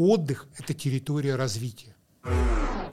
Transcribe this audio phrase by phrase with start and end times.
[0.00, 1.94] отдых– это территория развития.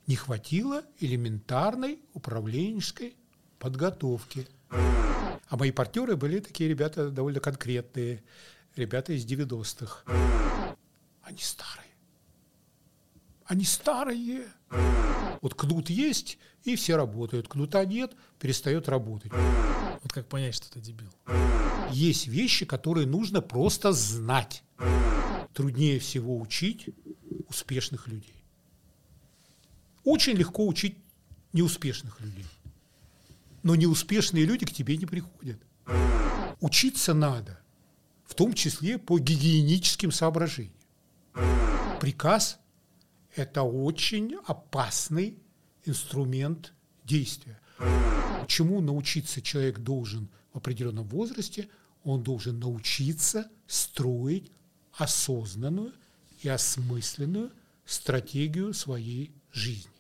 [0.08, 3.16] Не хватило элементарной управленческой
[3.60, 4.48] подготовки.
[4.70, 8.24] А мои партнеры были такие ребята довольно конкретные,
[8.76, 10.04] ребята из 90-х.
[11.24, 11.92] Они старые.
[13.46, 14.48] Они старые.
[15.42, 17.48] Вот кнут есть, и все работают.
[17.48, 19.32] Кнута нет, перестает работать.
[20.04, 21.10] Вот как понять, что ты дебил?
[21.92, 24.64] Есть вещи, которые нужно просто знать.
[25.58, 26.90] Труднее всего учить
[27.50, 28.44] успешных людей.
[30.04, 31.00] Очень легко учить
[31.52, 32.46] неуспешных людей.
[33.64, 35.60] Но неуспешные люди к тебе не приходят.
[36.60, 37.60] Учиться надо,
[38.24, 40.78] в том числе по гигиеническим соображениям.
[42.02, 42.60] Приказ–
[43.36, 45.40] это очень опасный
[45.86, 46.72] инструмент
[47.04, 47.60] действия.
[48.46, 51.68] Чему научиться человек должен в определенном возрасте?
[52.04, 54.52] Он должен научиться строить
[54.98, 55.94] осознанную
[56.42, 57.52] и осмысленную
[57.86, 59.92] стратегию своей жизни.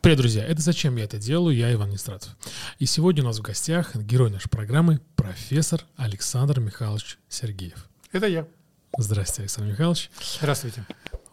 [0.00, 0.44] Привет, друзья!
[0.44, 2.34] Это «Зачем я это делаю?» Я Иван Нестратов.
[2.78, 7.86] И сегодня у нас в гостях герой нашей программы профессор Александр Михайлович Сергеев.
[8.10, 8.48] Это я.
[8.96, 10.10] Здравствуйте, Александр Михайлович.
[10.38, 10.86] Здравствуйте.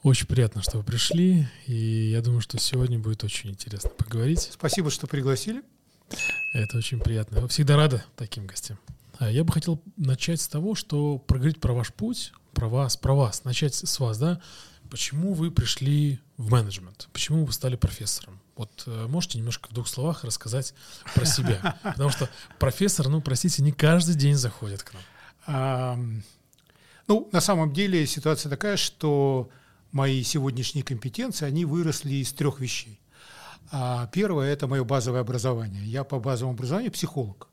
[0.08, 1.74] Очень приятно, что вы пришли, и
[2.14, 4.40] я думаю, что сегодня будет очень интересно поговорить.
[4.54, 5.64] Спасибо, что пригласили.
[6.54, 7.40] Это очень приятно.
[7.40, 8.80] Я всегда рада таким гостям.
[9.20, 13.16] А я бы хотел начать с того, что проговорить про ваш путь, про вас, про
[13.16, 14.40] вас, начать с вас, да.
[14.90, 17.10] Почему вы пришли в менеджмент?
[17.12, 18.40] Почему вы стали профессором?
[18.56, 20.74] Вот э, можете немножко в двух словах рассказать
[21.16, 21.78] про себя?
[21.84, 24.94] Потому что профессор, ну, простите, не каждый день заходит к
[25.46, 26.24] нам.
[27.08, 29.50] Ну, на самом деле ситуация такая, что
[29.92, 33.00] мои сегодняшние компетенции, они выросли из трех вещей.
[33.72, 35.84] А первое– это мое базовое образование.
[35.84, 37.50] Я по базовому образованию психолог.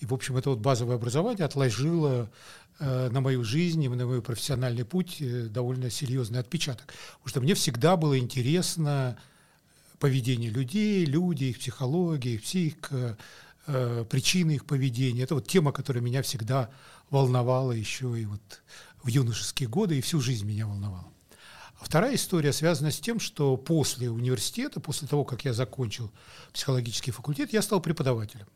[0.00, 2.30] И, в общем, это вот базовое образование отложило
[2.78, 6.94] э, на мою жизнь и на мой профессиональный путь э, довольно серьезный отпечаток.
[7.18, 9.18] Потому что мне всегда было интересно
[9.98, 13.18] поведение людей, люди, их психология, их психика,
[13.66, 15.24] э, причины их поведения.
[15.24, 16.70] Это вот тема, которая меня всегда
[17.10, 18.62] волновала еще и вот
[19.02, 21.08] в юношеские годы, и всю жизнь меня волновала.
[21.80, 26.12] А вторая история связана с тем, что после университета, после того, как я закончил
[26.52, 28.46] психологический факультет, я стал преподавателем.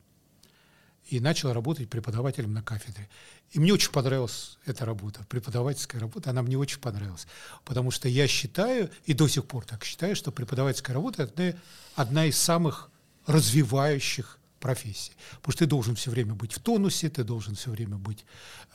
[1.08, 3.08] И начал работать преподавателем на кафедре.
[3.50, 7.26] И мне очень понравилась эта работа, преподавательская работа, она мне очень понравилась.
[7.64, 11.58] Потому что я считаю, и до сих пор так считаю, что преподавательская работа– это
[11.94, 12.90] одна из самых
[13.26, 15.12] развивающих профессий.
[15.36, 18.24] Потому что ты должен все время быть в тонусе, ты должен все время быть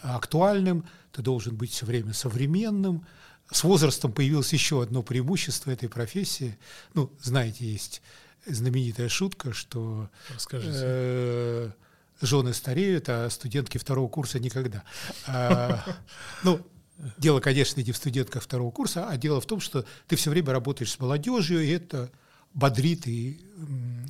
[0.02, 3.06] актуальным, ты должен быть все время современным,
[3.52, 6.58] с возрастом появилось еще одно преимущество этой профессии.
[6.94, 8.02] Ну, знаете, есть
[8.46, 10.10] знаменитая шутка, что
[10.52, 11.72] э,
[12.22, 14.84] жены стареют, а студентки второго курса никогда.
[15.26, 15.84] А,
[16.44, 16.66] ну,
[17.18, 20.52] дело, конечно, не в студентках второго курса, а дело в том, что ты все время
[20.52, 22.12] работаешь с молодежью, и это
[22.54, 23.42] бодрит и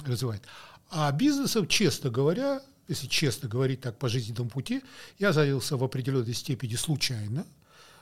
[0.05, 0.43] развивает.
[0.89, 4.81] А бизнесом, честно говоря, если честно говорить так по жизненному пути,
[5.17, 7.45] я занялся в определенной степени случайно–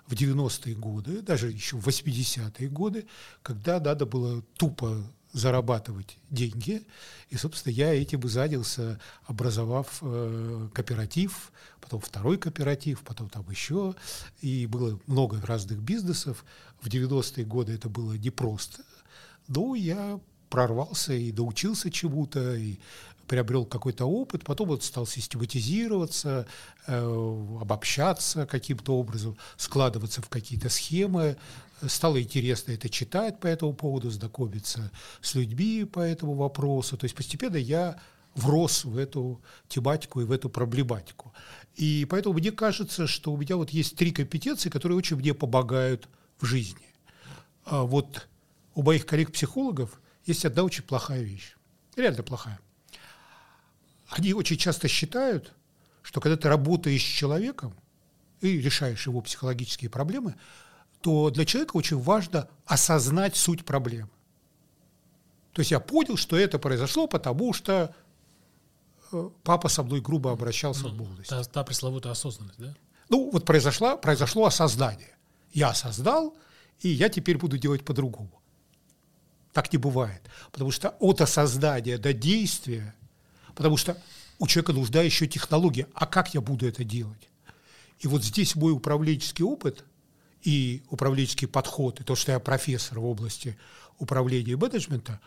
[0.07, 3.05] в 90-е годы, даже еще в 80-е годы,
[3.43, 5.03] когда надо было тупо
[5.33, 6.85] зарабатывать деньги.
[7.29, 11.51] И, собственно, я этим и занялся, образовав э, кооператив,
[11.81, 13.95] потом второй кооператив, потом там еще.
[14.41, 16.45] И было много разных бизнесов.
[16.81, 18.83] В 90-е годы это было непросто.
[19.47, 20.19] Но я
[20.49, 22.79] прорвался и доучился чему-то, и
[23.27, 26.47] приобрел какой-то опыт, потом вот стал систематизироваться,
[26.87, 31.37] э, обобщаться каким-то образом, складываться в какие-то схемы.
[31.85, 36.97] Стало интересно это читать по этому поводу, знакомиться с людьми по этому вопросу.
[36.97, 37.99] То есть постепенно я
[38.33, 41.33] врос в эту тематику и в эту проблематику.
[41.75, 46.07] И поэтому мне кажется, что у меня вот есть три компетенции, которые очень мне помогают
[46.39, 46.85] в жизни.
[47.65, 48.27] А вот
[48.73, 51.55] у моих коллег-психологов есть одна очень плохая вещь.
[51.95, 52.59] Реально плохая
[54.09, 55.53] они очень часто считают,
[56.01, 57.73] что когда ты работаешь с человеком
[58.41, 60.35] и решаешь его психологические проблемы,
[61.01, 64.09] то для человека очень важно осознать суть проблемы.
[65.53, 67.95] То есть я понял, что это произошло, потому что
[69.11, 71.29] э, папа со мной грубо обращался ну, в молодости.
[71.29, 72.75] Та, та пресловутая осознанность, да?
[73.09, 75.17] Ну, вот произошло, произошло осознание.
[75.51, 76.35] Я осознал,
[76.81, 78.41] и я теперь буду делать по-другому.
[79.53, 80.21] Так не бывает.
[80.51, 82.93] Потому что от осознания до действия
[83.57, 83.97] Потому что
[84.37, 85.87] у человека нужна еще технология.
[85.95, 87.27] А как я буду это делать?
[87.99, 89.83] И вот здесь мой управленческий опыт
[90.43, 93.57] и управленческий подход, и то, что я профессор в области
[93.97, 95.19] управления и менеджмента,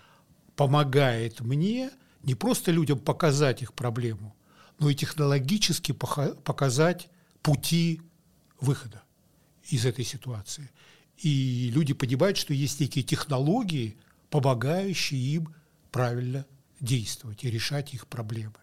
[0.55, 1.91] помогает мне
[2.23, 4.37] не просто людям показать их проблему,
[4.79, 7.09] но и технологически показать
[7.43, 8.01] пути
[8.61, 9.03] выхода
[9.65, 10.71] из этой ситуации.
[11.19, 13.97] И люди понимают, что есть некие технологии,
[14.31, 15.53] помогающие им
[15.91, 16.47] правильно
[16.81, 18.55] действовать и решать их проблемы.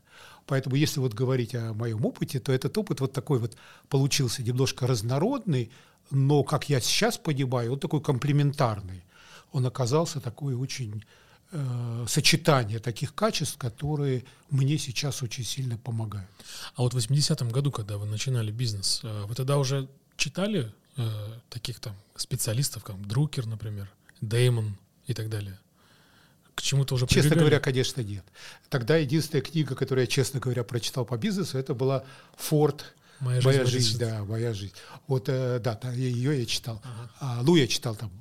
[0.45, 3.57] Поэтому, если вот говорить о моем опыте, то этот опыт вот такой вот
[3.89, 5.71] получился немножко разнородный,
[6.09, 9.03] но, как я сейчас понимаю, он такой комплементарный.
[9.51, 11.03] Он оказался такой очень
[11.51, 16.29] э, сочетание таких качеств, которые мне сейчас очень сильно помогают.
[16.75, 21.39] А вот в 80-м году, когда вы начинали бизнес, э, вы тогда уже читали э,
[21.49, 23.89] таких там специалистов, как Друкер, например,
[24.21, 24.77] Деймон
[25.07, 25.59] и так далее?
[26.57, 27.39] К чему-то уже Честно прибегали?
[27.39, 28.25] говоря, конечно, нет.
[28.69, 32.03] Тогда единственная книга, которую я, честно говоря, прочитал по бизнесу, это была
[32.35, 32.95] «Форд.
[33.19, 34.73] Моя жизнь, моя жизнь да, моя жизнь.
[35.07, 36.81] Вот, э, да, ее я читал.
[36.83, 37.11] Ага.
[37.19, 38.11] А, ну, я читал там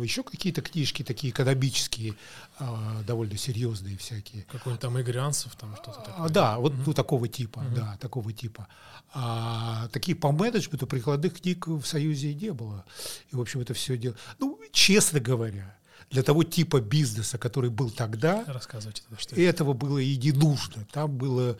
[0.00, 2.14] еще какие-то книжки такие экономические,
[2.58, 4.42] а, довольно серьезные всякие.
[4.44, 6.26] Какой-нибудь там Игорь Ансов, там что-то такое.
[6.26, 6.82] А, да, вот угу.
[6.86, 7.76] ну, такого типа, угу.
[7.76, 8.68] да, такого типа.
[9.12, 12.84] А такие по менеджменту прикладных книг в Союзе не было.
[13.30, 14.16] И, в общем, это все дело.
[14.38, 15.76] Ну, честно говоря,
[16.10, 20.86] для того типа бизнеса, который был тогда, Рассказывайте, что этого было и не нужно.
[20.92, 21.58] Там было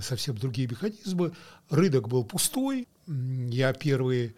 [0.00, 1.32] совсем другие механизмы.
[1.70, 2.88] Рынок был пустой.
[3.06, 4.34] Я первые,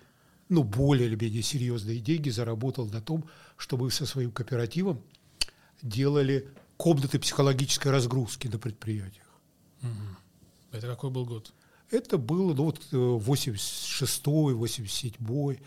[0.48, 3.24] ну, более или менее серьезные деньги заработал на том,
[3.56, 5.02] чтобы со своим кооперативом
[5.82, 9.26] делали комнаты психологической разгрузки на предприятиях.
[9.82, 9.90] Угу.
[10.72, 11.52] Это какой был год?
[11.90, 15.60] Это было ну, вот 86-й, 87-й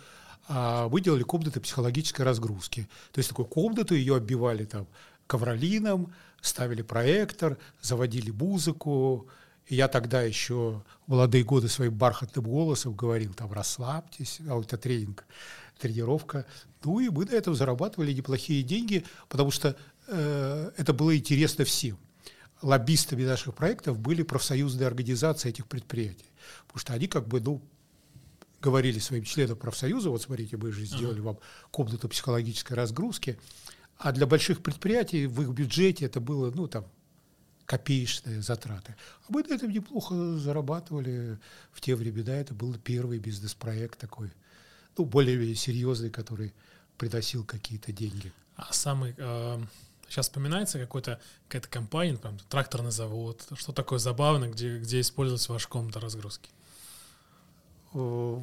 [0.47, 2.87] а мы делали комнаты психологической разгрузки.
[3.11, 4.87] То есть такую комнату, ее оббивали там
[5.27, 9.27] ковролином, ставили проектор, заводили музыку.
[9.67, 14.77] И я тогда еще в молодые годы своим бархатным голосом говорил, там, расслабьтесь, а это
[14.77, 15.25] тренинг,
[15.77, 16.45] тренировка.
[16.83, 19.75] Ну и мы на этом зарабатывали неплохие деньги, потому что
[20.07, 21.97] э, это было интересно всем.
[22.61, 26.31] Лоббистами наших проектов были профсоюзные организации этих предприятий,
[26.65, 27.61] потому что они как бы, ну,
[28.61, 31.37] говорили своим членам профсоюза, вот смотрите, мы же сделали вам
[31.71, 33.39] комнату психологической разгрузки,
[33.97, 36.85] а для больших предприятий в их бюджете это было, ну, там,
[37.65, 38.95] копеечные затраты.
[39.23, 41.37] А мы на этом неплохо зарабатывали
[41.71, 42.33] в те времена.
[42.33, 44.31] Это был первый бизнес-проект такой,
[44.97, 46.53] ну, более серьезный, который
[46.97, 48.31] приносил какие-то деньги.
[48.55, 49.13] А самый...
[49.17, 49.59] Э,
[50.07, 55.67] сейчас вспоминается какой-то, какая-то компания, например, тракторный завод, что такое забавное, где, где использовался ваш
[55.67, 56.49] комната разгрузки?
[57.97, 58.41] Э,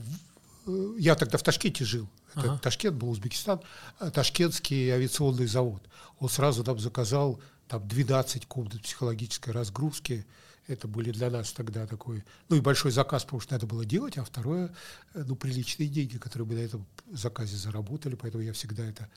[0.99, 2.09] я тогда в Ташкенте жил.
[2.35, 2.59] Это ага.
[2.59, 3.61] Ташкент был Узбекистан.
[4.01, 5.83] Э, Ташкентский авиационный завод.
[6.19, 10.27] Он сразу нам заказал там 12 комнат психологической разгрузки.
[10.67, 14.17] Это были для нас тогда такой, ну и большой заказ, потому что надо было делать,
[14.17, 14.75] а второе,
[15.13, 19.09] э, ну, приличные деньги, которые мы на этом заказе заработали, поэтому я всегда это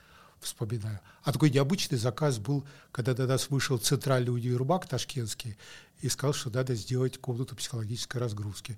[0.42, 1.00] вспоминаю.
[1.24, 5.57] А такой необычный заказ был, когда до нас вышел центральный универмаг ташкентский
[6.01, 8.78] и сказал, что надо сделать комнату психологической разгрузки.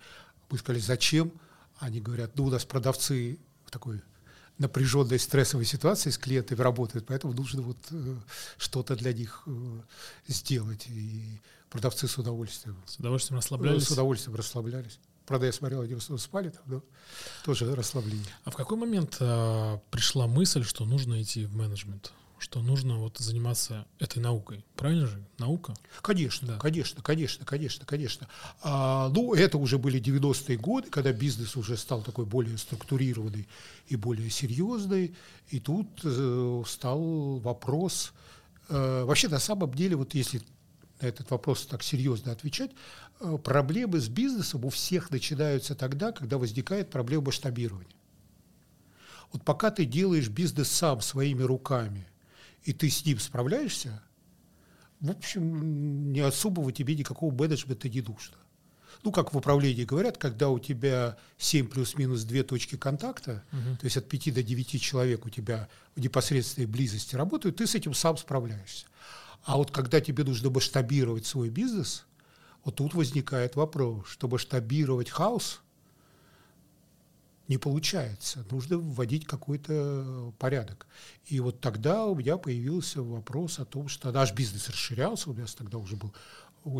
[0.50, 1.34] Мы сказали, зачем?
[1.80, 4.02] Они говорят, ну, у нас продавцы в такой
[4.58, 8.16] напряженной стрессовой ситуации с клиентами работают, поэтому нужно вот э,
[8.58, 9.82] что-то для них э,
[10.28, 10.86] сделать.
[10.88, 12.78] И продавцы с удовольствием.
[12.86, 13.86] С удовольствием расслаблялись?
[13.86, 15.00] С удовольствием расслаблялись.
[15.26, 16.84] Правда, я смотрел, они спали там, но
[17.46, 18.26] тоже расслабление.
[18.44, 22.12] А в какой момент э, пришла мысль, что нужно идти в менеджмент?
[22.40, 24.64] Что нужно вот заниматься этой наукой.
[24.76, 25.22] Правильно же?
[25.38, 25.74] Наука?
[26.02, 26.58] Конечно, да.
[26.58, 28.28] конечно, конечно, конечно, конечно.
[28.62, 33.48] А, ну, это уже были 90-е годы, когда бизнес уже стал такой более структурированный
[33.88, 35.16] и более серьезный.
[35.50, 38.14] И тут э, стал вопрос...
[38.70, 40.42] Э, вообще, на самом деле, вот если
[41.02, 42.72] на этот вопрос так серьезно отвечать,
[43.20, 47.92] э, проблемы с бизнесом у всех начинаются тогда, когда возникает проблема масштабирования.
[49.34, 52.08] Вот пока ты делаешь бизнес сам своими руками–
[52.64, 54.02] и ты с ним справляешься,
[55.00, 58.36] в общем, не особого тебе никакого менеджмента не нужно.
[59.04, 63.78] Ну, как в управлении говорят, когда у тебя 7 плюс-минус 2 точки контакта, угу.
[63.80, 67.76] то есть от 5 до 9 человек у тебя в непосредственной близости работают, ты с
[67.76, 68.88] этим сам справляешься.
[69.44, 72.06] А вот когда тебе нужно масштабировать свой бизнес,
[72.66, 75.62] вот тут возникает вопрос, чтобы масштабировать хаос–
[77.50, 78.46] не получается.
[78.52, 80.88] Нужно вводить какой-то порядок.
[81.26, 85.56] И вот тогда у меня появился вопрос о том, что наш бизнес расширялся, у нас
[85.56, 86.14] тогда уже был,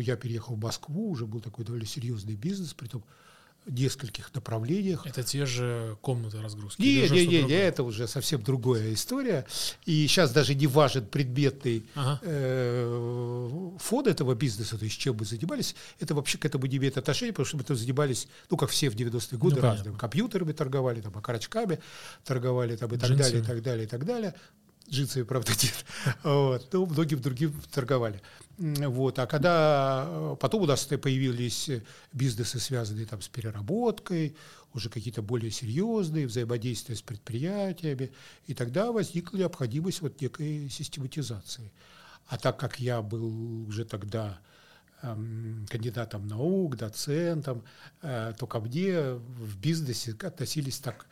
[0.00, 3.04] я переехал в Москву, уже был такой довольно серьезный бизнес, при том
[3.66, 5.06] нескольких направлениях.
[5.06, 6.80] Это те же комнаты разгрузки?
[6.80, 9.46] Не, не, не, не, это уже совсем другая история.
[9.84, 12.20] И сейчас даже не важен предметный ага.
[12.22, 15.74] э, фон этого бизнеса, то есть чем мы занимались.
[15.98, 18.90] Это вообще к этому не имеет отношения, потому что мы там занимались, ну, как все
[18.90, 19.96] в 90-е годы, ну, разными.
[19.96, 21.78] Компьютерами торговали, там, окорочками
[22.24, 23.22] торговали, там, и так Джинсами.
[23.22, 24.34] далее, и так далее, и так далее.
[24.90, 25.84] Джинсами, правда, нет.
[26.22, 26.68] Вот.
[26.72, 28.20] Ну, многим другим торговали.
[28.60, 29.18] Вот.
[29.18, 31.70] А когда э, потом у нас появились
[32.12, 34.36] бизнесы, связанные там, с переработкой,
[34.74, 38.12] уже какие-то более серьезные, взаимодействия с предприятиями,
[38.46, 41.72] и тогда возникла необходимость вот некой систематизации.
[42.26, 44.38] А так как я был уже тогда
[45.00, 47.64] эм, кандидатом наук, доцентом,
[48.02, 51.06] э, то ко мне в бизнесе относились так...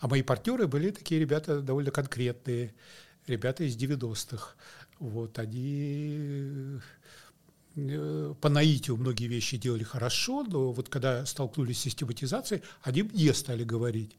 [0.00, 2.74] А мои партнеры были такие ребята довольно конкретные,
[3.26, 4.54] ребята из 90-х.
[5.02, 6.78] Вот, они
[7.74, 13.34] э, по наитию многие вещи делали хорошо, но вот когда столкнулись с систематизацией, они мне
[13.34, 14.16] стали говорить,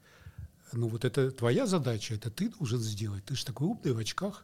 [0.74, 4.44] ну вот это твоя задача, это ты должен сделать, ты же такой умный в очках,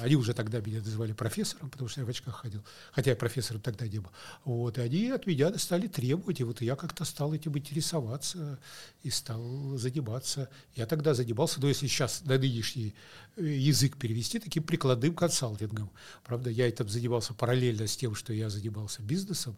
[0.00, 3.60] они уже тогда меня называли профессором, потому что я в очках ходил, хотя я профессором
[3.60, 4.10] тогда не был.
[4.44, 8.58] Вот, и они от меня стали требовать, и вот я как-то стал этим интересоваться
[9.02, 10.48] и стал заниматься.
[10.74, 12.94] Я тогда занимался, но если сейчас на нынешний
[13.36, 15.90] э, язык перевести, таким прикладным консалтингом.
[16.24, 19.56] Правда, я этим занимался параллельно с тем, что я занимался бизнесом,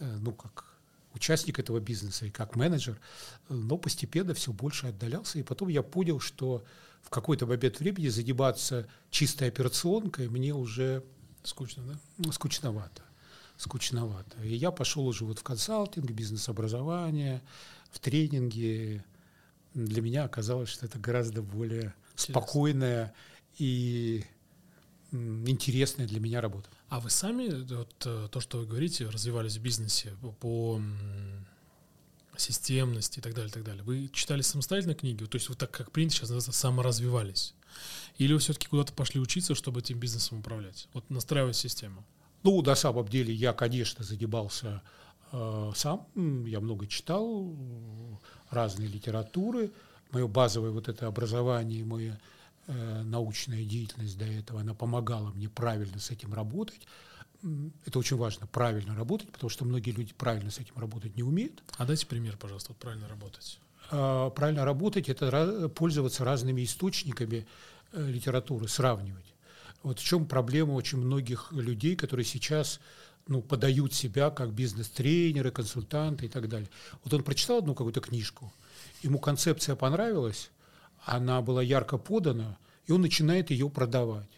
[0.00, 0.74] э, ну, как
[1.14, 2.98] участник этого бизнеса и как менеджер,
[3.48, 6.64] но постепенно все больше отдалялся, и потом я понял, что
[7.04, 11.04] в какой-то момент времени заниматься чистой операционкой мне уже
[11.42, 11.98] скучно, да?
[12.18, 13.02] Ну, скучновато.
[13.56, 14.42] Скучновато.
[14.42, 17.42] И я пошел уже вот в консалтинг, бизнес-образование,
[17.90, 19.04] в тренинги.
[19.74, 22.32] Для меня оказалось, что это гораздо более Интересно.
[22.32, 23.14] спокойная
[23.58, 24.24] и
[25.12, 26.68] интересная для меня работа.
[26.88, 30.80] А вы сами, вот, э, то, что вы говорите, развивались в бизнесе по
[32.36, 33.82] системность и так далее, и так далее.
[33.82, 35.24] Вы читали самостоятельно книги?
[35.24, 37.54] То есть вы так, как принято сейчас называется, саморазвивались?
[38.18, 40.88] Или вы все-таки куда-то пошли учиться, чтобы этим бизнесом управлять?
[40.92, 42.04] Вот настраивать систему.
[42.42, 44.82] Ну, на самом деле, я, конечно, занимался
[45.32, 46.06] э, сам.
[46.46, 47.52] Я много читал
[48.50, 49.72] разные литературы.
[50.10, 52.20] Мое базовое вот это образование, моя
[52.66, 56.86] э, научная деятельность до этого, она помогала мне правильно с этим работать
[57.84, 61.62] это очень важно, правильно работать, потому что многие люди правильно с этим работать не умеют.
[61.76, 63.58] А дайте пример, пожалуйста, вот правильно работать.
[63.90, 67.46] А, правильно работать– это пользоваться разными источниками
[67.92, 69.34] э, литературы, сравнивать.
[69.82, 72.80] Вот в чем проблема очень многих людей, которые сейчас
[73.26, 76.70] ну, подают себя как бизнес-тренеры, консультанты и так далее.
[77.02, 78.52] Вот он прочитал одну какую-то книжку,
[79.02, 80.50] ему концепция понравилась,
[81.04, 84.30] она была ярко подана, и он начинает ее продавать.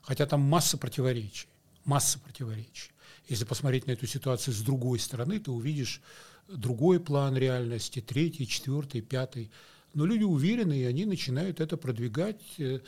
[0.00, 1.48] Хотя там масса противоречий
[1.86, 2.90] масса противоречий.
[3.28, 6.00] Если посмотреть на эту ситуацию с другой стороны, ты увидишь
[6.48, 9.50] другой план реальности, третий, четвертый, пятый.
[9.94, 12.80] Но люди уверены, и они начинают это продвигать э,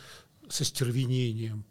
[0.48, 1.64] со стервенением.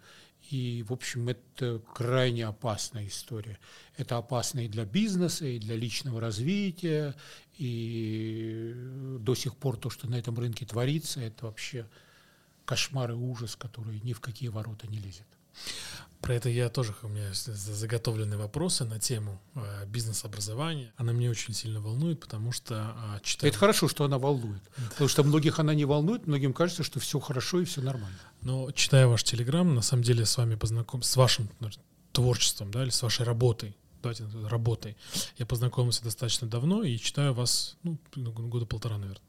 [0.50, 3.60] И, в общем, это крайне опасная история.
[3.98, 7.16] Это опасно и для бизнеса, и для личного развития,
[7.58, 8.74] и
[9.20, 11.88] до сих пор то, что на этом рынке творится, это вообще
[12.66, 15.28] кошмар и ужас, который ни в какие ворота не лезет.
[16.22, 20.92] Про это я тоже, у меня заготовлены вопросы на тему э, бизнес-образования.
[20.98, 23.52] Она меня очень сильно волнует, потому что э, читаю...
[23.52, 24.62] Это хорошо, что она волнует.
[24.78, 24.90] Да.
[24.90, 28.18] Потому что многих она не волнует, многим кажется, что все хорошо и все нормально.
[28.42, 31.04] Но читая ваш телеграм, на самом деле с вами познаком...
[31.04, 31.50] с вашим
[32.12, 34.98] творчеством, да, или с вашей работой, давайте работой.
[35.38, 39.22] Я познакомился достаточно давно и читаю вас, ну, года полтора, наверное.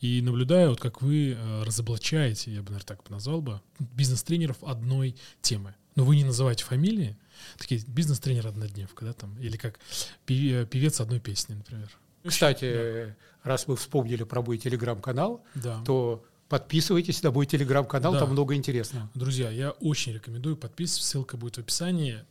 [0.00, 5.14] И наблюдаю, вот как вы э, разоблачаете, я бы, наверное, так назвал бы, бизнес-тренеров одной
[5.42, 7.16] темы но вы не называете фамилии,
[7.58, 9.78] такие бизнес-тренер однодневка, да, там, или как
[10.26, 11.90] певец одной песни, например.
[12.24, 13.50] Кстати, да.
[13.50, 15.82] раз вы вспомнили про мой телеграм-канал, да.
[15.84, 18.20] то подписывайтесь на мой телеграм-канал, да.
[18.20, 19.10] там много интересного.
[19.14, 22.24] Друзья, я очень рекомендую подписываться, ссылка будет в описании.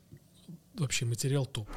[0.76, 1.70] Вообще материал топ.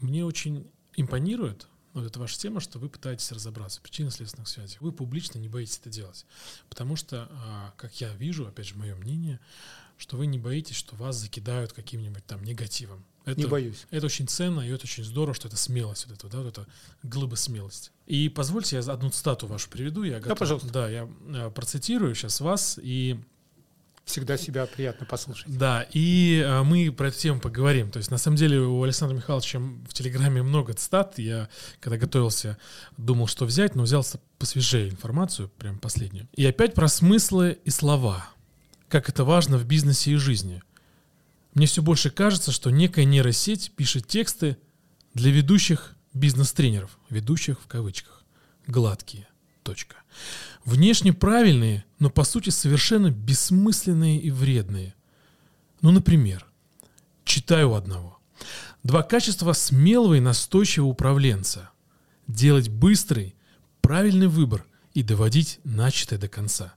[0.00, 1.66] Мне очень импонирует
[1.98, 4.80] вот это ваша тема, что вы пытаетесь разобраться в причинно-следственных связях.
[4.80, 6.24] Вы публично не боитесь это делать.
[6.68, 9.40] Потому что, а, как я вижу, опять же, мое мнение,
[9.96, 13.04] что вы не боитесь, что вас закидают каким-нибудь там негативом.
[13.24, 13.86] Это, не боюсь.
[13.90, 16.66] Это очень ценно, и это очень здорово, что это смелость, вот это, да, вот это
[17.02, 17.90] глыба смелости.
[18.06, 20.02] И позвольте, я одну цитату вашу приведу.
[20.02, 20.72] Я готов, да, пожалуйста.
[20.72, 23.20] Да, я э, процитирую сейчас вас, и
[24.08, 25.46] Всегда себя приятно послушать.
[25.46, 27.90] Да, и а, мы про эту тему поговорим.
[27.90, 31.18] То есть, на самом деле, у Александра Михайловича в Телеграме много цитат.
[31.18, 32.56] Я, когда готовился,
[32.96, 34.06] думал, что взять, но взял
[34.38, 36.26] посвежее информацию, прям последнюю.
[36.32, 38.26] И опять про смыслы и слова.
[38.88, 40.62] Как это важно в бизнесе и жизни.
[41.52, 44.56] Мне все больше кажется, что некая нейросеть пишет тексты
[45.12, 46.98] для ведущих бизнес-тренеров.
[47.10, 48.24] Ведущих в кавычках.
[48.66, 49.28] Гладкие.
[49.64, 49.96] Точка.
[50.68, 54.94] Внешне правильные, но по сути совершенно бессмысленные и вредные.
[55.80, 56.44] Ну, например,
[57.24, 58.18] читаю одного.
[58.82, 61.70] Два качества смелого и настойчивого управленца.
[62.26, 63.34] Делать быстрый,
[63.80, 66.74] правильный выбор и доводить начатое до конца.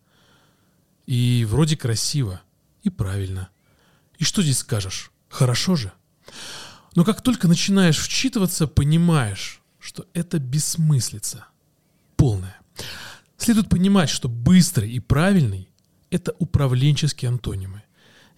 [1.05, 2.39] И вроде красиво,
[2.83, 3.49] и правильно.
[4.17, 5.11] И что здесь скажешь?
[5.27, 5.91] Хорошо же?
[6.95, 11.47] Но как только начинаешь вчитываться, понимаешь, что это бессмыслица.
[12.15, 12.55] Полная.
[13.41, 15.67] Следует понимать, что быстрый и правильный–
[16.11, 17.81] это управленческие антонимы.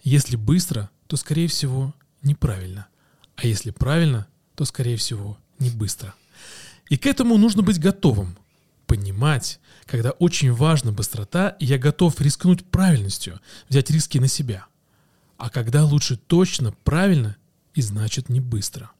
[0.02, 1.92] Если быстро, то, скорее всего,
[2.22, 2.86] неправильно.
[3.36, 6.14] А если правильно, то, скорее всего, не быстро.
[6.88, 8.38] И к этому нужно быть готовым.
[8.86, 14.64] Понимать, когда очень важна быстрота, и я готов рискнуть правильностью, взять риски на себя.
[15.36, 17.36] А когда лучше точно, правильно
[17.74, 18.90] и значит не быстро.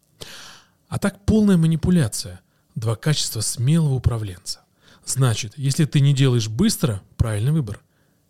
[0.86, 2.42] А так полная манипуляция.
[2.74, 4.63] Два качества смелого управленца.
[5.06, 7.80] Значит, если ты не делаешь быстро, правильный выбор,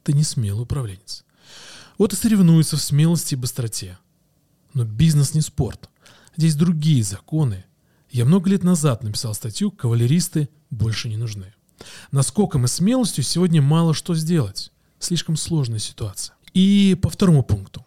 [0.02, 1.24] ты не смелый управленец.
[1.98, 3.98] Вот и соревнуются в смелости и быстроте.
[4.72, 5.88] Но бизнес не спорт.
[6.36, 7.64] Здесь другие законы.
[8.10, 11.54] Я много лет назад написал статью «Кавалеристы больше не нужны».
[12.10, 14.72] Наскоком и смелостью сегодня мало что сделать.
[14.98, 16.34] Слишком сложная ситуация.
[16.52, 17.84] И по второму пункту.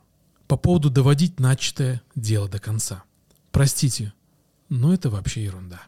[0.47, 3.03] По поводу доводить начатое дело до конца.
[3.51, 4.13] Простите,
[4.69, 5.81] но это вообще ерунда.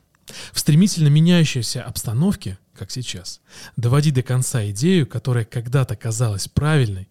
[0.51, 3.41] В стремительно меняющейся обстановке, как сейчас,
[3.75, 7.09] доводить до конца идею, которая когда-то казалась правильной,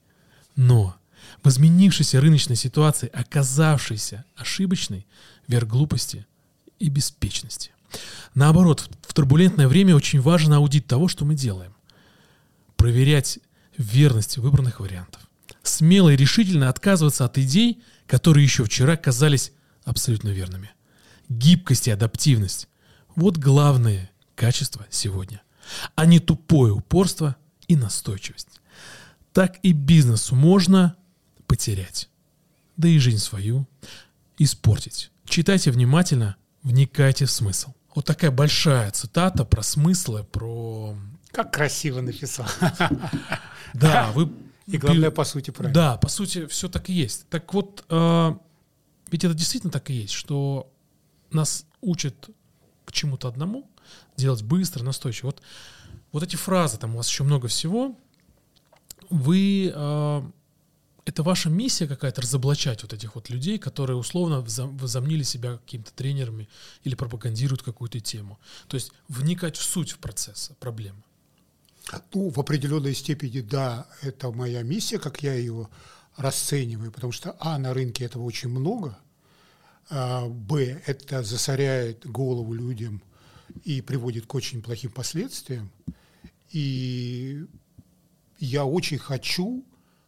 [0.56, 0.96] но
[1.42, 5.06] в изменившейся рыночной ситуации, оказавшейся ошибочной,
[5.46, 6.26] вверх глупости
[6.78, 7.70] и беспечности.
[8.34, 11.74] Наоборот, в турбулентное время очень важен аудит того, что мы делаем.
[12.76, 13.40] Проверять
[13.76, 15.22] верность выбранных вариантов.
[15.62, 19.52] Смело и решительно отказываться от идей, которые еще вчера казались
[19.84, 20.70] абсолютно верными.
[21.28, 22.68] Гибкость и адаптивность–
[23.18, 25.42] вот главные качества сегодня,
[25.96, 28.60] а не тупое упорство и настойчивость.
[29.32, 30.96] Так и бизнес можно
[31.48, 32.08] потерять,
[32.76, 33.66] да и жизнь свою
[34.38, 35.10] испортить.
[35.24, 37.74] Читайте внимательно, вникайте в смысл.
[37.92, 40.96] Вот такая большая цитата про смыслы, про...
[41.32, 42.46] Как красиво написал.
[43.74, 44.32] Да, вы...
[44.66, 45.74] И главное, по сути, правильно.
[45.74, 47.28] Да, по сути, все так и есть.
[47.28, 48.32] Так вот, э,
[49.10, 50.72] ведь это действительно так и есть, что
[51.30, 52.30] нас учат
[52.88, 53.70] к чему-то одному,
[54.16, 55.28] делать быстро, настойчиво.
[55.28, 55.42] Вот,
[56.12, 57.96] вот эти фразы, там у вас еще много всего,
[59.10, 60.22] вы э,
[61.04, 66.48] это ваша миссия какая-то разоблачать вот этих вот людей, которые условно возомнили себя какими-то тренерами
[66.84, 68.38] или пропагандируют какую-то тему.
[68.66, 71.02] То есть вникать в суть в процесса, проблемы.
[72.12, 75.68] Ну, в определенной степени, да, это моя миссия, как я ее
[76.16, 78.98] расцениваю, потому что, а, на рынке этого очень много,
[79.90, 83.02] б, это засоряет голову людям
[83.64, 85.70] и приводит к очень плохим последствиям,
[86.50, 87.44] и
[88.38, 89.64] я очень хочу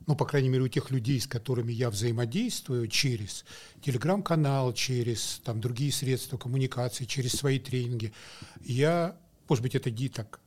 [0.06, 3.44] ну, по крайней мере, у тех людей, с которыми я взаимодействую через
[3.80, 8.12] телеграм-канал, через там, другие средства коммуникации, через свои тренинги,
[8.60, 9.16] я,
[9.48, 10.40] может быть, это не так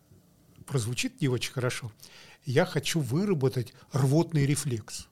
[0.66, 1.94] прозвучит не очень хорошо,
[2.46, 5.08] я хочу выработать рвотный рефлекс.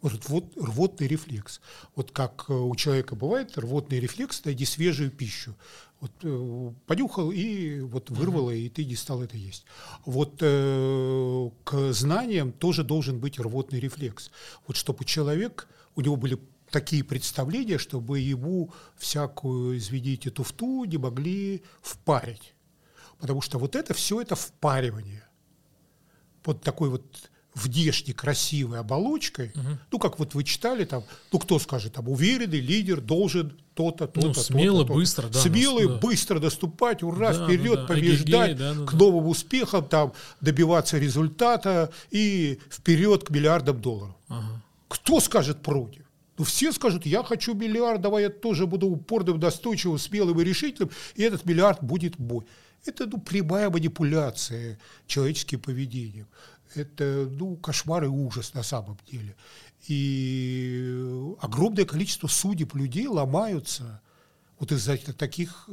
[0.00, 1.60] Вот, рвотный рефлекс.
[1.96, 5.56] Вот как э, у человека бывает рвотный рефлекс, найди свежую пищу.
[6.00, 9.64] Вот э, понюхал и вот вырвало, и ты не стал это есть.
[10.04, 14.30] Вот э, к знаниям тоже должен быть рвотный рефлекс.
[14.68, 16.38] Вот чтобы человек, у него были
[16.70, 22.54] такие представления, чтобы ему всякую, извините, туфту не могли впарить.
[23.18, 25.24] Потому что вот это все это впаривание.
[26.44, 29.78] Вот такой вот внешне красивой оболочкой, угу.
[29.92, 34.26] ну, как вот вы читали там, ну, кто скажет, там, уверенный лидер должен то-то, то-то,
[34.28, 35.38] ну, смело, то-то, быстро, да.
[35.38, 35.96] Смело и да.
[35.98, 37.86] быстро доступать, ура, да, вперед, ну, да.
[37.86, 44.16] побеждать, Эгегей, да, ну, к новым успехам, там, добиваться результата и вперед к миллиардам долларов.
[44.28, 44.62] Ага.
[44.88, 46.02] Кто скажет против?
[46.38, 50.90] Ну, все скажут, я хочу миллиард, давай я тоже буду упорным, настойчивым, смелым и решительным,
[51.16, 52.44] и этот миллиард будет мой.
[52.86, 56.28] Это ну, прямая манипуляция человеческим поведением
[56.74, 59.36] это ну, кошмар и ужас на самом деле.
[59.86, 60.94] И
[61.40, 64.00] огромное количество судеб людей ломаются
[64.58, 65.72] вот из-за таких э,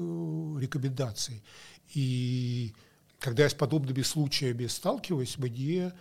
[0.60, 1.44] рекомендаций.
[1.94, 2.74] И
[3.20, 5.94] когда я с подобными случаями сталкиваюсь, мне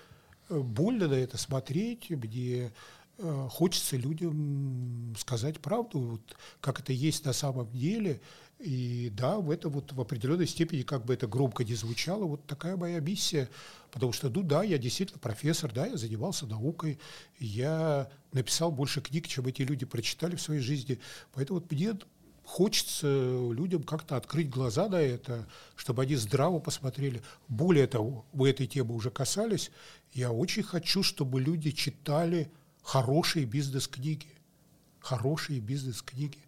[0.49, 2.73] э, больно на это смотреть, мне
[3.19, 8.21] э, хочется людям сказать правду, вот, как это есть на самом деле.
[8.59, 12.47] И да, в это вот в определенной степени, как бы это громко не звучало, вот
[12.47, 13.49] такая моя миссия.
[13.95, 16.99] Потому что, ну да, я действительно профессор, да, я занимался наукой,
[17.39, 20.99] я написал больше книг, чем эти люди прочитали в своей жизни.
[21.33, 21.95] Поэтому вот мне
[22.45, 27.23] хочется людям как-то открыть глаза на это, чтобы они здраво посмотрели.
[27.47, 29.71] Более того, мы этой темы уже касались,
[30.13, 32.51] я очень хочу, чтобы люди читали
[32.83, 34.27] хорошие бизнес-книги.
[34.99, 36.39] Хорошие бизнес-книги.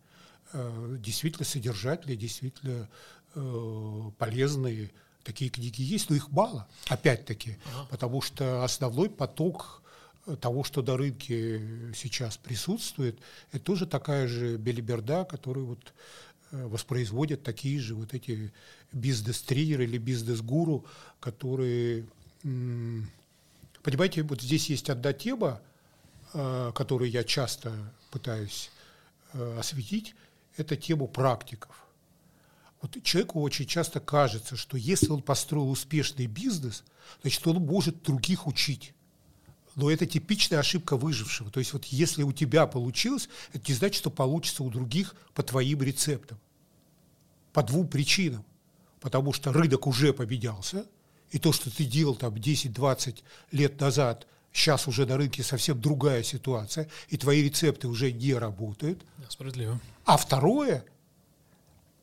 [0.52, 2.88] Э, действительно содержательные, действительно
[3.37, 4.90] э, полезные,
[5.27, 7.89] такие книги есть, но их мало, опять-таки, ага.
[7.91, 9.83] потому что основной поток
[10.41, 13.19] того, что на рынке сейчас присутствует,
[13.53, 15.93] это тоже такая же белиберда, которую вот
[16.51, 18.53] э, воспроизводят такие же вот эти
[18.93, 20.85] бизнес-тренеры или бизнес-гуру,
[21.21, 22.07] которые,
[22.43, 25.61] понимаете, вот здесь есть одна тема,
[26.33, 27.73] э, которую я часто
[28.11, 28.71] пытаюсь
[29.33, 30.15] э, осветить,
[30.57, 31.86] это тему практиков.
[32.81, 36.85] Вот человеку очень часто кажется, что если он построил успешный бизнес,
[37.23, 38.93] значит, он может других учить.
[39.75, 41.51] Но это типичная ошибка выжившего.
[41.51, 45.43] То есть вот если у тебя получилось, это не значит, что получится у других по
[45.43, 46.39] твоим рецептам.
[47.53, 48.45] По двум причинам.
[49.01, 50.87] Потому что рынок уже поменялся,
[51.31, 56.23] и то, что ты делал там 10-20 лет назад, сейчас уже на рынке совсем другая
[56.23, 59.05] ситуация, и твои рецепты уже не работают.
[59.19, 59.79] Да, справедливо.
[60.07, 60.85] А второе,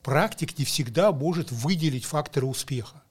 [0.04, 3.02] практик не всегда может выделить факторы успеха.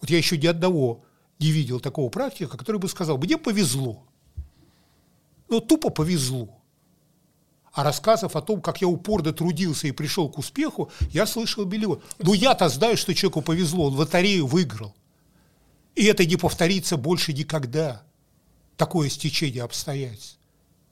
[0.00, 1.02] Вот я еще ни одного
[1.40, 4.04] не видел такого практика, который бы сказал, мне повезло.
[5.48, 6.54] Ну, тупо повезло.
[7.72, 12.02] А рассказов о том, как я упорно трудился и пришел к успеху, я слышал миллион.
[12.18, 14.94] Но я-то знаю, что человеку повезло, он лотерею выиграл.
[15.94, 18.02] И это не повторится больше никогда.
[18.76, 20.37] Такое стечение обстоятельств.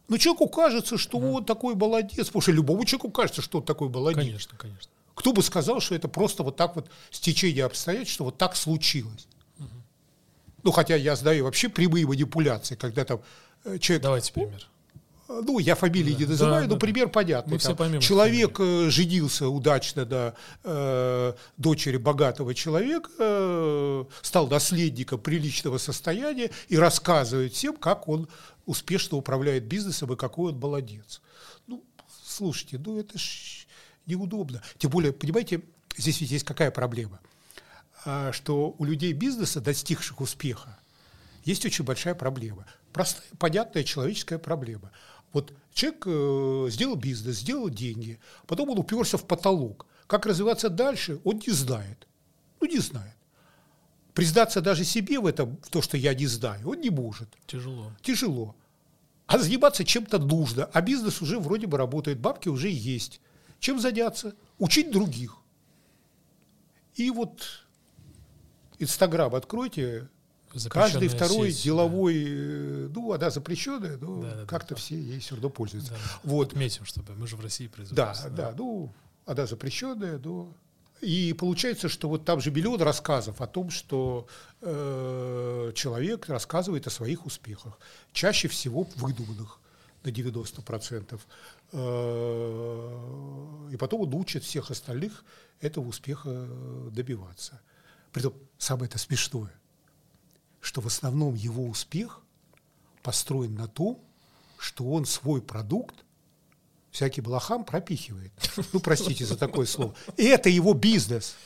[0.08, 1.30] Но человеку кажется, что mm.
[1.32, 2.26] он такой молодец.
[2.26, 4.24] Потому что любому человеку кажется, что он такой молодец.
[4.24, 4.90] Конечно, конечно.
[5.14, 9.26] Кто бы сказал, что это просто вот так вот стечение обстоятельств, что вот так случилось.
[10.62, 13.20] Ну, хотя я знаю вообще прямые манипуляции, когда там
[13.64, 14.02] э, человек...
[14.02, 14.68] Давайте пример.
[15.28, 16.80] Ну, я фамилии да, не называю, да, но да.
[16.80, 17.52] пример понятный.
[17.52, 18.86] Мы все поймем, человек фамилии.
[18.86, 27.54] Э, женился удачно на э, дочери богатого человека, э, стал наследником приличного состояния и рассказывает
[27.54, 28.28] всем, как он
[28.66, 31.22] успешно управляет бизнесом и какой он молодец.
[31.66, 31.82] Ну,
[32.24, 33.66] слушайте, ну это ж
[34.04, 34.62] неудобно.
[34.78, 35.62] Тем более, понимаете,
[35.96, 37.20] здесь ведь есть какая проблема–
[38.06, 40.78] а, что у людей бизнеса, достигших успеха,
[41.44, 42.64] есть очень большая проблема.
[42.92, 44.92] Простая, понятная человеческая проблема.
[45.32, 49.86] Вот человек э, сделал бизнес, сделал деньги, потом он уперся в потолок.
[50.06, 52.06] Как развиваться дальше, он не знает.
[52.60, 53.15] Ну, не знает.
[54.16, 57.28] Признаться даже себе в этом, в то, что я не знаю, он не может.
[57.46, 57.92] Тяжело.
[58.00, 58.56] Тяжело.
[59.26, 60.64] А заниматься чем-то нужно.
[60.72, 63.20] А бизнес уже вроде бы работает, бабки уже есть.
[63.60, 64.34] Чем заняться?
[64.58, 65.36] Учить других.
[66.94, 67.66] И вот
[68.78, 70.08] Инстаграм откройте,
[70.70, 72.30] каждый второй сеть, деловой, да.
[72.30, 74.80] Э, ну, она запрещенная, но да, да, как-то да.
[74.80, 75.90] все ей все равно пользуются.
[75.90, 76.52] Да, вот.
[76.52, 78.22] Отметим, чтобы мы же в России производимся.
[78.22, 78.90] Да, да, да, ну,
[79.26, 80.54] она запрещенная, но...
[81.00, 84.26] И получается, что вот там же миллион рассказов о том, что
[84.62, 87.78] э, человек рассказывает о своих успехах.
[88.12, 89.60] Чаще всего выдуманных
[90.04, 91.20] на 90%.
[91.72, 95.24] Э, и потом он учит всех остальных
[95.60, 96.48] этого успеха
[96.90, 97.60] добиваться.
[98.12, 99.52] Притом самое это смешное,
[100.60, 102.22] что в основном его успех
[103.02, 104.02] построен на том,
[104.58, 106.05] что он свой продукт
[106.96, 108.32] всякий блохам пропихивает.
[108.72, 109.94] Ну, простите за такое слово.
[110.16, 111.36] И это его бизнес.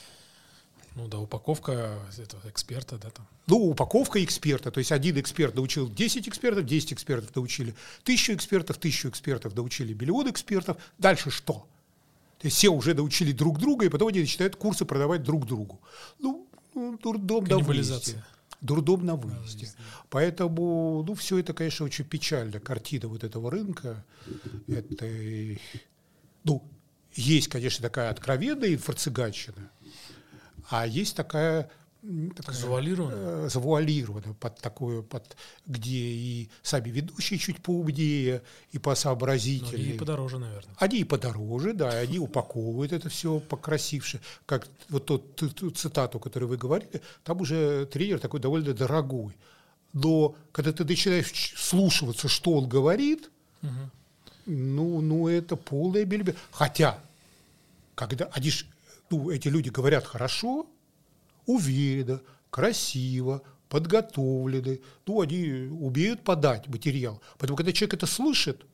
[0.95, 3.27] Ну да, упаковка этого эксперта, да, там.
[3.47, 4.71] Ну, упаковка эксперта.
[4.71, 9.93] То есть один эксперт научил 10 экспертов, 10 экспертов научили тысячу экспертов, тысячу экспертов научили
[9.93, 10.77] миллион экспертов.
[10.99, 11.67] Дальше что?
[12.39, 15.81] То есть все уже научили друг друга, и потом они начинают курсы продавать друг другу.
[16.19, 18.23] Ну, ну, дурдом на выезде.
[18.61, 19.69] Дурдом на выезде.
[20.09, 22.61] Поэтому, ну, все это, конечно, очень печально.
[22.61, 24.05] Картина вот этого рынка.
[24.67, 25.07] Это,
[26.45, 26.63] ну,
[27.15, 29.71] есть, конечно, такая откровенная инфо-цыганщина,
[30.69, 31.71] а есть такая
[32.35, 33.15] такая, завуалировано?
[33.15, 35.37] Э, завуалировано под такое, под,
[35.67, 39.79] где и сами ведущие чуть поумнее, и посообразительнее.
[39.79, 40.75] Но они и подороже, наверное.
[40.79, 44.21] Они и подороже, да, они упаковывают это все покрасивше.
[44.47, 49.37] Как вот тот, ту, цитату, которую вы говорили, там уже тренер такой довольно дорогой.
[49.93, 53.31] Но когда ты начинаешь слушаться, что он говорит,
[53.63, 53.91] угу.
[54.47, 56.37] ну, ну, это полная бельбе.
[56.53, 56.99] Хотя,
[57.95, 58.67] когда они ж,
[59.11, 60.67] ну, эти люди говорят хорошо,
[61.55, 67.23] уверенно, красиво, подготовлены, ну, они умеют подать материал.
[67.39, 68.67] Поэтому, когда человек это слышит,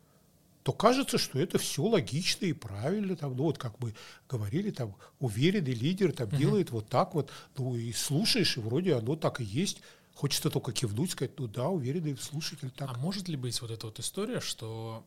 [0.62, 3.14] то кажется, что это все логично и правильно.
[3.14, 3.94] Там, ну, вот как мы
[4.28, 6.36] говорили, там, уверенный лидер там, угу.
[6.36, 9.80] делает вот так вот, ну, и слушаешь, и вроде оно так и есть.
[10.14, 12.90] Хочется только кивнуть, сказать, ну да, уверенный слушатель так.
[12.90, 15.04] А может ли быть вот эта вот история, что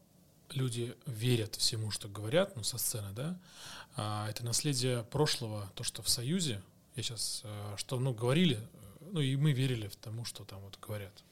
[0.52, 3.38] люди верят всему, что говорят, ну, со сцены, да?
[3.96, 6.62] А это наследие прошлого, то, что в Союзе
[7.00, 8.60] я сейчас, э, что, ну, говорили,
[9.12, 11.24] ну, и мы верили в тому, что там вот говорят.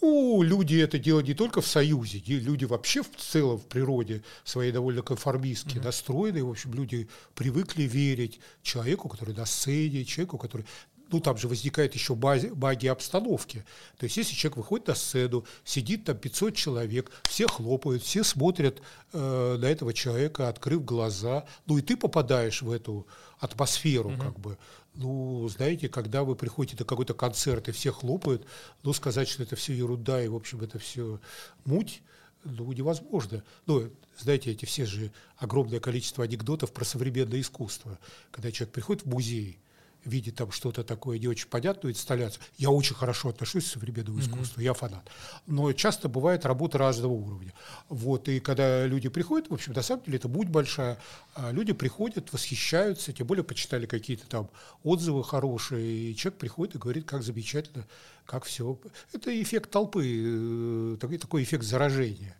[0.00, 4.72] Ну, люди это делают не только в Союзе, люди вообще в целом в природе своей
[4.72, 5.84] довольно конформистски mm-hmm.
[5.84, 6.44] настроены.
[6.44, 10.66] В общем, люди привыкли верить человеку, который на сцене, человеку, который
[11.12, 13.64] ну, там же возникает еще баги, баги обстановки.
[13.98, 18.82] То есть, если человек выходит на сцену, сидит там 500 человек, все хлопают, все смотрят
[19.12, 23.06] э, на этого человека, открыв глаза, ну, и ты попадаешь в эту
[23.42, 24.22] атмосферу, угу.
[24.22, 24.56] как бы.
[24.94, 28.46] Ну, знаете, когда вы приходите на какой-то концерт, и все хлопают,
[28.82, 31.18] ну, сказать, что это все ерунда, и, в общем, это все
[31.64, 32.02] муть,
[32.44, 33.42] ну, невозможно.
[33.66, 37.98] Ну, знаете, эти все же огромное количество анекдотов про современное искусство.
[38.30, 39.58] Когда человек приходит в музей,
[40.04, 42.42] видит там что-то такое не очень понятную инсталляцию.
[42.56, 44.64] Я очень хорошо отношусь к современному искусству, mm-hmm.
[44.64, 45.08] я фанат.
[45.46, 47.52] Но часто бывает работа разного уровня.
[47.88, 50.98] Вот, и когда люди приходят, в общем, на самом деле это будет большая,
[51.34, 54.50] а люди приходят, восхищаются, тем более почитали какие-то там
[54.82, 57.86] отзывы хорошие, и человек приходит и говорит, как замечательно,
[58.26, 58.78] как все.
[59.12, 62.36] Это эффект толпы, э, такой, эффект заражения.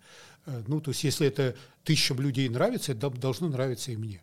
[0.46, 4.20] Э, ну, то есть, если это тысячам людей нравится, это должно нравиться и мне.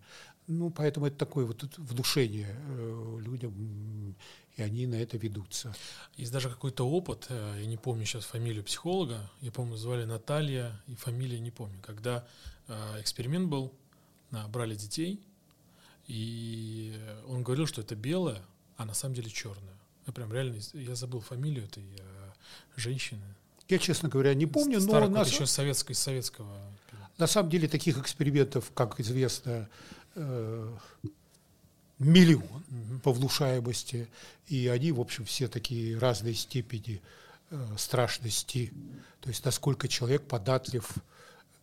[0.51, 4.15] Ну, поэтому это такое вот внушение э, людям,
[4.55, 5.75] и они на это ведутся.
[6.17, 10.81] Есть даже какой-то опыт, э, я не помню сейчас фамилию психолога, я помню, звали Наталья,
[10.87, 12.25] и фамилия не помню, когда
[12.67, 13.71] э, эксперимент был,
[14.47, 15.21] брали детей,
[16.07, 18.41] и он говорил, что это белое,
[18.75, 19.77] а на самом деле черное.
[20.07, 21.85] Я прям реально, я забыл фамилию этой
[22.75, 23.21] женщины.
[23.67, 25.17] Я, честно говоря, не помню, Старый, но...
[25.19, 25.29] Нас...
[25.31, 26.57] еще советского, советского.
[27.19, 29.69] На самом деле таких экспериментов, как известно,
[31.99, 32.99] миллион угу.
[33.03, 34.07] по внушаемости,
[34.47, 37.01] и они, в общем, все такие разной степени
[37.51, 38.73] э, страшности,
[39.19, 40.89] то есть насколько человек податлив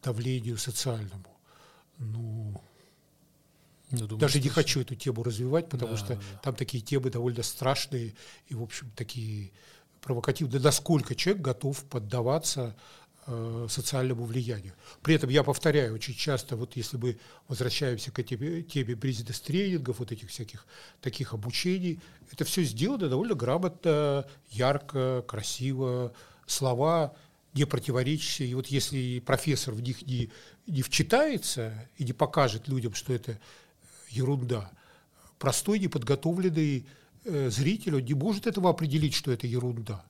[0.02, 1.24] давлению социальному.
[1.98, 2.60] Ну,
[3.90, 6.22] думаю, даже не хочу эту тему развивать, потому да, что да.
[6.42, 8.14] там такие темы довольно страшные
[8.48, 9.50] и, в общем, такие
[10.02, 10.60] провокативные.
[10.60, 13.05] Насколько человек готов поддаваться Э,
[13.68, 14.72] социальному влиянию.
[15.02, 20.12] При этом я повторяю очень часто, вот если мы возвращаемся к теме, теме бизнес-тренингов, вот
[20.12, 20.64] этих всяких
[21.00, 26.12] таких обучений, это все сделано довольно грамотно, ярко, красиво,
[26.46, 27.16] слова
[27.56, 28.48] не противоречащие.
[28.48, 30.30] И вот если профессор в них не,
[30.66, 33.38] не вчитается и не покажет людям, что это
[34.10, 34.70] ерунда,
[35.38, 36.86] простой неподготовленный
[37.24, 40.04] э, зритель, он не может этого определить, что это ерунда.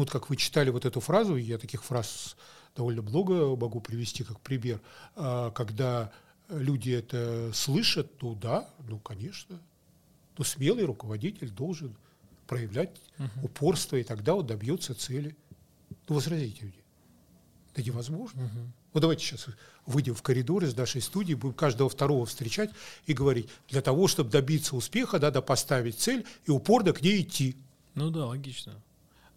[0.00, 2.34] Ну, вот как вы читали вот эту фразу, я таких фраз
[2.74, 4.80] довольно много могу привести как пример,
[5.14, 6.10] а, когда
[6.48, 9.60] люди это слышат, ну да, ну конечно,
[10.38, 11.94] ну смелый руководитель должен
[12.46, 13.44] проявлять угу.
[13.44, 15.36] упорство, и тогда он добьется цели.
[16.08, 16.82] Ну, возразите мне.
[17.74, 18.42] Это невозможно.
[18.42, 18.72] Угу.
[18.94, 19.48] Вот давайте сейчас
[19.84, 22.70] выйдем в коридор из нашей студии, будем каждого второго встречать
[23.04, 27.54] и говорить, для того, чтобы добиться успеха, надо поставить цель и упорно к ней идти.
[27.94, 28.80] Ну да, логично.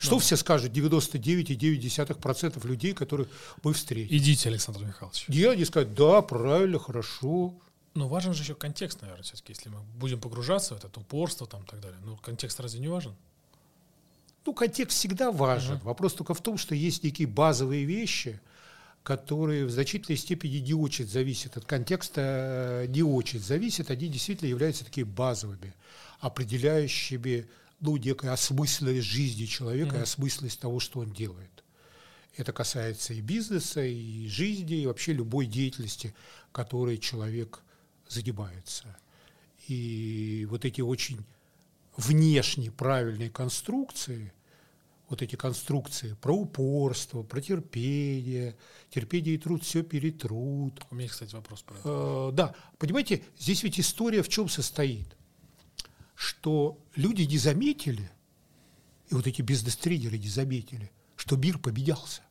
[0.04, 0.22] Что да.
[0.22, 3.30] все скажут 99,9% людей, которых
[3.64, 4.14] мы встретим?
[4.18, 5.26] Идите, Александр Михайлович.
[5.30, 7.54] И они скажут, да, правильно, хорошо.
[7.94, 11.64] Но важен же еще контекст, наверное, все-таки, если мы будем погружаться в это упорство там
[11.64, 11.98] и так далее.
[12.04, 13.16] Ну, контекст разве не важен?
[14.46, 15.76] Ну, контекст всегда важен.
[15.76, 15.86] Угу.
[15.86, 18.42] Вопрос только в том, что есть некие базовые вещи,
[19.04, 24.84] которые в значительной степени не очень зависят от контекста, не очень зависят, они действительно являются
[24.84, 25.74] такими базовыми,
[26.20, 27.48] определяющими
[27.84, 30.00] ну, некая осмысленность жизни человека mm-hmm.
[30.00, 31.64] и осмысленность того, что он делает.
[32.38, 36.16] Это касается и бизнеса, и жизни, и вообще любой деятельности,
[36.54, 37.62] которой человек
[38.08, 38.98] занимается.
[39.68, 41.26] И вот эти очень
[41.98, 44.34] внешние правильные конструкции,
[45.10, 48.56] вот эти конструкции про упорство, про терпение,
[48.92, 50.82] терпение и труд все перетрут.
[50.90, 51.90] У меня, кстати, вопрос про это.
[51.90, 55.18] Э, да, понимаете, здесь ведь история в чем состоит–
[56.24, 58.10] что люди не заметили,
[59.10, 62.22] и вот эти бизнес-тренеры не заметили, что мир поменялся.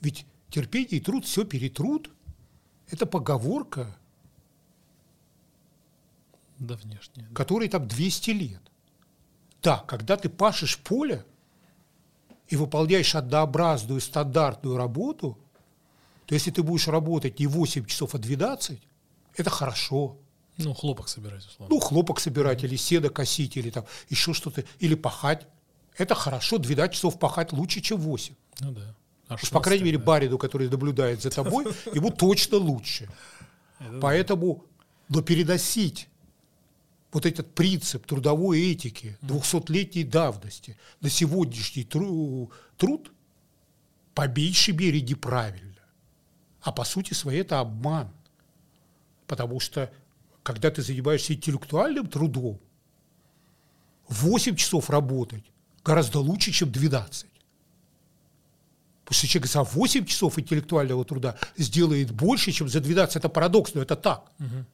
[0.00, 2.10] Ведь терпение и труд все перетрут.
[2.88, 3.96] Это поговорка,
[6.58, 7.34] да, внешне, да.
[7.36, 8.62] которой там 200 лет.
[9.62, 11.24] Да, когда ты пашешь поле
[12.48, 15.38] и выполняешь однообразную стандартную работу,
[16.26, 18.80] то если ты будешь работать не 8 часов, а 12,
[19.36, 20.18] это хорошо.
[20.64, 21.74] Ну, хлопок собирать, условно.
[21.74, 25.46] Ну, хлопок собирать, или седа косить, или там еще что-то, или пахать.
[25.96, 28.34] Это хорошо, 12 часов пахать лучше, чем 8.
[28.60, 28.94] Ну да.
[29.28, 30.04] А Уж, по крайней мере, да.
[30.04, 33.08] Бариду, который наблюдает за тобой, ему точно лучше.
[34.00, 34.64] Поэтому,
[35.08, 36.08] но переносить
[37.12, 43.12] вот этот принцип трудовой этики 200-летней давности на сегодняшний тру труд
[44.14, 45.74] по меньшей мере неправильно.
[46.62, 48.10] А по сути своей это обман.
[49.26, 49.92] Потому что
[50.42, 52.60] когда ты занимаешься интеллектуальным трудом,
[54.08, 55.44] 8 часов работать
[55.84, 57.26] гораздо лучше, чем 12.
[59.04, 63.16] Потому что человек за 8 часов интеллектуального труда сделает больше, чем за 12.
[63.16, 64.30] Это парадокс, но это так.
[64.38, 64.64] Угу.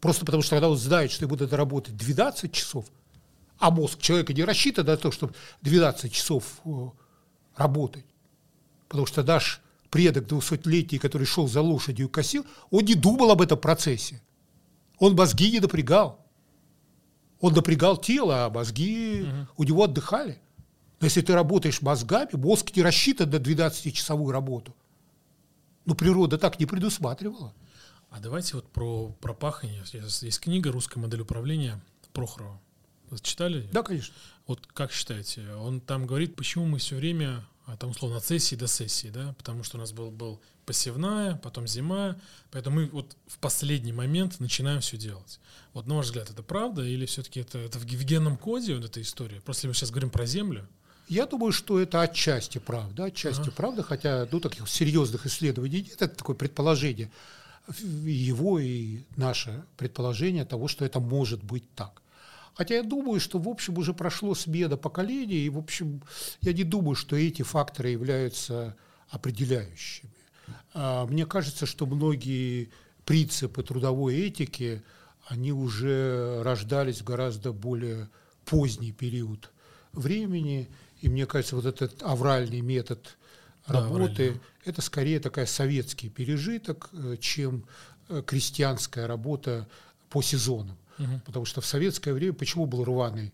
[0.00, 2.86] Просто потому что когда он знает, что ему надо работать 12 часов,
[3.58, 6.70] а мозг человека не рассчитан на то, чтобы 12 часов э,
[7.56, 8.04] работать.
[8.88, 13.42] Потому что наш предок 200-летний, который шел за лошадью и косил, он не думал об
[13.42, 14.20] этом процессе.
[15.02, 16.24] Он мозги не напрягал.
[17.40, 19.48] Он напрягал тело, а мозги угу.
[19.56, 20.40] у него отдыхали.
[21.00, 24.76] Но если ты работаешь мозгами, мозг не рассчитан на 12-часовую работу.
[25.86, 27.52] Но природа так не предусматривала.
[28.10, 29.82] А давайте вот про, про пахание.
[29.92, 32.60] Есть книга «Русская модель управления» Прохорова.
[33.22, 33.68] Читали?
[33.72, 34.14] Да, конечно.
[34.46, 37.44] Вот как считаете, он там говорит, почему мы все время
[37.78, 41.66] там условно от сессии до сессии, да, потому что у нас был, был посевная, потом
[41.66, 42.16] зима,
[42.50, 45.40] поэтому мы вот в последний момент начинаем все делать.
[45.72, 49.00] Вот на ваш взгляд, это правда или все-таки это, это в генном коде вот эта
[49.00, 49.40] история?
[49.40, 50.68] Просто мы сейчас говорим про Землю.
[51.08, 53.52] Я думаю, что это отчасти правда, отчасти ага.
[53.52, 57.10] правда, хотя ну, таких серьезных исследований нет, это такое предположение
[57.78, 62.01] его и наше предположение того, что это может быть так.
[62.54, 66.02] Хотя я думаю, что, в общем, уже прошло смена поколений, и, в общем,
[66.42, 68.76] я не думаю, что эти факторы являются
[69.08, 70.10] определяющими.
[70.74, 72.70] А, мне кажется, что многие
[73.04, 74.82] принципы трудовой этики,
[75.26, 78.08] они уже рождались в гораздо более
[78.44, 79.50] поздний период
[79.92, 80.68] времени,
[81.00, 83.16] и мне кажется, вот этот авральный метод
[83.66, 87.64] работы, да, это скорее такая советский пережиток, э, чем
[88.08, 89.68] э, крестьянская работа
[90.10, 90.76] по сезонам.
[90.98, 91.20] Угу.
[91.26, 93.32] Потому что в советское время почему был рваный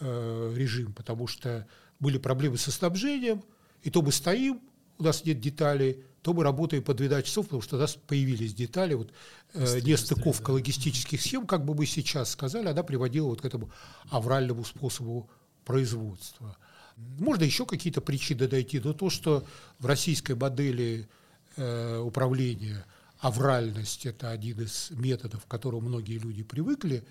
[0.00, 0.92] э, режим?
[0.92, 1.66] Потому что
[1.98, 3.42] были проблемы со снабжением,
[3.82, 4.60] и то мы стоим,
[4.98, 8.54] у нас нет деталей, то мы работаем по 12 часов, потому что у нас появились
[8.54, 9.10] детали, вот
[9.54, 10.52] э, нестыковка да.
[10.54, 13.70] логистических схем, как бы мы сейчас сказали, она приводила вот к этому
[14.10, 15.30] авральному способу
[15.64, 16.56] производства.
[16.96, 19.46] Можно еще какие-то причины дойти, но то, что
[19.78, 21.08] в российской модели
[21.56, 22.84] э, управления–
[23.20, 27.04] авральность– это один из методов, к которому многие люди привыкли,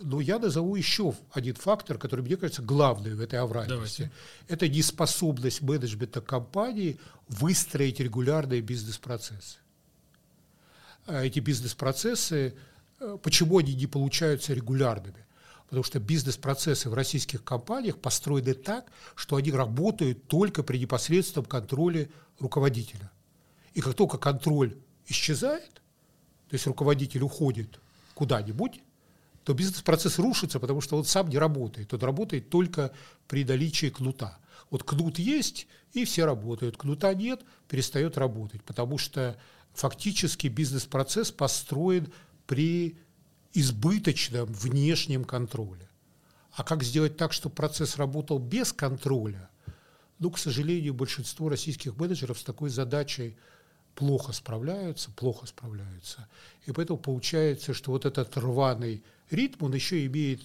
[0.00, 4.02] но я назову еще один фактор, который, мне кажется, главный в этой авральности.
[4.02, 4.12] Давайте.
[4.46, 9.58] Это неспособность менеджмента компании выстроить регулярные бизнес-процессы.
[11.06, 12.54] А эти бизнес-процессы,
[13.00, 15.26] э, почему они не получаются регулярными?
[15.64, 22.08] Потому что бизнес-процессы в российских компаниях построены так, что они работают только при непосредственном контроле
[22.38, 23.10] руководителя.
[23.74, 24.76] И как только контроль
[25.08, 25.74] исчезает,
[26.48, 27.80] то есть руководитель уходит
[28.14, 28.80] куда-нибудь,
[29.44, 31.92] то бизнес-процесс рушится, потому что он сам не работает.
[31.94, 32.92] Он работает только
[33.26, 34.38] при наличии кнута.
[34.70, 36.76] Вот кнут есть, и все работают.
[36.76, 39.38] Кнута нет, перестает работать, потому что
[39.72, 42.12] фактически бизнес-процесс построен
[42.46, 42.98] при
[43.54, 45.88] избыточном внешнем контроле.
[46.52, 49.48] А как сделать так, чтобы процесс работал без контроля?
[50.18, 53.36] Ну, к сожалению, большинство российских менеджеров с такой задачей
[53.98, 56.28] плохо справляются, плохо справляются.
[56.66, 60.40] И поэтому получается, что вот этот рваный ритм, он еще имеет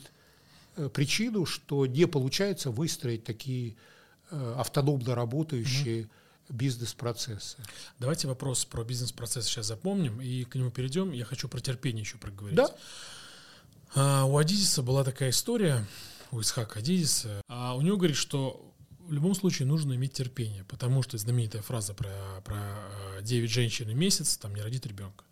[0.75, 3.75] э, причину, что не получается выстроить такие
[4.31, 6.09] э, автономно работающие
[6.49, 7.57] бизнес-процессы.
[7.99, 11.11] Давайте вопрос про бизнес-процесс сейчас запомним и к нему перейдем.
[11.11, 12.57] Я хочу про терпение еще проговорить.
[12.57, 12.75] Да.
[13.93, 15.85] А, у Адизиса была такая история,
[16.31, 17.39] у Исхака Адизиса.
[17.47, 18.72] А у него говорит, что
[19.13, 23.93] любом случае нужно иметь терпение, потому что знаменитая фраза про, про 9 э, женщин и
[23.93, 25.23] месяц там не родит ребенка.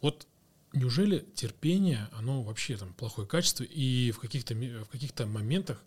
[0.00, 0.26] Вот
[0.74, 5.82] неужели терпение, оно вообще там плохое качество, и в каких-то в каких-то моментах,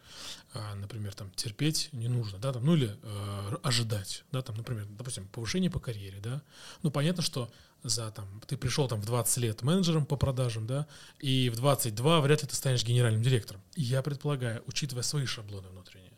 [0.54, 4.86] а, например, там терпеть не нужно, да, там, ну или э, ожидать, да, там, например,
[4.90, 6.42] допустим, повышение по карьере, да,
[6.84, 7.52] ну понятно, что
[7.84, 10.88] за там, ты пришел там в 20 лет менеджером по продажам, да,
[11.20, 13.62] и в 22 вряд ли ты станешь генеральным директором.
[13.76, 16.17] я предполагаю, учитывая свои шаблоны внутренние,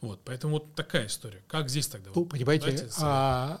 [0.00, 1.42] вот, поэтому вот такая история.
[1.46, 2.10] Как здесь тогда?
[2.14, 3.60] Ну, понимаете, а,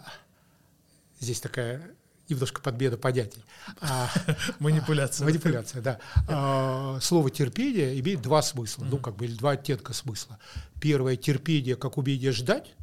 [1.20, 1.94] здесь такая
[2.30, 3.44] немножко подбеда понятий.
[3.80, 4.08] А,
[4.58, 5.26] манипуляция.
[5.26, 5.98] Манипуляция, да.
[6.28, 10.38] А, слово терпение имеет два смысла, ну, как бы, или два оттенка смысла.
[10.80, 12.74] Первое– терпение как умение ждать,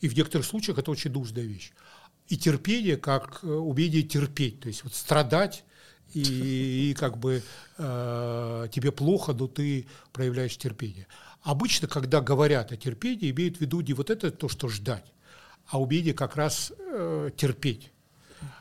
[0.00, 1.72] и в некоторых случаях это очень нужная вещь.
[2.28, 5.64] И терпение как э, умение терпеть, то есть вот страдать,
[6.12, 7.42] и, и как бы
[7.78, 11.06] э, тебе плохо, но ты проявляешь терпение.
[11.48, 15.06] Обычно, когда говорят о терпении, имеют в виду не вот это то, что ждать,
[15.66, 17.90] а умение как раз э, терпеть.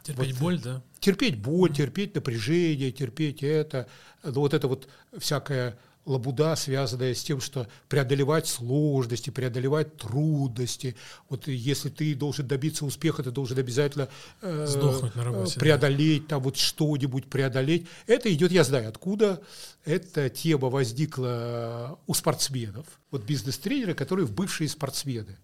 [0.03, 0.81] Терпеть вот, боль, да?
[1.01, 3.89] Терпеть боль, терпеть напряжение, терпеть это.
[4.23, 5.77] Ну, вот это вот всякая
[6.07, 10.95] лабуда, связанная с тем, что преодолевать сложности, преодолевать трудности.
[11.29, 14.07] Вот если ты должен добиться успеха, ты должен обязательно
[14.41, 16.29] э, Сдохнуть на работе, преодолеть, да.
[16.29, 17.87] там вот что-нибудь преодолеть.
[18.07, 19.41] Это идет, я знаю, откуда
[19.83, 22.85] эта тема возникла у спортсменов.
[23.11, 25.37] Вот бизнес-тренеры, которые бывшие спортсмены.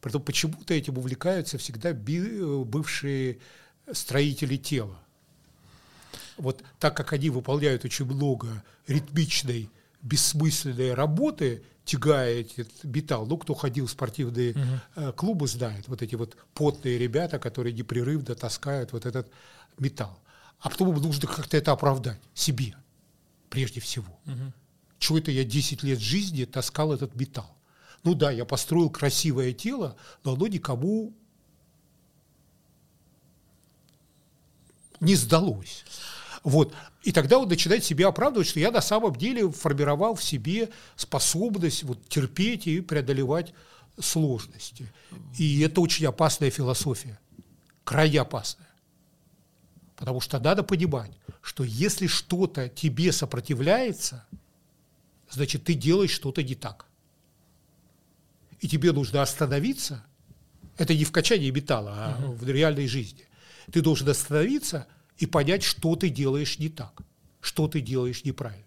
[0.00, 3.38] Поэтому почему-то этим увлекаются всегда бывшие
[3.92, 4.98] строители тела.
[6.36, 9.70] Вот так как они выполняют очень много ритмичной,
[10.02, 15.12] бессмысленной работы, тягая этот металл, ну, кто ходил в спортивные uh-huh.
[15.12, 19.30] клубы, знает, вот эти вот потные ребята, которые непрерывно таскают вот этот
[19.78, 20.18] металл.
[20.60, 22.74] А потом им нужно как-то это оправдать себе,
[23.50, 24.18] прежде всего.
[24.26, 24.52] Uh-huh.
[24.98, 27.54] Чего это я 10 лет жизни таскал этот металл?
[28.02, 31.12] Ну да, я построил красивое тело, но оно никому
[35.00, 35.84] не сдалось.
[36.44, 36.74] Вот.
[37.02, 41.82] И тогда он начинает себя оправдывать, что я на самом деле формировал в себе способность
[41.82, 43.52] вот, терпеть и преодолевать
[43.98, 44.86] сложности.
[45.38, 47.18] И это очень опасная философия,
[47.82, 48.68] крайне опасная.
[49.96, 54.26] Потому что надо понимать, что если что-то тебе сопротивляется,
[55.30, 56.86] значит, ты делаешь что-то не так
[58.64, 60.02] и тебе нужно остановиться,
[60.78, 62.32] это не в качании металла, а угу.
[62.32, 63.26] в реальной жизни.
[63.70, 64.86] Ты должен остановиться
[65.18, 67.02] и понять, что ты делаешь не так,
[67.40, 68.64] что ты делаешь неправильно.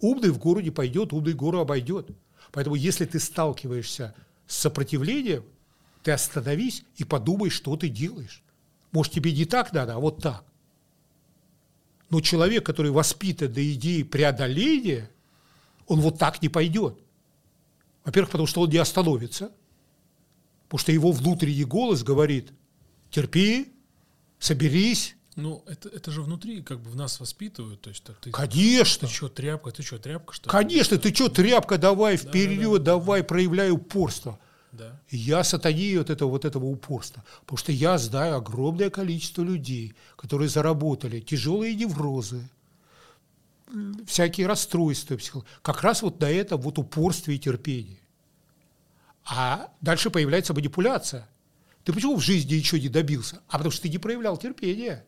[0.00, 2.08] Умный в гору не пойдет, умный гору обойдет.
[2.52, 4.14] Поэтому если ты сталкиваешься
[4.46, 5.44] с сопротивлением,
[6.02, 8.42] ты остановись и подумай, что ты делаешь.
[8.92, 10.44] Может, тебе не так надо, а вот так.
[12.10, 15.10] Но человек, который воспитан до идеи преодоления,
[15.86, 16.98] он вот так не пойдет.
[18.04, 19.50] Во-первых, потому что он не остановится,
[20.64, 22.52] потому что его внутренний голос говорит,
[23.10, 23.72] терпи,
[24.38, 25.16] соберись.
[25.36, 27.80] Ну, это, это же внутри как бы в нас воспитывают.
[27.80, 29.08] То есть, ты, Конечно.
[29.08, 29.70] Ты что, тряпка?
[29.72, 30.32] Ты что, тряпка?
[30.32, 33.26] Что Конечно, ты что, тряпка, давай вперед, да, да, да, давай, да.
[33.26, 34.38] проявляй упорство.
[34.70, 35.00] Да.
[35.08, 37.24] Я сатанею от этого, вот этого упорства.
[37.40, 42.48] Потому что я знаю огромное количество людей, которые заработали тяжелые неврозы,
[44.06, 45.18] всякие расстройства
[45.62, 48.00] как раз вот на этом вот упорстве и терпении.
[49.24, 51.28] А дальше появляется манипуляция.
[51.84, 53.40] Ты почему в жизни ничего не добился?
[53.48, 55.04] А потому что ты не проявлял терпения.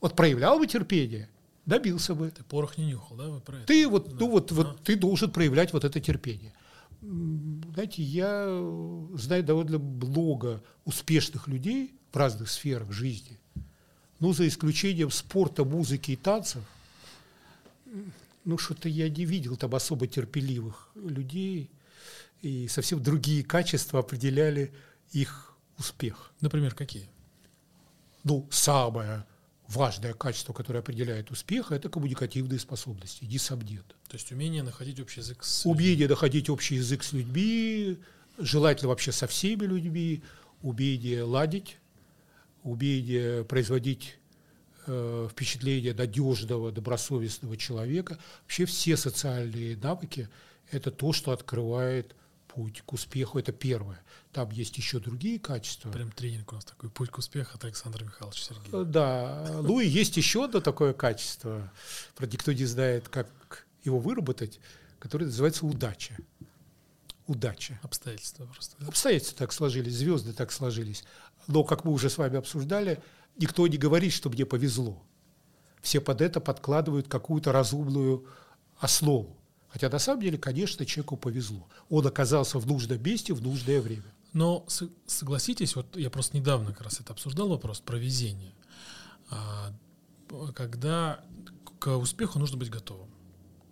[0.00, 1.28] Вот проявлял бы терпение,
[1.66, 2.30] добился бы.
[2.30, 3.28] Ты порох не нюхал, да?
[3.28, 3.66] Вы про это?
[3.66, 4.16] Ты вот, да.
[4.20, 4.54] ну вот, а.
[4.54, 6.52] вот ты должен проявлять вот это терпение.
[7.00, 8.46] Знаете, я
[9.14, 13.38] знаю довольно много успешных людей в разных сферах жизни,
[14.18, 16.62] но за исключением спорта, музыки и танцев–
[18.44, 21.70] ну, что-то я не видел там особо терпеливых людей,
[22.40, 24.72] и совсем другие качества определяли
[25.12, 26.32] их успех.
[26.40, 27.08] Например, какие?
[28.24, 29.26] Ну, самое
[29.68, 33.84] важное качество, которое определяет успех, это коммуникативные способности, несомненно.
[34.08, 35.66] То есть умение находить общий язык с.
[35.66, 37.98] Умение находить общий язык с людьми,
[38.38, 40.22] желательно вообще со всеми людьми,
[40.62, 41.76] умение ладить,
[42.62, 44.16] умение производить
[44.86, 48.18] э, впечатление надежного, добросовестного человека.
[48.42, 50.28] Вообще все социальные навыки–
[50.70, 52.14] это то, что открывает
[52.48, 53.38] путь к успеху.
[53.38, 54.02] Это первое.
[54.32, 55.90] Там есть еще другие качества.
[55.90, 58.84] Прям тренинг у нас такой «Путь к успеху» от Александра Михайловича Сергеева.
[58.84, 59.60] Да.
[59.62, 61.72] Ну и есть еще одно такое качество,
[62.16, 63.28] про никто не знает, как
[63.84, 64.60] его выработать,
[64.98, 66.16] которое называется удача.
[67.26, 67.78] Удача.
[67.82, 68.76] Обстоятельства просто.
[68.80, 68.88] Да?
[68.88, 71.04] Обстоятельства так сложились, звезды так сложились.
[71.46, 73.02] Но, как мы уже с вами обсуждали,
[73.36, 75.02] никто не говорит, что мне повезло.
[75.80, 78.26] Все под это подкладывают какую-то разумную
[78.78, 79.37] основу.
[79.68, 81.68] Хотя на самом деле, конечно, человеку повезло.
[81.90, 84.12] Он оказался в нужном месте в нужное время.
[84.32, 84.66] Но
[85.06, 88.54] согласитесь, вот я просто недавно как раз это обсуждал вопрос про везение.
[89.30, 89.72] А,
[90.54, 91.20] когда
[91.78, 93.10] к успеху нужно быть готовым.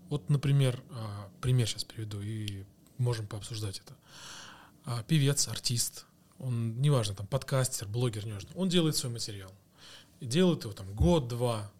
[0.08, 2.64] Вот, например, а, пример сейчас приведу, и
[2.98, 3.96] можем пообсуждать это.
[4.84, 6.06] А, певец, артист,
[6.38, 9.52] он, неважно, там, подкастер, блогер, неважно, он делает свой материал.
[10.20, 11.70] И делает его там год-два.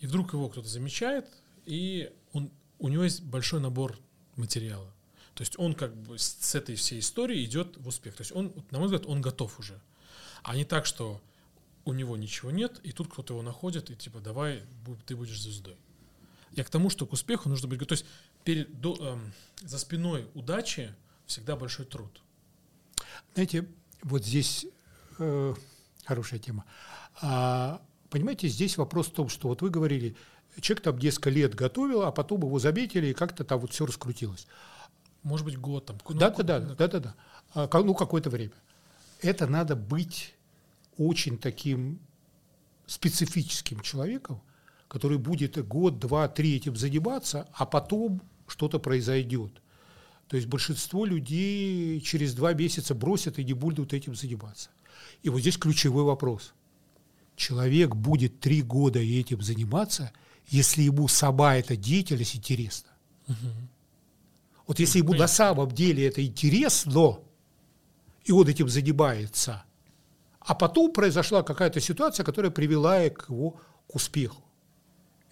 [0.00, 1.26] И вдруг его кто-то замечает,
[1.64, 2.50] и он,
[2.84, 3.98] у него есть большой набор
[4.36, 4.92] материала.
[5.32, 8.14] То есть он как бы с этой всей историей идет в успех.
[8.14, 9.80] То есть он, на мой взгляд, он готов уже.
[10.42, 11.22] А не так, что
[11.86, 14.64] у него ничего нет, и тут кто-то его находит, и типа давай,
[15.06, 15.78] ты будешь звездой.
[16.52, 18.00] Я к тому, что к успеху нужно быть готов.
[18.00, 18.14] То есть
[18.44, 19.32] перед, до, эм,
[19.62, 22.20] за спиной удачи всегда большой труд.
[23.32, 23.66] Знаете,
[24.02, 24.66] вот здесь
[25.18, 25.54] э,
[26.04, 26.66] хорошая тема.
[27.22, 27.80] А,
[28.10, 30.16] понимаете, здесь вопрос в том, что вот вы говорили,
[30.60, 34.46] человек там несколько лет готовил, а потом его заметили, и как-то там вот все раскрутилось.
[35.22, 35.98] Может быть, год там.
[36.08, 37.14] Ну, да, да, да, да, да, да.
[37.54, 38.52] А, ну, какое-то время.
[39.22, 40.34] Это надо быть
[40.98, 41.98] очень таким
[42.86, 44.42] специфическим человеком,
[44.88, 49.52] который будет год, два, три этим заниматься, а потом что-то произойдет.
[50.28, 54.70] То есть большинство людей через два месяца бросят и не будут этим заниматься.
[55.22, 56.52] И вот здесь ключевой вопрос.
[57.36, 60.12] Человек будет три года этим заниматься,
[60.48, 62.90] если ему сама эта деятельность интересна.
[63.28, 63.36] Угу.
[64.66, 67.18] Вот если ему на самом деле это интересно,
[68.24, 69.64] и он этим занимается.
[70.40, 74.42] А потом произошла какая-то ситуация, которая привела к его к успеху.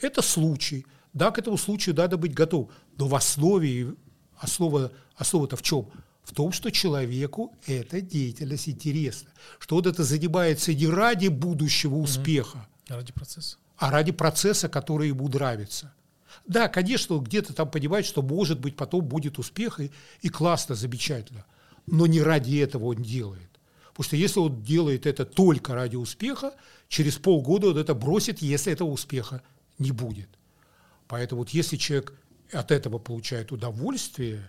[0.01, 0.87] Это случай.
[1.13, 2.71] Да, к этому случаю надо быть готовым.
[2.97, 3.95] Но в основе,
[4.39, 5.91] основа, основа-то в чем?
[6.25, 9.31] В том, что человеку эта деятельность интересна.
[9.59, 13.57] Что он это занимается не ради будущего успеха, а ради процесса.
[13.83, 15.93] А ради процесса, который ему нравится.
[16.47, 20.77] Да, конечно, он где-то там понимает, что, может быть, потом будет успех, и, и классно,
[20.77, 21.45] замечательно.
[21.89, 23.51] Но не ради этого он делает.
[23.89, 26.55] Потому что если он делает это только ради успеха,
[26.87, 29.43] через полгода он это бросит, если этого успеха
[29.81, 30.29] не будет.
[31.09, 32.13] Поэтому вот если человек
[32.53, 34.49] от этого получает удовольствие,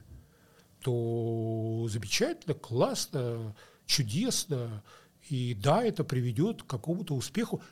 [0.82, 3.56] то замечательно, классно,
[3.88, 4.84] чудесно.
[5.28, 7.64] И да, это приведет к какому-то успеху,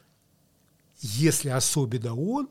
[1.01, 2.49] если особенно он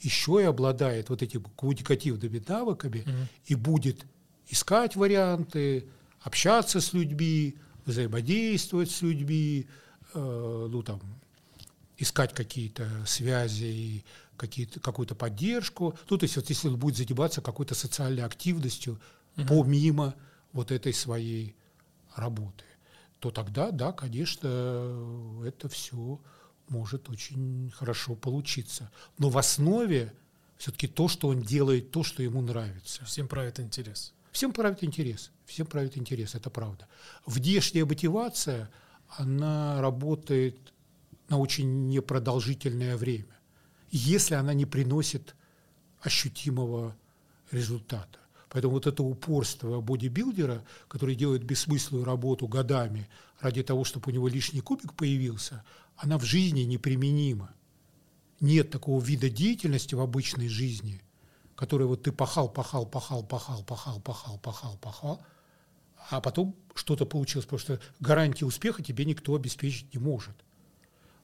[0.00, 3.26] еще и обладает вот этими коммуникативными навыками mm-hmm.
[3.46, 4.04] и будет
[4.48, 5.88] искать варианты,
[6.20, 7.56] общаться с людьми,
[7.86, 9.66] взаимодействовать с людьми,
[10.14, 11.00] э, ну там,
[11.98, 14.04] искать какие-то связи,
[14.36, 15.96] какие-то, какую-то поддержку.
[16.10, 19.00] Ну, то есть вот если он будет заниматься какой-то социальной активностью
[19.36, 19.46] угу.
[19.46, 20.14] помимо
[20.52, 21.54] вот этой своей
[22.16, 22.64] работы,
[23.20, 26.20] то тогда, да, конечно, это все
[26.72, 28.90] может очень хорошо получиться.
[29.18, 30.12] Но в основе
[30.56, 33.04] все-таки то, что он делает, то, что ему нравится.
[33.04, 34.14] Всем правит интерес.
[34.32, 35.30] Всем правит интерес.
[35.44, 36.88] Всем правит интерес, это правда.
[37.26, 38.70] Внешняя мотивация,
[39.08, 40.56] она работает
[41.28, 43.36] на очень непродолжительное время,
[43.90, 45.34] если она не приносит
[46.00, 46.96] ощутимого
[47.50, 48.18] результата.
[48.52, 53.08] Поэтому вот это упорство бодибилдера, который делает бессмысленную работу годами
[53.40, 55.64] ради того, чтобы у него лишний кубик появился,
[55.96, 57.54] она в жизни неприменима.
[58.40, 61.00] Нет такого вида деятельности в обычной жизни,
[61.56, 65.22] который вот ты пахал, пахал, пахал, пахал, пахал, пахал, пахал, пахал,
[66.10, 70.36] а потом что-то получилось, потому что гарантии успеха тебе никто обеспечить не может.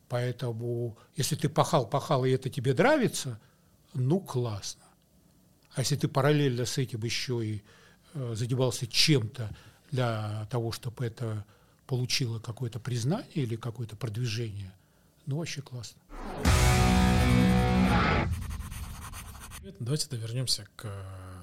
[0.09, 3.39] Поэтому, если ты пахал, пахал, и это тебе нравится,
[3.93, 4.88] ну, классно.
[5.79, 7.63] А если ты параллельно с этим еще и
[8.15, 9.49] э, занимался чем-то
[9.93, 11.45] для того, чтобы это
[11.87, 14.75] получило какое-то признание или какое-то продвижение,
[15.27, 16.01] ну, вообще классно.
[19.79, 20.91] Давайте вернемся к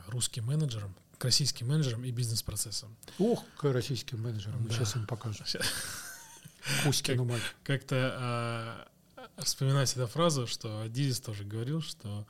[0.07, 2.93] русским менеджерам, к российским менеджерам и бизнес-процессам.
[3.19, 4.67] Ох, к российским менеджерам.
[4.67, 4.73] Да.
[4.73, 5.45] Сейчас им покажу.
[6.83, 7.41] Кузькину мать.
[7.63, 8.87] Как-то а,
[9.37, 12.27] вспоминать эту фразу, что Дизис тоже говорил, что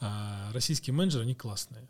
[0.00, 1.88] а, российские менеджеры, они классные,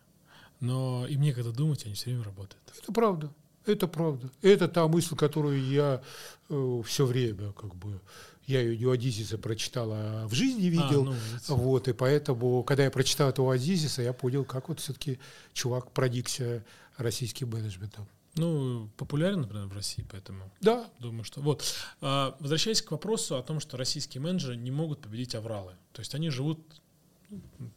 [0.61, 2.63] но им некогда думать, они все время работают.
[2.81, 3.33] Это правда.
[3.67, 4.31] Это правда.
[4.43, 6.03] Это та мысль, которую я
[6.51, 8.01] э, все время как бы
[8.47, 11.09] я ее у Адизиса прочитал, а в жизни видел.
[11.09, 11.15] А,
[11.49, 15.19] ну, вот, и поэтому, когда я прочитал это у Адизиса, я понял, как вот все-таки
[15.55, 16.65] чувак проникся
[16.97, 18.07] российским менеджментом.
[18.37, 20.91] Ну, популярен, например, в России, поэтому да.
[20.99, 21.41] думаю, что...
[21.41, 21.65] Вот.
[22.01, 25.75] А, возвращаясь к вопросу о том, что российские менеджеры не могут победить авралы.
[25.93, 26.61] То есть они живут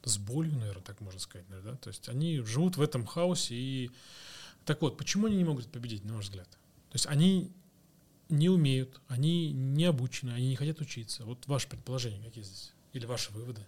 [0.03, 1.47] с болью, наверное, так можно сказать.
[1.49, 1.77] Наверное, да?
[1.77, 3.55] То есть они живут в этом хаосе.
[3.55, 3.91] И...
[4.65, 6.49] Так вот, почему они не могут победить, на ваш взгляд?
[6.49, 7.51] То есть они
[8.29, 11.25] не умеют, они не обучены, они не хотят учиться.
[11.25, 12.73] Вот ваше предположение какие здесь?
[12.93, 13.61] Или ваши выводы?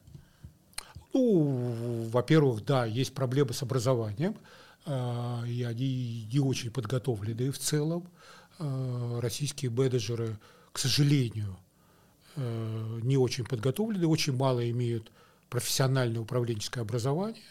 [1.14, 4.36] Ну, во-первых, да, есть проблемы с образованием,
[4.86, 8.08] а, и они не очень подготовлены в целом.
[8.60, 10.38] А, российские менеджеры,
[10.72, 11.58] к сожалению,
[12.36, 15.12] а, не очень подготовлены, очень мало имеют
[15.50, 17.44] профессиональное управленческое образование,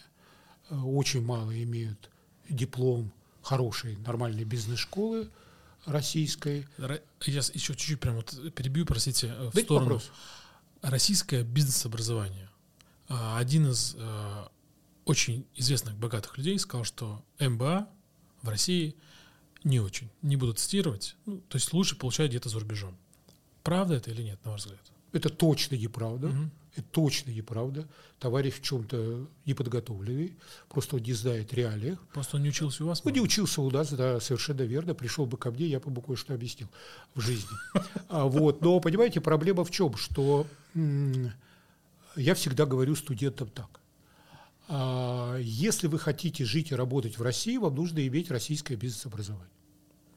[0.70, 2.10] очень мало имеют
[2.48, 5.30] диплом хорошей нормальной бизнес-школы,
[5.86, 6.66] российской.
[6.78, 9.84] Я еще чуть-чуть прям вот перебью, простите, э, в Дайте сторону.
[9.94, 10.10] Вопрос.
[10.82, 12.48] Российское бизнес-образование.
[13.08, 14.44] А, один из э,
[15.04, 17.88] очень известных богатых людей сказал, что МБА
[18.42, 18.94] в России
[19.64, 20.08] не очень.
[20.22, 21.16] Не буду цитировать.
[21.26, 22.96] Ну, то есть лучше получать где-то за рубежом.
[23.62, 24.80] Правда это или нет, на ваш взгляд?
[25.12, 26.28] Это точно неправда.
[26.28, 26.50] Угу.
[26.76, 27.88] Это точно неправда.
[28.18, 30.36] Товарищ в чем-то неподготовленный,
[30.68, 31.98] просто он не знает реалиях.
[32.12, 33.02] Просто он не учился у вас?
[33.04, 34.94] Он не учился у нас, да, совершенно верно.
[34.94, 36.68] Пришел бы ко мне, я бы кое-что объяснил
[37.14, 37.50] в жизни.
[38.08, 38.62] А, вот.
[38.62, 39.96] Но, понимаете, проблема в чем?
[39.96, 40.46] Что
[42.16, 43.80] я всегда говорю студентам так.
[44.68, 49.57] А, если вы хотите жить и работать в России, вам нужно иметь российское бизнес-образование.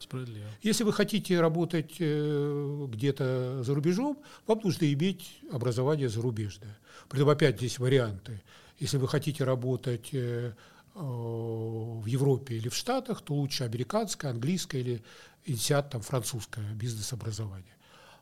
[0.02, 0.46] Справедливо.
[0.62, 6.78] Если вы хотите работать э, где-то за рубежом, вам нужно иметь образование зарубежное.
[7.08, 8.42] Притом опять здесь варианты.
[8.78, 10.54] Если вы хотите работать э,
[10.94, 15.02] э, в Европе или в Штатах, то лучше американское, английское или
[15.46, 17.76] инсиат, там, французское бизнес-образование.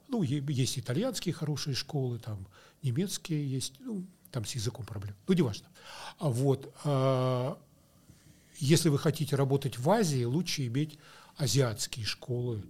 [0.09, 2.47] Ну, есть итальянские хорошие школы, там,
[2.83, 5.15] немецкие есть, ну, там с языком проблем.
[5.29, 5.69] Ну, неважно.
[6.19, 6.75] Вот.
[6.85, 7.59] А,
[8.59, 10.99] если вы хотите работать в Азии, лучше иметь
[11.41, 12.63] азиатские школы,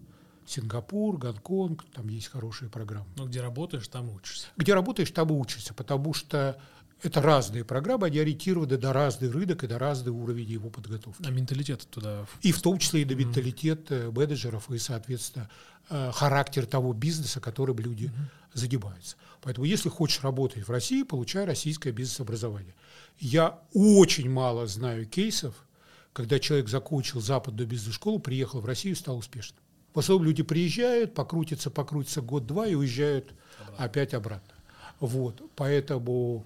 [0.46, 3.06] Сингапур, Гонконг, там есть хорошие программы.
[3.16, 4.48] Ну, где работаешь, там учишься.
[4.56, 6.60] Где работаешь, там учишься, потому что
[7.02, 11.24] это разные программы, они ориентированы на разный рынок и на разный уровень его подготовки.
[11.26, 12.26] А менталитет туда?
[12.42, 14.12] И в том числе и на менталитет mm-hmm.
[14.12, 15.48] менеджеров и, соответственно,
[15.88, 18.58] э, характер того бизнеса, которым люди mm-hmm.
[18.58, 19.16] занимаются.
[19.40, 22.74] Поэтому, если хочешь работать в России, получай российское бизнес-образование.
[23.18, 25.54] Я очень мало знаю кейсов,
[26.12, 29.60] когда человек закончил западную бизнес-школу, приехал в Россию и стал успешным.
[29.94, 33.84] В основном люди приезжают, покрутятся, покрутятся год-два и уезжают обратно.
[33.84, 34.54] опять обратно.
[35.00, 36.44] Вот, поэтому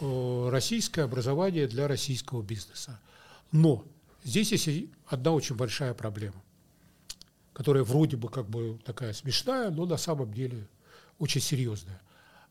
[0.00, 3.00] э, российское образование для российского бизнеса.
[3.52, 3.84] Но
[4.24, 6.42] здесь есть одна очень большая проблема,
[7.52, 10.68] которая вроде бы как бы такая смешная, но на самом деле
[11.18, 12.00] очень серьезная.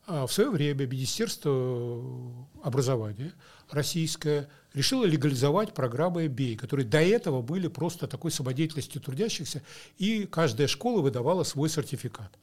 [0.07, 2.21] А в свое время Министерство
[2.61, 3.33] образования
[3.71, 9.63] российское решило легализовать программы MBA, которые до этого были просто такой самодеятельностью трудящихся,
[9.97, 12.37] и каждая школа выдавала свой сертификат.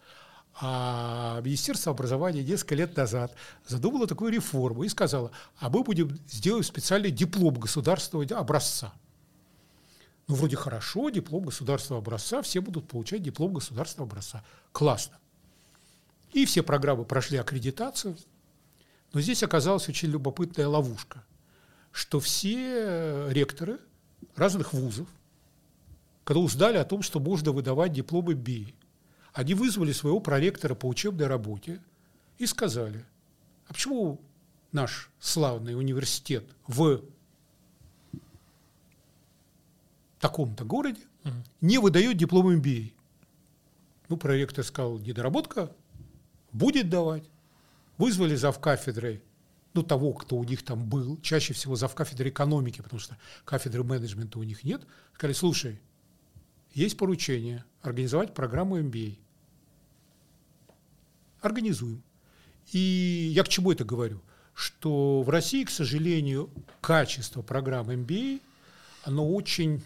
[0.61, 3.33] А Министерство образования несколько лет назад
[3.67, 8.93] задумало такую реформу и сказало, а мы будем сделать специальный диплом государственного образца.
[10.27, 14.45] Ну, вроде хорошо, диплом государственного образца, все будут получать диплом государственного образца.
[14.73, 15.17] Классно.
[16.33, 18.17] И все программы прошли аккредитацию.
[19.13, 21.25] Но здесь оказалась очень любопытная ловушка,
[21.91, 23.79] что все ректоры
[24.35, 25.09] разных вузов,
[26.25, 28.75] когда узнали о том, что можно выдавать дипломы БИ,
[29.35, 31.81] они вызвали своего проректора по учебной работе
[32.39, 33.05] и сказали,
[33.67, 34.21] а почему
[34.73, 37.03] наш славный университет в
[40.21, 41.03] таком-то городе
[41.61, 42.93] не выдает диплом MBA?
[44.09, 45.71] Ну, проректор сказал, недоработка
[46.53, 47.25] будет давать.
[47.99, 49.23] Вызвали зав кафедрой,
[49.75, 53.85] ну, того, кто у них там был, чаще всего зав кафедры экономики, потому что кафедры
[53.85, 55.81] менеджмента у них нет, сказали, слушай,
[56.75, 59.19] есть поручение организовать программу MBA.
[61.41, 62.03] Организуем.
[62.73, 62.79] И
[63.35, 64.23] я к чему это говорю?
[64.55, 66.51] Что в России, к сожалению,
[66.81, 68.41] качество программ MBA,
[69.05, 69.83] оно очень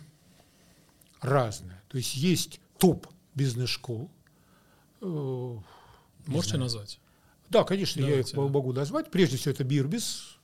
[1.20, 1.82] разное.
[1.88, 4.10] То есть есть топ бизнес-школ,
[6.26, 6.98] Можете назвать?
[7.48, 8.40] Да, конечно, Давайте, я их да.
[8.40, 9.10] могу назвать.
[9.10, 10.36] Прежде всего, это Бирбис,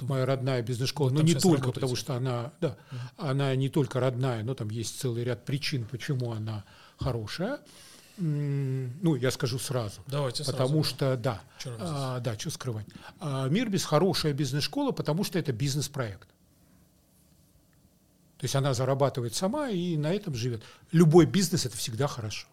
[0.00, 3.28] моя родная бизнес-школа, но не только, потому что она, да, угу.
[3.28, 6.64] она не только родная, но там есть целый ряд причин, почему она
[6.98, 7.60] хорошая.
[8.18, 10.00] Ну, я скажу сразу.
[10.06, 11.42] Давайте Потому сразу, что, да,
[11.78, 12.86] а, да, что скрывать.
[13.20, 16.28] А, Мирбис хорошая бизнес-школа, потому что это бизнес-проект.
[18.38, 20.62] То есть она зарабатывает сама и на этом живет.
[20.92, 22.46] Любой бизнес– это всегда хорошо.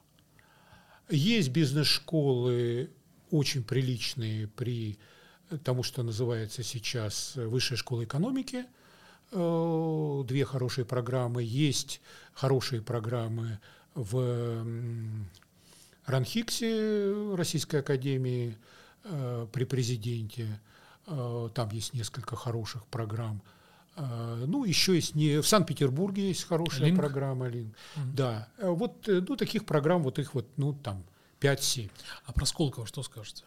[1.09, 2.89] Есть бизнес-школы
[3.29, 4.97] очень приличные при
[5.63, 8.65] тому, что называется сейчас Высшая школа экономики.
[9.31, 11.43] Э, две хорошие программы.
[11.43, 12.01] Есть
[12.33, 13.59] хорошие программы
[13.95, 14.65] в
[16.05, 18.57] Ранхиксе Российской Академии
[19.03, 20.59] э, при президенте.
[21.07, 23.41] Э, там есть несколько хороших программ.
[23.95, 26.99] Ну, еще есть не в Санкт-Петербурге есть хорошая Линк.
[26.99, 27.75] программа Линк.
[27.95, 28.13] Mm-hmm.
[28.13, 28.47] Да.
[28.57, 31.03] Вот ну, таких программ, вот их вот, ну, там
[31.39, 31.91] 5-7.
[32.25, 33.43] А про Сколково что скажете?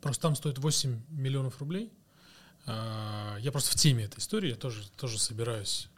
[0.00, 1.90] Просто там стоит 8 миллионов рублей.
[2.66, 5.88] А, я просто в теме этой истории, я тоже, тоже собираюсь,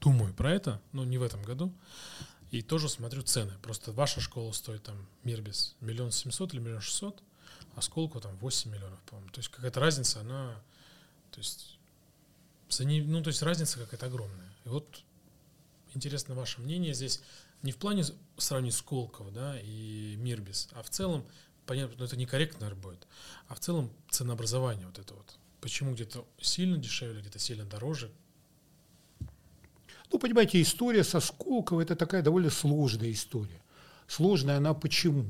[0.00, 1.72] думаю про это, но не в этом году.
[2.50, 3.52] И тоже смотрю цены.
[3.62, 7.22] Просто ваша школа стоит там Мирбис миллион семьсот или миллион шестьсот,
[7.74, 9.30] а Сколково там 8 миллионов, по-моему.
[9.30, 10.54] То есть какая-то разница, она,
[11.30, 11.77] то есть,
[12.84, 14.52] не, ну, то есть разница какая-то огромная.
[14.64, 15.02] И вот
[15.94, 17.20] интересно ваше мнение здесь
[17.62, 18.04] не в плане
[18.36, 21.24] сравнить Сколково да, и Мирбис, а в целом,
[21.66, 23.06] понятно, что это некорректно, наверное, будет,
[23.48, 25.38] а в целом ценообразование вот это вот.
[25.60, 28.12] Почему где-то сильно дешевле, где-то сильно дороже?
[30.12, 33.60] Ну, понимаете, история со Сколково– это такая довольно сложная история.
[34.06, 35.26] Сложная она почему?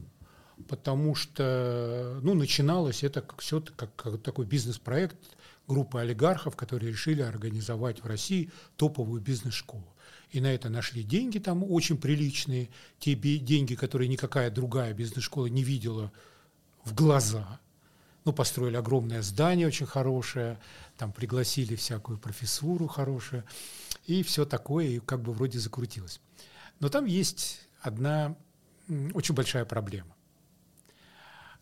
[0.68, 5.16] Потому что, ну, начиналось это как, все как, как такой бизнес-проект
[5.69, 9.95] группы олигархов, которые решили организовать в России топовую бизнес-школу
[10.31, 15.62] и на это нашли деньги там очень приличные, те деньги, которые никакая другая бизнес-школа не
[15.62, 16.12] видела
[16.85, 17.61] в глаза.
[18.25, 20.59] Ну, построили огромное здание очень хорошее,
[20.99, 23.45] там пригласили всякую профессуру хорошую,
[24.07, 26.21] и все такое, и как бы вроде закрутилось.
[26.81, 28.37] Но там есть одна
[29.14, 30.14] очень большая проблема.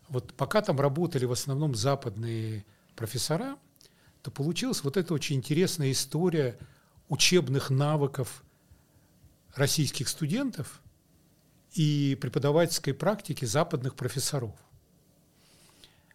[0.09, 3.57] Вот пока там работали в основном западные профессора,
[4.21, 6.57] то получилась вот эта очень интересная история
[7.09, 8.43] учебных навыков
[9.55, 10.81] российских студентов
[11.73, 14.55] и преподавательской практики западных профессоров.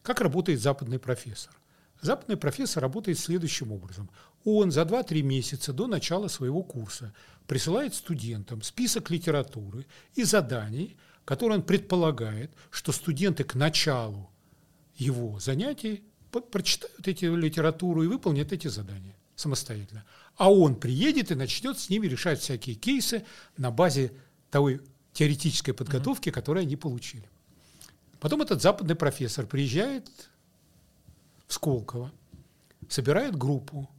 [0.02, 1.52] Как работает западный профессор?
[2.00, 4.10] Западный профессор работает следующим образом.
[4.44, 7.14] Он за 2-3 месяца до начала своего курса
[7.46, 14.30] присылает студентам список литературы и заданий, которые он предполагает, что студенты к началу
[14.96, 16.02] его занятий
[16.40, 20.04] прочитают эти литературу и выполнят эти задания самостоятельно.
[20.36, 23.24] А он приедет и начнет с ними решать всякие кейсы
[23.56, 24.12] на базе
[24.50, 24.80] той
[25.12, 26.32] теоретической подготовки, mm-hmm.
[26.32, 27.28] которую они получили.
[28.20, 30.08] Потом этот западный профессор приезжает
[31.48, 32.12] в Сколково,
[32.88, 33.90] собирает группу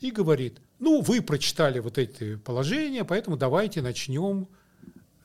[0.00, 4.48] и говорит, ну, вы прочитали вот эти положения, поэтому давайте начнем.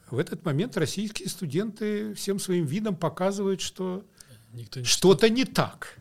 [0.09, 4.05] В этот момент российские студенты всем своим видом показывают, что
[4.83, 5.97] что-то не так.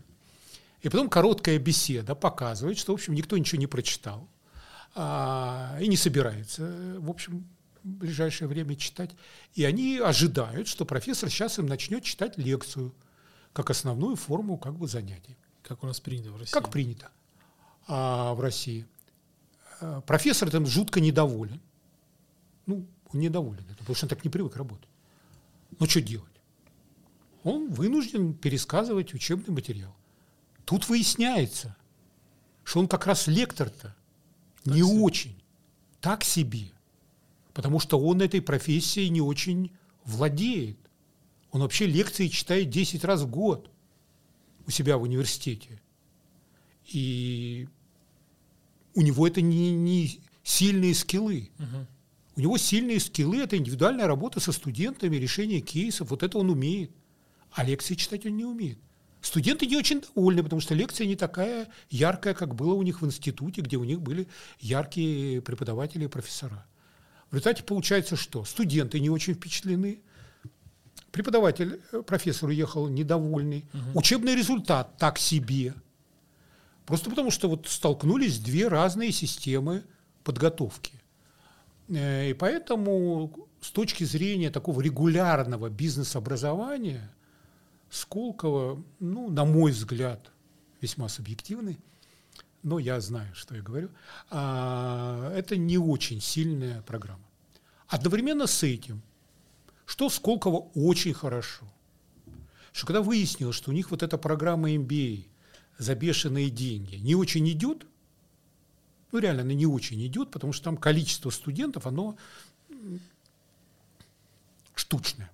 [0.83, 4.29] И потом короткая беседа показывает, что, в общем, никто ничего не прочитал
[4.95, 7.49] а, и не собирается, в общем,
[7.85, 9.11] в ближайшее время читать.
[9.55, 12.95] И они ожидают, что профессор сейчас им начнет читать лекцию
[13.53, 15.37] как основную форму как бы занятий.
[15.63, 16.53] Как у нас принято в России.
[16.53, 17.11] Как принято
[17.87, 18.87] а, в России.
[19.81, 21.61] А, профессор там жутко недоволен.
[22.67, 24.89] Ну, он недоволен, потому что он так не привык работать.
[25.79, 26.29] Но что делать?
[27.45, 29.95] Он вынужден пересказывать учебный материал.
[30.73, 31.77] Тут выясняется,
[32.65, 33.95] что он как раз лектор-то
[34.65, 34.85] не себе.
[34.85, 35.43] очень,
[36.01, 36.73] так себе,
[37.53, 39.71] потому что он этой профессией не очень
[40.07, 40.79] владеет.
[41.51, 43.71] Он вообще лекции читает 10 раз в год
[44.67, 45.79] у себя в университете.
[46.87, 47.69] И
[48.95, 51.51] у него это не, не сильные скиллы.
[51.59, 51.87] Угу.
[52.37, 56.09] У него сильные скиллы– это индивидуальная работа со студентами, решение кейсов.
[56.09, 56.93] Вот это он умеет.
[57.51, 58.79] А лекции читать он не умеет.
[59.23, 63.07] Студенты не очень довольны, потому что лекция не такая яркая, как было у них в
[63.07, 64.27] институте, где у них были
[64.59, 66.67] яркие преподаватели и профессора.
[67.31, 68.45] В результате получается что?
[68.45, 70.01] Студенты не очень впечатлены,
[71.13, 74.01] преподаватель, э, профессор уехал недовольный, угу.
[74.01, 75.75] учебный результат так себе.
[76.85, 79.85] Просто потому что вот столкнулись две разные системы
[80.25, 81.01] подготовки.
[81.89, 87.09] Э, и поэтому с точки зрения такого регулярного бизнес-образования–
[87.93, 90.33] Сколково, ну, на мой взгляд,
[90.81, 91.79] весьма субъективный,
[92.63, 93.91] но я знаю, что я говорю,
[94.31, 97.29] а, это не очень сильная программа.
[97.89, 99.03] Одновременно с этим,
[99.85, 101.67] что Сколково очень хорошо,
[102.73, 105.27] что когда выяснилось, что у них вот эта программа MBA
[105.77, 107.87] за бешеные деньги не очень идет,
[109.13, 112.17] ну реально она не очень идет, потому что там количество студентов, оно
[114.75, 115.31] штучное.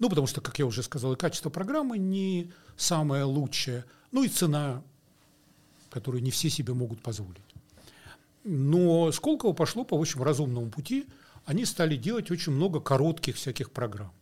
[0.00, 4.28] Ну, потому что, как я уже сказал, и качество программы не самое лучшее, ну и
[4.28, 4.82] цена,
[5.90, 7.42] которую не все себе могут позволить.
[8.42, 11.06] Но Сколково пошло по очень разумному пути.
[11.44, 14.12] Они стали делать очень много коротких всяких программ.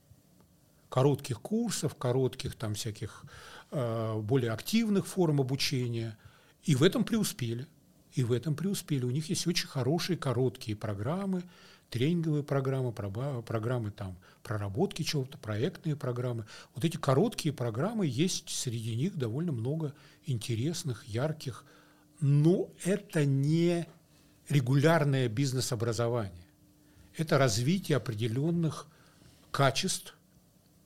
[0.88, 3.24] Коротких курсов, коротких там всяких
[3.70, 6.18] э, более активных форм обучения.
[6.64, 7.68] И в этом преуспели.
[8.14, 9.04] И в этом преуспели.
[9.04, 11.44] У них есть очень хорошие короткие программы,
[11.90, 16.46] тренинговые программы, программы там проработки чего-то, проектные программы.
[16.74, 19.94] Вот эти короткие программы, есть среди них довольно много
[20.26, 21.64] интересных, ярких,
[22.20, 23.86] но это не
[24.48, 26.46] регулярное бизнес-образование.
[27.16, 28.86] Это развитие определенных
[29.50, 30.16] качеств,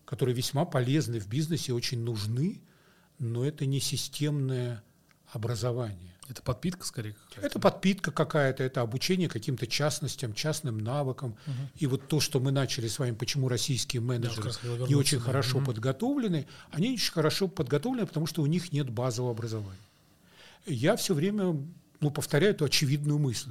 [0.05, 2.61] которые весьма полезны в бизнесе, очень нужны,
[3.19, 4.83] но это не системное
[5.29, 6.12] образование.
[6.33, 7.47] Это подпитка скорее какая-то?
[7.47, 11.37] Это подпитка какая-то, это обучение каким-то частностям, частным навыкам.
[11.47, 11.55] Угу.
[11.77, 14.51] И вот то, что мы начали с вами, почему российские менеджеры
[14.89, 15.25] не очень да.
[15.25, 15.67] хорошо угу.
[15.67, 19.79] подготовлены, они не очень хорошо подготовлены, потому что у них нет базового образования.
[20.65, 21.55] Я все время
[22.01, 23.51] ну, повторяю эту очевидную мысль.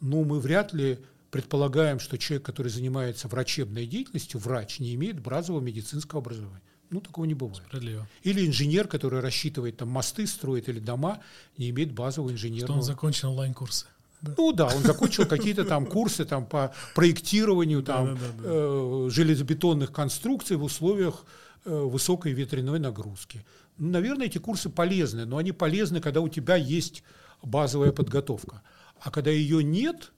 [0.00, 0.98] Но мы вряд ли
[1.30, 6.62] предполагаем, что человек, который занимается врачебной деятельностью, врач, не имеет базового медицинского образования.
[6.90, 7.62] Ну, такого не бывает.
[7.66, 8.06] Справедливо.
[8.22, 11.20] Или инженер, который рассчитывает там мосты, строит или дома,
[11.58, 12.66] не имеет базового инженерного.
[12.66, 13.86] Что он закончил онлайн-курсы.
[14.20, 14.34] Да.
[14.36, 20.64] Ну да, он закончил какие-то там курсы там, по проектированию там, э, железобетонных конструкций в
[20.64, 21.24] условиях
[21.64, 23.44] э, высокой ветряной нагрузки.
[23.76, 27.04] Ну, наверное, эти курсы полезны, но они полезны, когда у тебя есть
[27.42, 28.62] базовая подготовка.
[29.00, 30.12] А когда ее нет,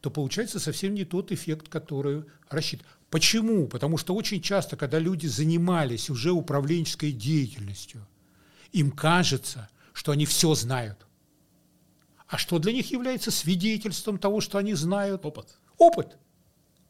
[0.00, 2.86] то получается совсем не тот эффект, который рассчитан.
[3.14, 3.68] Почему?
[3.68, 8.04] Потому что очень часто, когда люди занимались уже управленческой деятельностью,
[8.72, 11.06] им кажется, что они все знают.
[12.26, 15.24] А что для них является свидетельством того, что они знают?
[15.24, 15.60] Опыт.
[15.78, 16.18] Опыт.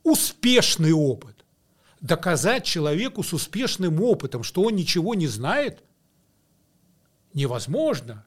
[0.02, 1.44] Успешный опыт.
[2.00, 5.84] Доказать человеку с успешным опытом, что он ничего не знает,
[7.34, 8.24] невозможно.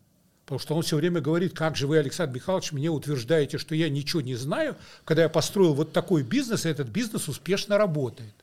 [0.47, 3.89] Потому что он все время говорит, как же вы, Александр Михайлович, мне утверждаете, что я
[3.89, 8.33] ничего не знаю, когда я построил вот такой бизнес, и этот бизнес успешно работает.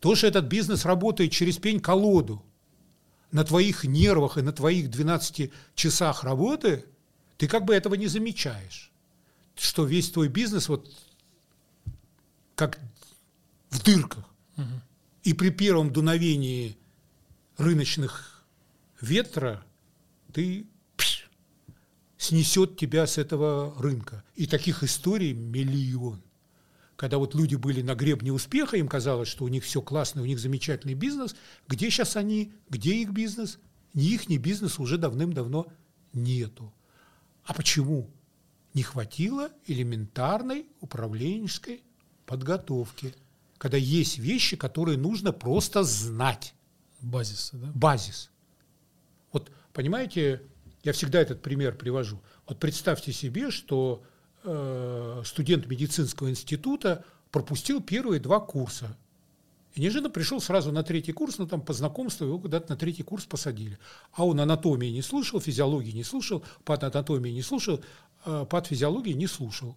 [0.00, 2.44] То, что этот бизнес работает через пень-колоду,
[3.32, 6.84] на твоих нервах и на твоих 12 часах работы,
[7.38, 8.92] ты как бы этого не замечаешь.
[9.56, 10.94] Что весь твой бизнес вот
[12.54, 12.78] как
[13.70, 14.24] в дырках.
[14.58, 14.66] Угу.
[15.24, 16.76] И при первом дуновении
[17.56, 18.44] рыночных
[19.00, 19.64] ветра
[20.34, 20.66] ты
[22.18, 24.24] снесет тебя с этого рынка.
[24.34, 26.22] И таких историй миллион.
[26.96, 30.26] Когда вот люди были на гребне успеха, им казалось, что у них все классно, у
[30.26, 31.34] них замечательный бизнес.
[31.66, 32.52] Где сейчас они?
[32.68, 33.58] Где их бизнес?
[33.94, 35.68] Ни их, ни бизнес уже давным-давно
[36.12, 36.74] нету.
[37.44, 38.10] А почему?
[38.74, 41.82] Не хватило элементарной управленческой
[42.26, 43.14] подготовки–
[43.58, 46.54] когда есть вещи, которые нужно просто знать.
[47.00, 47.70] Базис, да?
[47.74, 48.30] Базис.
[49.32, 50.42] Вот, понимаете,
[50.88, 52.18] я всегда этот пример привожу.
[52.46, 54.02] Вот представьте себе, что
[54.42, 58.96] э, студент медицинского института пропустил первые два курса.
[59.74, 63.02] И неожиданно пришел сразу на третий курс, но там по знакомству его куда-то на третий
[63.02, 63.78] курс посадили.
[64.14, 67.82] А он анатомии не слушал, физиологии не слушал, по анатомии не слушал,
[68.24, 69.76] э, по физиологии не слушал.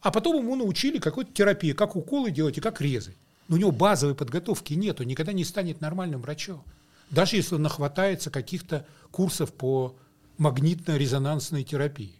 [0.00, 3.18] А потом ему научили какой-то терапии, как уколы делать и как резать.
[3.48, 6.64] Но у него базовой подготовки нет, он никогда не станет нормальным врачом.
[7.10, 9.96] Даже если нахватается каких-то курсов по
[10.38, 12.14] магнитно-резонансной терапии.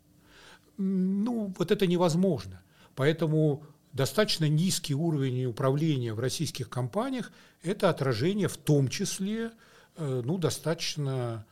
[0.76, 2.62] Ну, вот это невозможно.
[2.94, 7.32] Поэтому достаточно низкий уровень управления в российских компаниях–
[7.62, 9.52] это отражение в том числе
[9.96, 11.46] э, ну, достаточно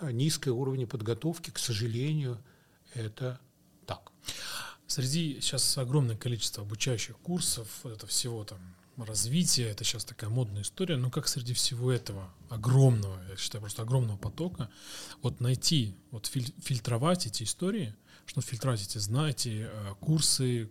[0.00, 1.50] низкого уровня подготовки.
[1.50, 2.38] К сожалению,
[2.94, 3.38] это
[3.86, 4.12] так.
[4.86, 8.58] Среди сейчас огромное количество обучающих курсов, это всего там
[9.04, 13.82] развитие, это сейчас такая модная история, но как среди всего этого огромного, я считаю, просто
[13.82, 14.70] огромного потока,
[15.22, 17.94] вот найти, вот филь- фильтровать эти истории,
[18.26, 20.70] что фильтровать эти, знаете, э, курсы,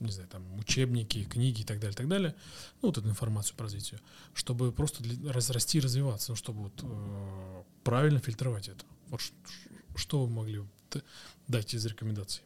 [0.00, 2.34] не знаю, там, учебники, книги и так далее, и так далее,
[2.82, 4.00] ну, вот эту информацию по развитию,
[4.34, 8.84] чтобы просто для, разрасти и развиваться, ну, чтобы вот э, правильно фильтровать это.
[9.08, 9.20] Вот
[9.96, 10.62] что вы могли
[11.48, 12.42] дать из рекомендаций?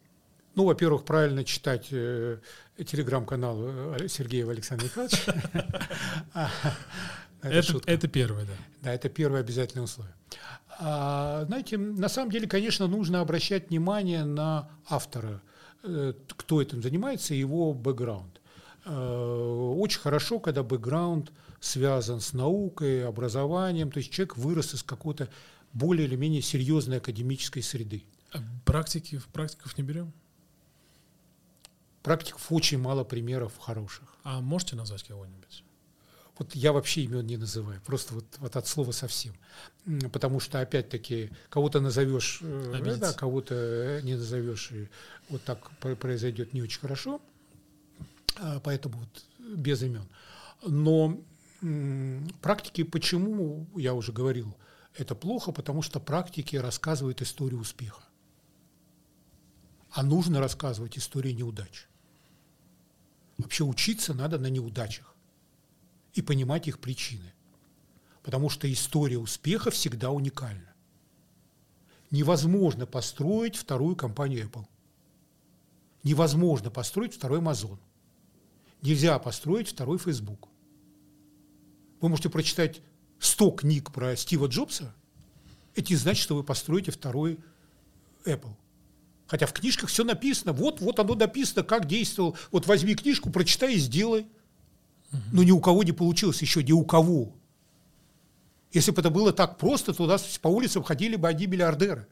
[0.55, 2.39] Ну, во-первых, правильно читать э,
[2.85, 3.59] телеграм-канал
[3.97, 5.35] э, Сергея Александра Михайловича.
[7.43, 8.53] Это, это первое, да.
[8.83, 10.15] Да, это первое обязательное условие.
[10.79, 15.43] А, знаете, на самом деле, конечно, нужно обращать внимание на автора,
[15.83, 18.41] э, кто этим занимается, его бэкграунд.
[18.85, 25.29] Э, очень хорошо, когда бэкграунд связан с наукой, образованием, то есть человек вырос из какой-то
[25.73, 28.05] более или менее серьезной академической среды.
[28.33, 30.13] А практики, в практиков не берем?
[32.03, 34.17] Практиков очень мало примеров хороших.
[34.25, 35.65] А можете назвать кого-нибудь?
[36.39, 39.35] Вот я вообще имен не называю, просто вот, вот от слова совсем.
[40.13, 44.89] Потому что, опять-таки, кого-то назовешь, э, да, кого-то э, не назовешь, и
[45.29, 47.21] вот так произойдет не очень хорошо,
[48.41, 50.09] а, поэтому вот без имен.
[50.67, 51.21] Но
[52.41, 54.57] практики, почему, я уже говорил,
[54.97, 58.03] это плохо, потому что практики рассказывают историю успеха.
[59.91, 61.87] А нужно рассказывать историю неудач.
[63.43, 65.15] Вообще учиться надо на неудачах
[66.15, 67.33] и понимать их причины.
[68.23, 70.73] Потому что история успеха всегда уникальна.
[72.11, 74.67] Невозможно построить вторую компанию Apple.
[76.05, 77.79] Невозможно построить второй Amazon.
[78.81, 80.49] Нельзя построить второй Facebook.
[82.01, 82.81] Вы можете прочитать
[83.19, 84.95] 100 книг про Стива Джобса,
[85.75, 87.39] это не значит, что вы построите второй
[88.25, 88.55] Apple.
[89.33, 90.53] Хотя в книжках все написано.
[90.53, 92.37] Вот, вот оно написано, как действовал.
[92.51, 94.27] Вот возьми книжку, прочитай и сделай.
[95.33, 97.33] Но ни у кого не получилось еще, ни у кого.
[98.73, 102.07] Если бы это было так просто, то у нас по улицам ходили бы одни миллиардеры.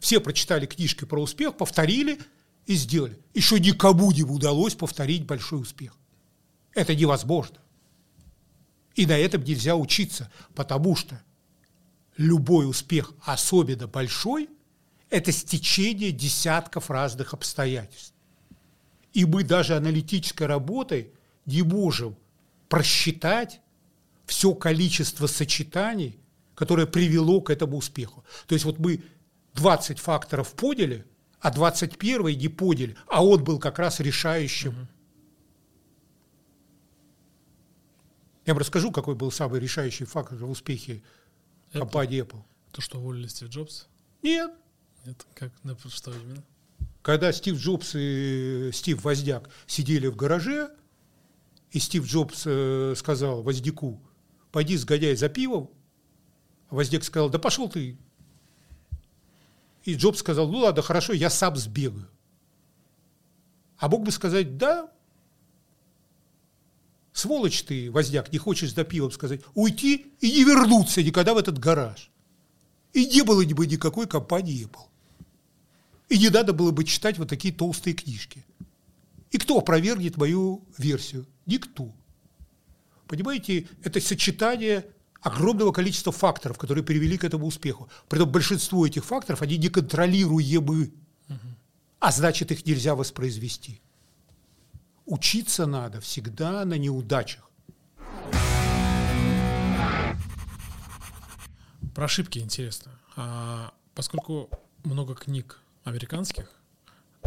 [0.00, 2.18] Все прочитали книжки про успех, повторили
[2.66, 3.16] и сделали.
[3.32, 5.96] Еще никому не удалось повторить большой успех.
[6.74, 7.58] Это невозможно.
[8.96, 11.22] И на этом нельзя учиться, потому что
[12.16, 14.48] любой успех, особенно большой,
[15.10, 18.14] это стечение десятков разных обстоятельств.
[19.12, 21.12] И мы даже аналитической работой
[21.46, 22.16] не можем
[22.68, 23.60] просчитать
[24.26, 26.18] все количество сочетаний,
[26.54, 28.24] которое привело к этому успеху.
[28.46, 29.02] То есть вот мы
[29.54, 31.06] 20 факторов поняли,
[31.40, 34.70] а 21 не поняли, а он был как раз решающим.
[34.70, 34.88] Угу.
[38.46, 41.02] Я вам расскажу, какой был самый решающий фактор в успехе
[41.70, 42.42] Это компании Apple.
[42.70, 43.88] То, что уволили Стив Джобс?
[44.22, 44.52] Нет.
[45.06, 45.52] Это как,
[45.90, 46.42] что именно?
[47.02, 50.70] Когда Стив Джобс и Стив Воздяк сидели в гараже,
[51.70, 54.00] и Стив Джобс э, сказал Воздяку,
[54.50, 55.70] пойди сгоняй за пивом,
[56.68, 57.96] а Воздяк сказал, да пошел ты.
[59.84, 62.08] И Джобс сказал, ну ладно, хорошо, я сам сбегаю.
[63.78, 64.90] А мог бы сказать, да,
[67.12, 71.58] сволочь ты, возняк, не хочешь за пивом сказать, уйти и не вернуться никогда в этот
[71.58, 72.10] гараж.
[72.92, 74.88] И не было бы никакой компании Apple.
[76.08, 78.44] И не надо было бы читать вот такие толстые книжки.
[79.30, 81.26] И кто опровергнет мою версию?
[81.46, 81.92] Никто.
[83.08, 84.86] Понимаете, это сочетание
[85.20, 87.88] огромного количества факторов, которые привели к этому успеху.
[88.08, 90.92] Притом большинство этих факторов, они неконтролируемы,
[91.98, 93.80] а значит, их нельзя воспроизвести.
[95.06, 97.50] Учиться надо всегда на неудачах.
[101.94, 102.92] Про ошибки интересно.
[103.16, 104.50] А, поскольку
[104.84, 106.50] много книг американских,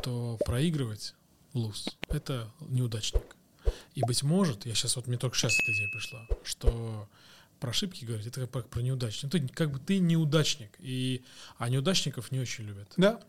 [0.03, 1.15] то проигрывать
[1.53, 3.35] луз– это неудачник.
[3.95, 7.09] И, быть может, я сейчас, вот мне только сейчас эта идея пришла, что
[7.59, 9.31] про ошибки говорить, это как про неудачник.
[9.31, 11.23] Ты, как бы ты неудачник, и,
[11.57, 12.91] а неудачников не очень любят.
[12.97, 13.21] Да,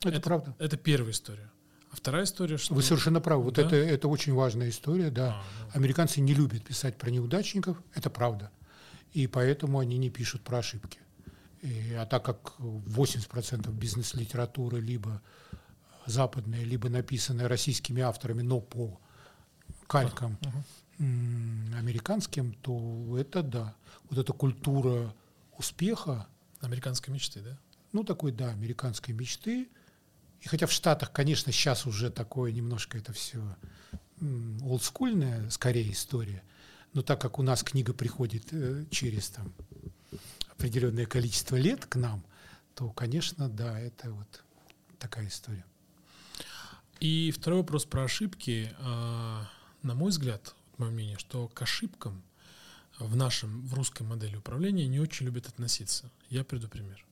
[0.00, 0.54] это, это правда.
[0.58, 1.50] Это первая история.
[1.90, 2.74] А вторая история, что...
[2.74, 3.44] Вы совершенно правы.
[3.44, 3.62] Вот да?
[3.62, 5.36] это, это очень важная история, да.
[5.36, 5.70] А, ну.
[5.80, 8.50] Американцы не любят писать про неудачников, это правда.
[9.12, 10.98] И поэтому они не пишут про ошибки.
[11.62, 15.22] И, а так как 80% бизнес-литературы либо
[16.06, 19.00] западная, либо написанная российскими авторами, но по
[19.86, 21.78] калькам uh-huh.
[21.78, 23.74] американским, то это да.
[24.10, 25.14] Вот эта культура
[25.56, 26.26] успеха.
[26.60, 27.58] Американской мечты, да?
[27.92, 29.68] Ну, такой, да, американской мечты.
[30.40, 33.42] И хотя в Штатах, конечно, сейчас уже такое немножко это все
[34.62, 36.42] олдскульная, скорее, история,
[36.92, 39.52] но так как у нас книга приходит э, через там
[40.56, 42.24] определенное количество лет к нам,
[42.74, 44.42] то, конечно, да, это вот
[44.98, 45.64] такая история.
[47.00, 48.74] И второй вопрос про ошибки.
[48.78, 49.46] А,
[49.82, 52.22] на мой взгляд, мое мнение, что к ошибкам
[52.98, 56.10] в нашем, в русской модели управления не очень любят относиться.
[56.30, 57.04] Я приду пример.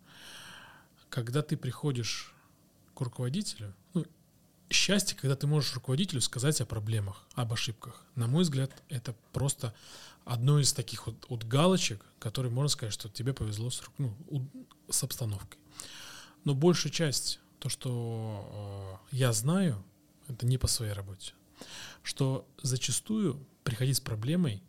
[1.10, 2.32] Когда ты приходишь
[2.94, 4.06] к руководителю, ну,
[4.70, 8.04] счастье, когда ты можешь руководителю сказать о проблемах, об ошибках.
[8.14, 9.74] На мой взгляд, это просто
[10.24, 14.14] одно из таких вот, вот галочек, которые можно сказать, что тебе повезло с, ну,
[14.88, 15.58] с обстановкой.
[16.44, 19.82] Но большая часть, то, что э, я знаю,
[20.28, 21.32] это не по своей работе,
[22.02, 24.62] что зачастую приходить с проблемой,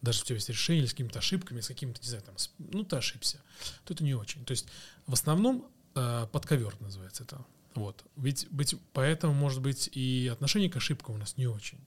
[0.00, 2.34] даже если у тебя есть решение или с какими-то ошибками, с какими-то, не знаю, там,
[2.58, 3.40] ну, ты ошибся,
[3.84, 4.44] то это не очень.
[4.44, 4.66] То есть
[5.06, 7.44] в основном э, под ковер называется это.
[7.74, 8.04] Вот.
[8.16, 11.78] Ведь быть, поэтому, может быть, и отношение к ошибкам у нас не очень.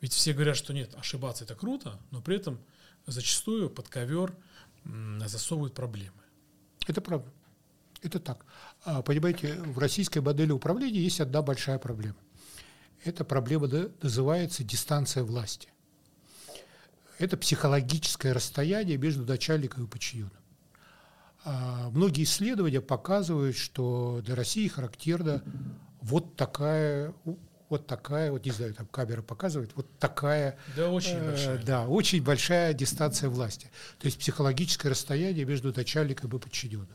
[0.00, 2.60] Ведь все говорят, что нет, ошибаться это круто, но при этом
[3.06, 4.34] зачастую под ковер
[4.84, 6.22] засовывают проблемы.
[6.86, 7.30] Это правда.
[8.02, 8.44] Это так.
[8.84, 12.18] А, понимаете, в российской модели управления есть одна большая проблема.
[13.04, 13.68] Эта проблема
[14.02, 15.68] называется дистанция власти.
[17.18, 20.30] Это психологическое расстояние между начальником и подчиненным.
[21.44, 25.42] А, многие исследования показывают, что для России характерна
[26.00, 27.14] вот такая
[27.68, 31.86] вот такая, вот не знаю, там камера показывает, вот такая, да, очень э, большая, да,
[31.86, 36.88] очень большая дистанция власти, то есть психологическое расстояние между начальником и подчиненным.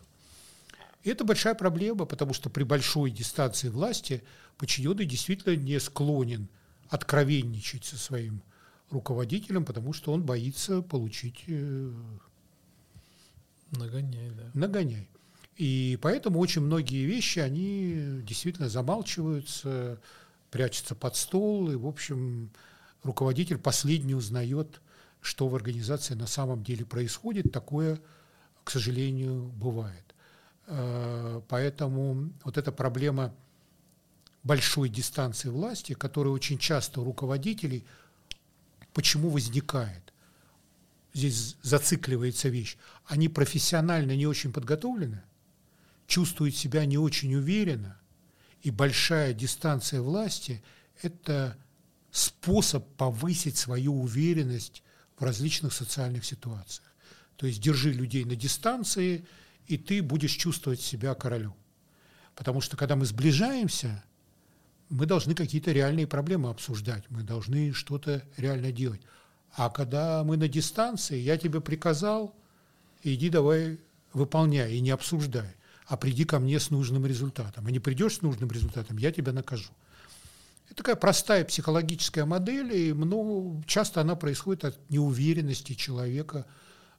[1.04, 4.24] И это большая проблема, потому что при большой дистанции власти
[4.58, 6.48] подчиненный действительно не склонен
[6.90, 8.42] откровенничать со своим
[8.90, 11.92] руководителем, потому что он боится получить э,
[13.78, 14.44] Нагоняй, да.
[14.54, 15.10] Нагоняй.
[15.58, 20.00] И поэтому очень многие вещи, они действительно замалчиваются,
[20.50, 22.50] прячутся под стол, и, в общем,
[23.04, 24.82] руководитель последний узнает,
[25.22, 27.52] что в организации на самом деле происходит.
[27.52, 28.00] Такое,
[28.64, 30.04] к сожалению, бывает.
[30.68, 33.34] Э, поэтому вот эта проблема
[34.44, 37.86] большой дистанции власти, которая очень часто у руководителей,
[38.94, 40.03] почему возникает?
[41.14, 45.22] Здесь зацикливается вещь, они профессионально не очень подготовлены,
[46.08, 48.00] чувствуют себя не очень уверенно,
[48.62, 50.64] и большая дистанция власти–
[51.02, 51.58] это
[52.12, 54.84] способ повысить свою уверенность
[55.18, 56.94] в различных социальных ситуациях.
[57.36, 59.26] То есть держи людей на дистанции,
[59.68, 61.56] и ты будешь чувствовать себя королем.
[62.36, 64.04] Потому что когда мы сближаемся,
[64.90, 69.02] мы должны какие-то реальные проблемы обсуждать, мы должны что-то реально делать.
[69.56, 72.36] А когда мы на дистанции, я тебе приказал,
[73.04, 73.80] иди давай
[74.12, 77.68] выполняй и не обсуждай, а приди ко мне с нужным результатом.
[77.68, 79.72] А не придешь с нужным результатом, я тебя накажу.
[80.66, 86.48] Это такая простая психологическая модель, и много, часто она происходит от неуверенности человека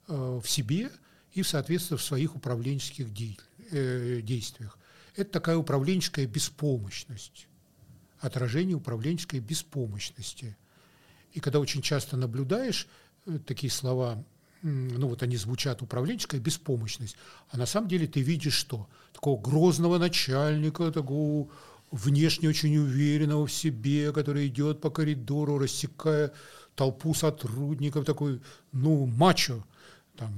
[0.07, 0.91] э, в себе
[1.33, 3.37] и, соответственно, в своих управленческих де,
[3.73, 4.79] э, действиях.
[5.17, 7.49] Это такая управленческая беспомощность,
[8.21, 10.57] отражение управленческой беспомощности–
[11.35, 12.87] и когда очень часто наблюдаешь
[13.27, 14.23] э, такие слова,
[14.63, 17.17] ну вот они звучат, управленческая беспомощность,
[17.51, 18.89] а на самом деле ты видишь что?
[19.13, 21.49] Такого грозного начальника, такого
[21.91, 26.33] внешне очень уверенного в себе, который идет по коридору, рассекая
[26.75, 28.41] толпу сотрудников, такой,
[28.73, 29.63] ну, мачо,
[30.17, 30.33] там,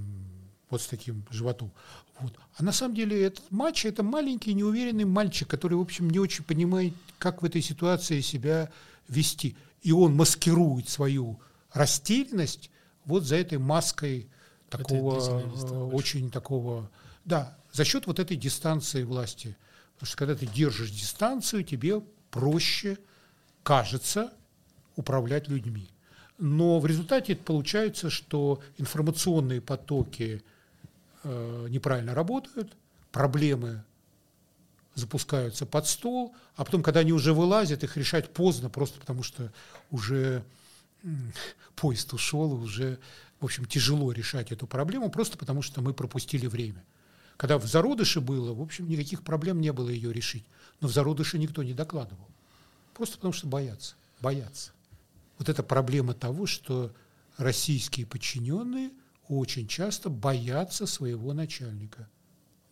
[0.71, 1.73] вот с таким животом.
[2.19, 2.35] Вот.
[2.57, 6.45] А на самом деле этот мачо– это маленький неуверенный мальчик, который, в общем, не очень
[6.45, 8.71] понимает, как в этой ситуации себя
[9.09, 9.57] вести.
[9.87, 11.39] И он маскирует свою
[11.73, 12.73] растерянность
[13.05, 14.29] вот за этой маской
[14.69, 16.91] такого, э, очень такого,
[17.25, 19.57] да, за счет вот этой дистанции власти.
[19.95, 22.99] Потому что когда ты держишь дистанцию, тебе проще,
[23.63, 24.33] кажется,
[24.97, 25.89] управлять людьми.
[26.37, 30.43] Но в результате получается, что информационные потоки
[31.23, 32.77] э, неправильно работают,
[33.13, 33.85] проблемы
[34.97, 39.53] запускаются под стол, а потом, когда они уже вылазят, их решать поздно, просто потому что
[39.91, 40.43] уже
[41.77, 42.99] поезд ушел, уже,
[43.39, 46.83] в общем, тяжело решать эту проблему, просто потому что мы пропустили время.
[47.37, 50.47] Когда в зародыше было, в общем, никаких проблем не было ее решить.
[50.81, 52.27] Но в зародыше никто не докладывал.
[52.95, 53.95] Просто потому что боятся.
[54.21, 54.73] Боятся.
[55.39, 56.95] Вот это проблема того, что
[57.37, 58.91] российские подчиненные
[59.29, 62.09] очень часто боятся своего начальника.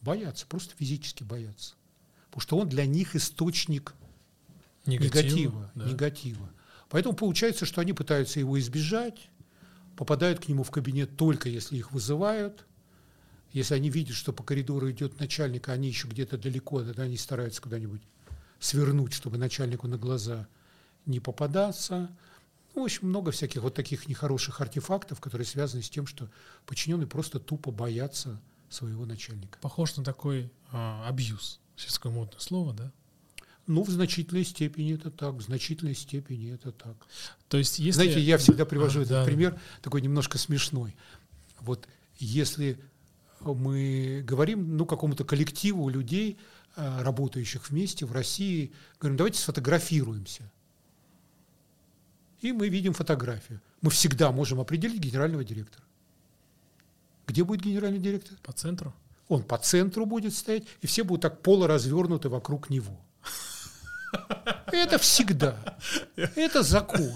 [0.01, 1.75] Боятся, просто физически боятся.
[2.35, 3.95] Потому что он для них источник
[4.87, 5.23] негатива.
[5.23, 5.71] Негатива.
[5.77, 5.85] Да.
[5.85, 6.51] негатива.
[6.89, 9.31] Поэтому получается, что они пытаются его избежать,
[9.97, 12.67] попадают к нему в кабинет только если их вызывают.
[13.53, 17.17] Если они видят, что по коридору идет начальник, а они еще где-то далеко, тогда они
[17.17, 18.03] стараются куда-нибудь
[18.59, 20.49] свернуть, чтобы начальнику на глаза
[21.07, 22.11] не попадаться.
[22.75, 26.29] Ну, в общем, много всяких вот таких нехороших артефактов, которые связаны с тем, что
[26.67, 29.57] подчиненные просто тупо боятся своего начальника.
[29.61, 31.61] Похож на такой а, абьюз.
[31.77, 32.93] Сейчас такое модное слово, да?
[33.67, 36.97] Ну, в значительной степени это так, в значительной степени это так.
[37.49, 38.03] То есть, если...
[38.03, 39.25] Знаете, я всегда привожу а, этот да.
[39.25, 40.95] пример, такой немножко смешной.
[41.61, 42.79] Вот если
[43.41, 46.39] мы говорим, ну, какому-то коллективу людей,
[46.77, 50.51] а, работающих вместе в России, говорим, давайте сфотографируемся.
[52.41, 53.63] И мы видим фотографию.
[53.81, 55.85] Мы всегда можем определить генерального директора.
[57.27, 58.37] Где будет генеральный директор?
[58.43, 58.95] По центру.
[59.29, 63.01] Он по центру будет стоять, и все будут так полуразвернуты вокруг него.
[64.67, 65.57] Это всегда.
[66.17, 67.13] Это закон.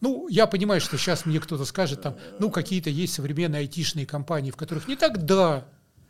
[0.00, 4.50] Ну, я понимаю, что сейчас мне кто-то скажет, там, ну, какие-то есть современные айтишные компании,
[4.50, 5.66] в которых не так, да,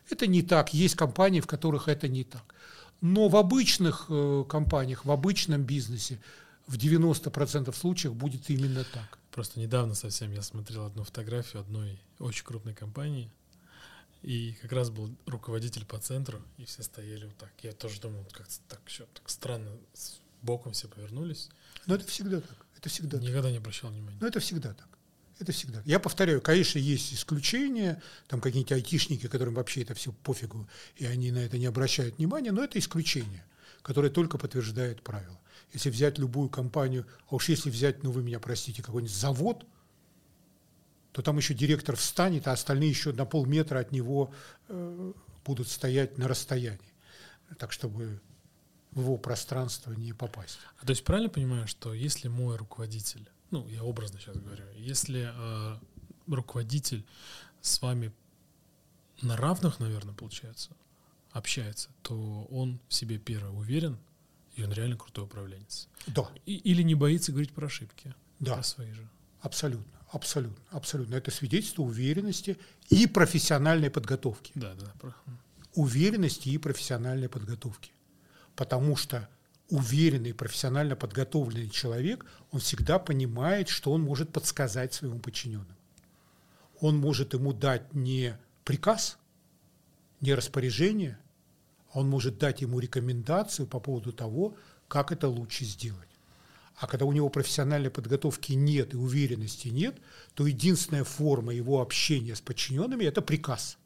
[0.09, 0.73] это не так.
[0.73, 2.55] Есть компании, в которых это не так.
[3.01, 6.19] Но в обычных э, компаниях, в обычном бизнесе
[6.65, 9.19] в 90% случаев будет именно так.
[9.31, 13.31] Просто недавно совсем я смотрел одну фотографию одной очень крупной компании,
[14.21, 17.51] и как раз был руководитель по центру, и все стояли вот так.
[17.61, 21.49] Я тоже думал, как так еще так странно, с боком все повернулись.
[21.85, 22.65] Но это всегда так.
[22.77, 23.51] Это всегда Никогда так.
[23.51, 24.17] не обращал внимания.
[24.19, 24.87] Но это всегда так.
[25.39, 25.83] Это всегда.
[25.85, 31.31] Я повторяю, конечно, есть исключения, там какие-нибудь айтишники, которым вообще это все пофигу, и они
[31.31, 33.45] на это не обращают внимания, но это исключение,
[33.83, 35.39] которое только подтверждает правило.
[35.73, 39.65] Если взять любую компанию, а уж если взять, ну вы меня простите, какой-нибудь завод–
[41.17, 44.31] то там еще директор встанет, а остальные еще на полметра от него
[44.67, 45.13] э,
[45.43, 46.93] будут стоять на расстоянии,
[47.57, 48.21] так чтобы
[48.91, 50.59] в его пространство не попасть.
[50.79, 55.31] А то есть правильно понимаю, что если мой руководитель, ну я образно сейчас говорю, если
[55.33, 55.79] э,
[56.27, 57.03] руководитель
[57.61, 58.13] с вами
[59.23, 60.69] на равных, наверное, получается,
[61.31, 63.97] общается, то он в себе первый уверен,
[64.53, 65.89] и он реально крутой управленец.
[66.05, 66.29] Да.
[66.45, 68.13] И, или не боится говорить про ошибки.
[68.37, 68.53] Да.
[68.53, 69.09] Про свои же.
[69.41, 69.96] Абсолютно.
[70.09, 71.15] Абсолютно, абсолютно.
[71.15, 72.57] Это свидетельство уверенности
[72.89, 74.51] и профессиональной подготовки.
[74.55, 75.13] Да, да.
[75.75, 77.91] Уверенности и профессиональной подготовки.
[78.55, 79.27] Потому что
[79.69, 85.75] уверенный, профессионально подготовленный человек, он всегда понимает, что он может подсказать своему подчиненному.
[86.79, 89.17] Он может ему дать не приказ,
[90.21, 91.19] не распоряжение,
[91.91, 94.55] а он может дать ему рекомендацию по поводу того,
[94.87, 96.07] как это лучше сделать.
[96.77, 99.97] А когда у него профессиональной подготовки нет и уверенности нет,
[100.35, 103.79] то единственная форма его общения с подчиненными– это приказ.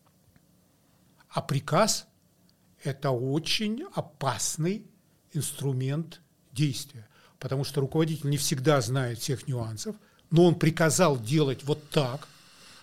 [1.30, 2.05] А приказ–
[2.84, 4.85] это очень опасный
[5.31, 6.19] инструмент
[6.51, 7.07] действия,
[7.39, 9.95] потому что руководитель не всегда знает всех нюансов,
[10.30, 12.27] но он приказал делать вот так,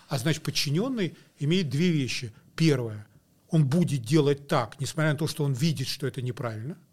[0.07, 2.33] а значит подчиненный имеет две вещи.
[2.55, 3.07] Первое–
[3.51, 6.79] он будет делать так, несмотря на то, что он видит, что это неправильно–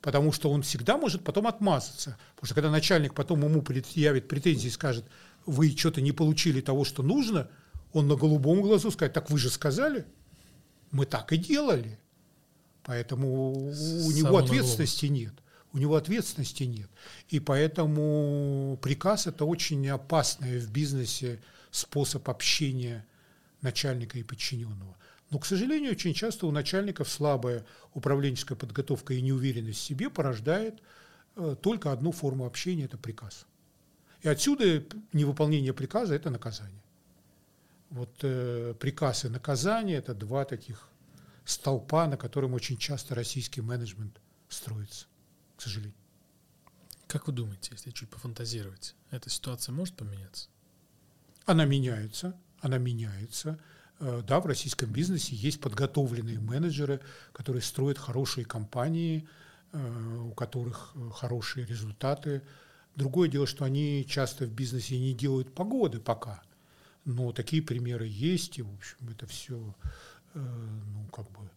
[0.00, 2.16] потому что он всегда может потом отмазаться.
[2.34, 5.04] Потому что когда начальник потом ему предъявит претензии и скажет,
[5.46, 7.48] вы что-то не получили того, что нужно,
[7.92, 10.06] он на голубом глазу скажет, так вы же сказали,
[10.90, 11.98] мы так и делали.
[12.84, 15.34] Поэтому у него ответственности нет.
[15.72, 16.88] У него ответственности нет.
[17.28, 23.06] И поэтому приказ– это очень опасный в бизнесе способ общения
[23.60, 24.96] начальника и подчиненного.
[25.30, 30.82] Но, к сожалению, очень часто у начальников слабая управленческая подготовка и неуверенность в себе порождает
[31.36, 33.46] э, только одну форму общения– это приказ.
[34.22, 36.82] И отсюда невыполнение приказа– это наказание.
[37.90, 40.88] Вот э, приказ и наказание– это два таких
[41.44, 45.06] столпа, на котором очень часто российский менеджмент строится,
[45.56, 45.94] к сожалению.
[47.06, 50.48] Как вы думаете, если чуть пофантазировать, эта ситуация может поменяться?
[51.46, 53.58] Она меняется, она меняется.
[54.00, 57.00] Э, да, в российском бизнесе есть подготовленные менеджеры,
[57.32, 59.28] которые строят хорошие компании,
[59.72, 62.42] э, у которых э, хорошие результаты.
[62.94, 66.42] Другое дело, что они часто в бизнесе не делают погоды пока.
[67.04, 69.74] Но такие примеры есть, и, в общем, это все,
[70.34, 71.48] ну, как бы,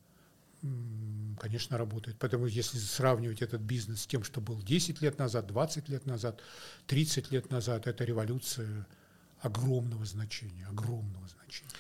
[1.40, 2.16] конечно, работает.
[2.20, 6.42] Поэтому если сравнивать этот бизнес с тем, что был 10 лет назад, 20 лет назад,
[6.88, 8.88] 30 лет назад, это революция
[9.42, 11.72] огромного значения, огромного значения.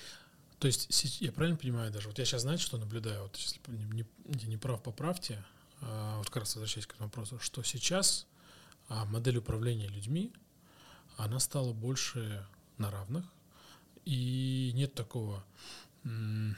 [0.61, 4.05] То есть, я правильно понимаю даже, вот я сейчас, знаете, что наблюдаю, вот если не,
[4.25, 5.43] не, не прав, поправьте,
[5.81, 8.27] а, вот как раз возвращаясь к этому вопросу, что сейчас
[8.87, 10.31] а, модель управления людьми,
[11.17, 12.45] она стала больше
[12.77, 13.25] на равных,
[14.05, 15.43] и нет такого
[16.03, 16.53] ну,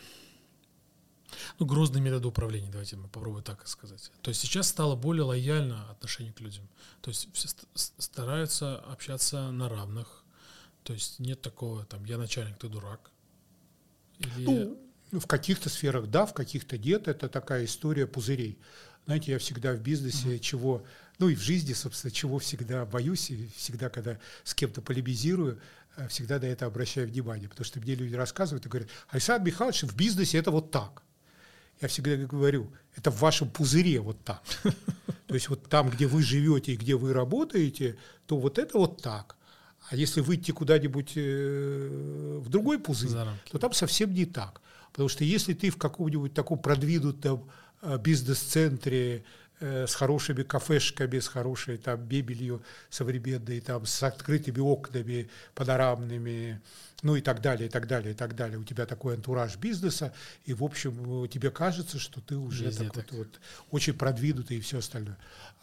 [1.60, 4.12] грозные методы управления, давайте мы попробуем так сказать.
[4.22, 6.68] То есть сейчас стало более лояльно отношение к людям.
[7.02, 10.26] То есть все стараются общаться на равных.
[10.84, 13.13] То есть нет такого, там, я начальник, ты дурак.
[14.38, 14.46] Или...
[14.46, 14.80] Ну,
[15.20, 17.08] в каких-то сферах да, в каких-то нет.
[17.08, 18.58] Это такая история пузырей.
[19.06, 20.40] Знаете, я всегда в бизнесе mm-hmm.
[20.40, 20.84] чего,
[21.20, 25.60] ну и в жизни, собственно, чего всегда боюсь, и всегда, когда с кем-то полемизирую,
[25.98, 29.84] э, всегда на это обращаю внимание, потому что мне люди рассказывают и говорят, Александр Михайлович,
[29.84, 31.04] в бизнесе это вот так.
[31.82, 34.42] Я всегда говорю, это в вашем пузыре вот так.
[35.28, 39.02] То есть вот там, где вы живете и где вы работаете, то вот это вот
[39.02, 39.36] так.
[39.90, 43.12] А если выйти куда-нибудь э, в другой пузырь,
[43.52, 44.62] то там совсем не так.
[44.92, 47.50] Потому что если ты в каком-нибудь таком продвинутом
[47.82, 49.24] э, бизнес-центре
[49.60, 56.62] с хорошими кафешками, с хорошей там мебелью современной, там, с открытыми окнами панорамными,
[57.04, 58.58] ну и так далее, и так далее, и так далее.
[58.58, 60.14] У тебя такой антураж бизнеса,
[60.46, 63.12] и, в общем, тебе кажется, что ты уже Везде так, так.
[63.12, 63.40] Вот, вот,
[63.72, 65.18] очень продвинутый и все остальное.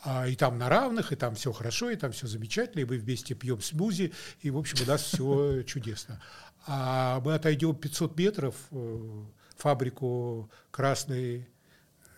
[0.04, 2.98] А, и там на равных, и там все хорошо, и там все замечательно, и мы
[2.98, 4.12] вместе пьем смузи,
[4.42, 6.20] и, в общем, у нас все чудесно.
[6.66, 9.22] А мы отойдем 500 метров э,
[9.56, 11.48] фабрику красной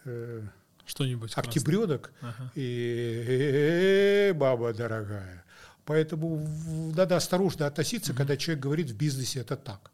[0.05, 0.43] э,
[0.87, 2.51] что-нибудь октябрёдок, ага.
[2.55, 5.45] и э, -э, -э баба дорогая,
[5.85, 6.47] Поэтому
[6.95, 8.17] надо осторожно относиться, mm-hmm.
[8.17, 9.91] когда человек говорит в бизнесе это так.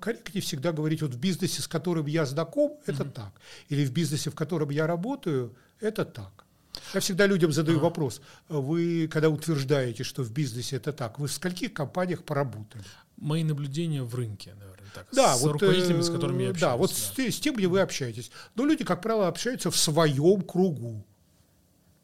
[0.00, 3.12] Корректнее всегда говорить, вот в бизнесе, с которым я знаком, это mm-hmm.
[3.12, 3.32] так.
[3.68, 6.44] Или в бизнесе, в котором я работаю, это так.
[6.94, 8.20] Я всегда людям задаю вопрос.
[8.48, 12.84] Вы, когда утверждаете, что в бизнесе это так, вы в скольких компаниях поработали?
[13.16, 15.06] Мои наблюдения в рынке, наверное, так.
[15.12, 16.60] Да, с вот, руководителями, с которыми я общаюсь.
[16.60, 16.96] Да, вот да.
[16.96, 18.30] С, с тем, где вы общаетесь.
[18.54, 21.04] Но люди, как правило, общаются в своем кругу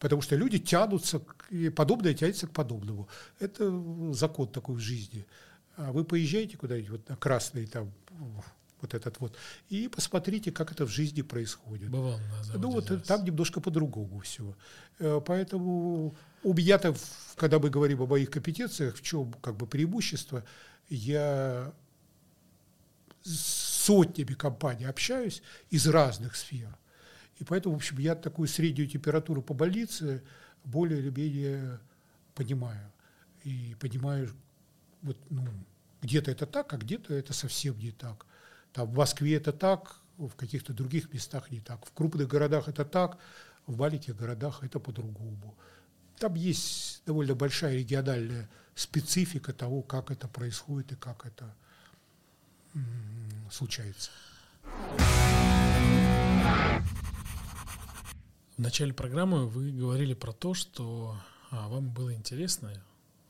[0.05, 3.09] потому что люди тянутся, и подобное тянется к подобному.
[3.41, 3.73] Это
[4.13, 5.27] закон такой в жизни.
[5.79, 7.91] А вы поезжаете куда-нибудь вот на красный там
[8.85, 9.37] вот этот вот,
[9.69, 11.91] и посмотрите, как это в жизни происходит.
[11.91, 12.19] Бывал
[12.53, 14.55] на Ну вот там немножко по-другому все.
[15.01, 16.95] Э, поэтому у меня-то,
[17.37, 20.45] когда мы говорим о моих компетенциях, в чем как бы преимущество,
[20.89, 21.73] я
[23.23, 26.77] с сотнями компаний общаюсь из разных сфер.
[27.41, 30.23] И поэтому, в общем, я такую среднюю температуру по больнице
[30.65, 31.81] более или менее
[32.35, 32.93] понимаю.
[33.43, 34.31] И понимаю,
[35.03, 35.47] вот, ну,
[36.01, 38.27] где-то это так, а где-то это совсем не так.
[38.75, 41.87] Там в Москве это так, в каких-то других местах не так.
[41.87, 43.19] В крупных городах это так,
[43.67, 45.57] в маленьких городах это по-другому.
[46.19, 51.55] Там есть довольно большая региональная специфика того, как это происходит и как это
[53.51, 54.11] случается.
[58.57, 61.17] В начале программы вы говорили про то, что
[61.51, 62.73] а, вам было интересно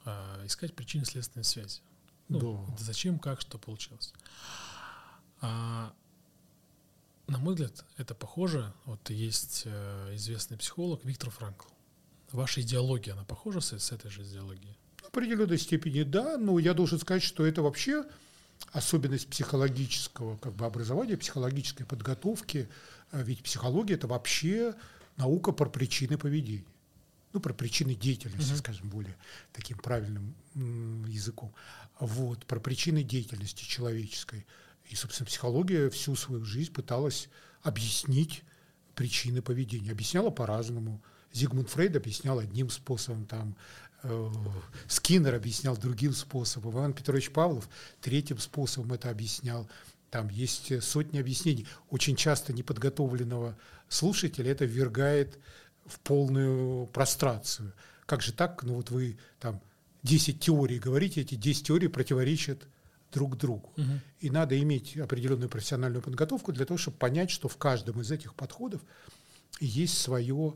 [0.06, 1.80] а, искать причины следственной связи.
[2.28, 2.76] Ну, да.
[2.78, 4.14] Зачем, как, что получилось.
[5.40, 5.92] А,
[7.26, 8.72] на мой взгляд, это похоже.
[8.84, 11.68] Вот есть э, известный психолог Виктор Франкл.
[12.32, 14.76] Ваша идеология, она похожа с, с этой же идеологией?
[15.02, 18.04] В определенной степени да, но я должен сказать, что это вообще
[18.72, 22.68] особенность психологического как бы, образования, психологической подготовки.
[23.10, 24.74] А ведь психология– это вообще
[25.16, 26.64] наука про причины поведения.
[27.32, 28.58] Ну, про причины деятельности, uh-huh.
[28.58, 29.16] скажем, более
[29.52, 30.34] таким правильным
[31.08, 31.52] языком.
[31.98, 34.46] Вот, про причины деятельности человеческой.
[34.90, 37.28] И, собственно, психология всю свою жизнь пыталась
[37.62, 38.44] объяснить
[38.94, 39.92] причины поведения.
[39.92, 41.02] Объясняла по-разному.
[41.32, 43.56] Зигмунд Фрейд объяснял одним способом, там,
[44.02, 44.32] э,
[44.86, 47.68] Скиннер объяснял другим способом, Иван Петрович Павлов
[48.00, 49.68] третьим способом это объяснял.
[50.10, 51.66] там есть сотни объяснений.
[51.90, 53.58] Очень часто неподготовленного
[53.88, 55.40] слушателя это ввергает
[55.86, 57.72] в полную прострацию.
[58.06, 58.62] Как же так?
[58.62, 59.60] Ну вот вы там
[60.04, 62.68] 10 теорий говорите, эти 10 теорий противоречат
[63.14, 63.72] друг другу.
[63.76, 64.00] Угу.
[64.20, 68.34] И надо иметь определенную профессиональную подготовку для того, чтобы понять, что в каждом из этих
[68.34, 68.82] подходов
[69.60, 70.54] есть свое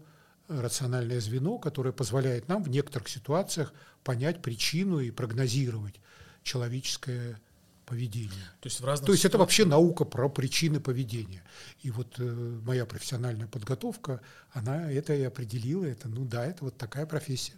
[0.48, 3.72] рациональное звено, которое позволяет нам в некоторых ситуациях
[4.02, 6.00] понять причину и прогнозировать
[6.42, 7.38] человеческое
[7.84, 8.44] поведение.
[8.60, 11.42] То есть, в разных То есть это вообще наука про причины поведения.
[11.80, 12.22] И вот э,
[12.64, 14.20] моя профессиональная подготовка,
[14.50, 15.84] она это и определила.
[15.84, 17.54] Это, ну да, это вот такая профессия.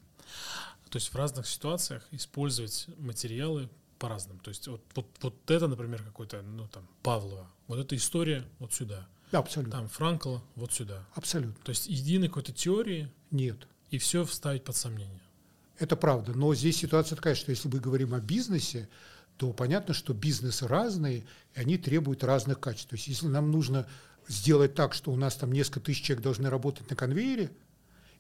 [0.88, 3.68] То есть в разных ситуациях использовать материалы
[4.00, 4.40] по-разному.
[4.40, 8.72] То есть вот, вот, вот это, например, какой-то, ну там, Павлова, вот эта история вот
[8.72, 9.06] сюда.
[9.30, 9.78] Да, абсолютно.
[9.78, 11.06] Там Франкла вот сюда.
[11.14, 11.62] Абсолютно.
[11.62, 13.68] То есть единой какой-то теории нет.
[13.90, 15.22] И все вставить под сомнение.
[15.78, 16.32] Это правда.
[16.32, 18.88] Но здесь ситуация такая, что если мы говорим о бизнесе,
[19.36, 21.20] то понятно, что бизнесы разные,
[21.54, 22.90] и они требуют разных качеств.
[22.90, 23.86] То есть если нам нужно
[24.28, 27.50] сделать так, что у нас там несколько тысяч человек должны работать на конвейере,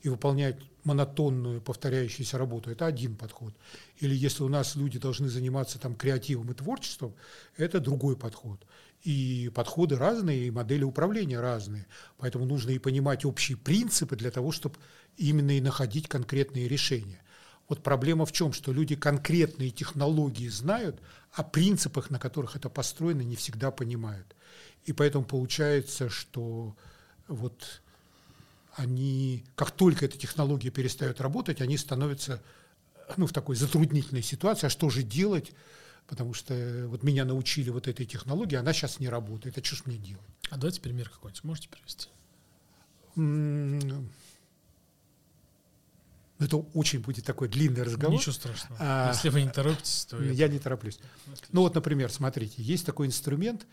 [0.02, 3.54] и выполнять монотонную повторяющуюся работу, это один подход.
[3.98, 7.14] Или если у нас люди должны заниматься там креативом и творчеством,
[7.56, 8.64] это другой подход.
[9.02, 11.86] И подходы разные, и модели управления разные.
[12.18, 14.76] Поэтому нужно и понимать общие принципы для того, чтобы
[15.16, 17.20] именно и находить конкретные решения.
[17.68, 21.00] Вот проблема в чем, что люди конкретные технологии знают,
[21.32, 24.34] а принципах, на которых это построено, не всегда понимают.
[24.84, 26.74] И поэтому получается, что
[27.28, 27.82] вот
[28.80, 32.42] они, как только эта технология перестает работать, они становятся
[33.16, 35.52] ну, в такой затруднительной ситуации, а что же делать,
[36.06, 39.82] потому что вот меня научили вот этой технологии, она сейчас не работает, а что ж
[39.84, 40.24] мне делать?
[40.48, 42.08] А давайте пример какой-нибудь можете привести?
[46.38, 48.18] Это очень будет такой длинный разговор.
[48.18, 48.76] Ничего страшного.
[48.80, 50.22] А, Если вы не торопитесь, то...
[50.22, 50.98] Я не тороплюсь.
[51.26, 51.48] Отлично.
[51.52, 53.66] Ну вот, например, смотрите, есть такой инструмент,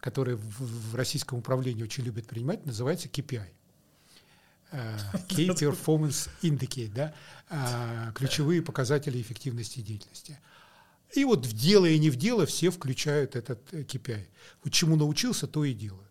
[0.00, 3.46] который в, в российском управлении очень любят принимать, называется KPI.
[4.74, 4.96] Э,
[5.28, 7.14] Key Performance Indicate, да,
[7.48, 10.38] э, ключевые показатели эффективности деятельности.
[11.12, 14.18] И вот в дело и не в дело все включают этот KPI.
[14.18, 14.24] Э,
[14.64, 16.02] вот чему научился, то и делают.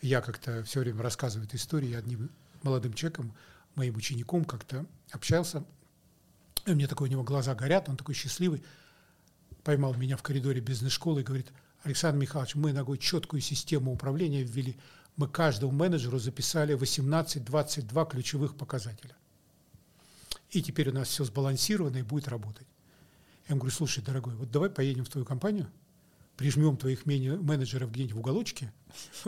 [0.00, 2.30] Я как-то все время рассказываю эту историю, я одним
[2.62, 3.34] молодым человеком,
[3.74, 5.64] моим учеником как-то общался,
[6.66, 8.62] и у меня такой у него глаза горят, он такой счастливый,
[9.64, 11.48] поймал меня в коридоре бизнес-школы и говорит,
[11.82, 14.78] Александр Михайлович, мы ногой четкую систему управления ввели,
[15.16, 19.16] мы каждому менеджеру записали 18-22 ключевых показателя.
[20.50, 22.66] И теперь у нас все сбалансировано и будет работать.
[23.46, 25.68] Я ему говорю, слушай, дорогой, вот давай поедем в твою компанию,
[26.36, 28.72] прижмем твоих менеджеров где-нибудь в уголочке,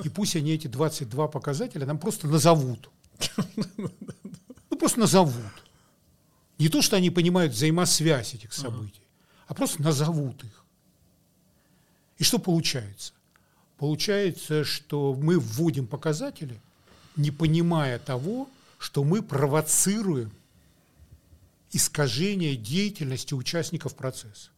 [0.02, 2.90] и пусть они эти 22 показателя нам просто назовут.
[3.76, 5.52] Ну, просто назовут.
[6.58, 9.02] Не то, что они понимают взаимосвязь этих событий,
[9.46, 10.64] а просто назовут их.
[12.18, 13.12] И что получается?
[13.78, 16.58] Получается, что мы вводим показатели,
[17.16, 18.48] не понимая того,
[18.78, 20.32] что мы провоцируем
[21.72, 24.50] искажение деятельности участников процесса.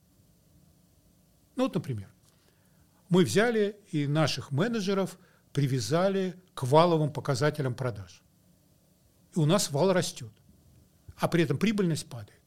[1.57, 2.09] Ну вот, например,
[3.09, 5.19] мы взяли и наших менеджеров
[5.53, 8.23] привязали к валовым показателям продаж.
[9.35, 10.31] И у нас вал растет,
[11.16, 12.38] а при этом прибыльность падает.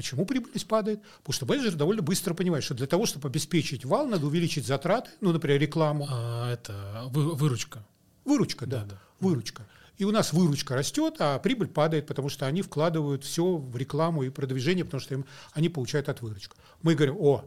[0.00, 1.02] Почему прибыльность падает?
[1.18, 5.10] Потому что менеджер довольно быстро понимает, что для того, чтобы обеспечить вал, надо увеличить затраты,
[5.20, 6.06] ну, например, рекламу.
[6.08, 7.84] А, это вы, выручка.
[8.24, 9.02] Выручка, да, да, да.
[9.20, 9.66] Выручка.
[9.98, 14.22] И у нас выручка растет, а прибыль падает, потому что они вкладывают все в рекламу
[14.22, 16.56] и продвижение, потому что им, они получают от выручку.
[16.80, 17.44] Мы говорим, о,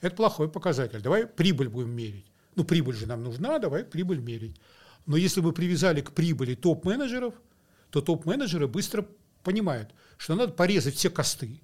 [0.00, 2.24] это плохой показатель, давай прибыль будем мерить.
[2.56, 4.58] Ну, прибыль же нам нужна, давай прибыль мерить.
[5.04, 7.34] Но если мы привязали к прибыли топ-менеджеров,
[7.90, 9.06] то топ-менеджеры быстро
[9.42, 11.60] понимают, что надо порезать все косты,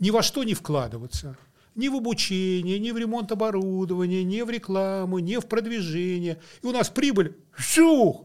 [0.00, 1.36] ни во что не вкладываться.
[1.74, 6.40] Ни в обучение, ни в ремонт оборудования, ни в рекламу, ни в продвижение.
[6.62, 8.24] И у нас прибыль шух,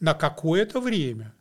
[0.00, 1.34] на какое-то время.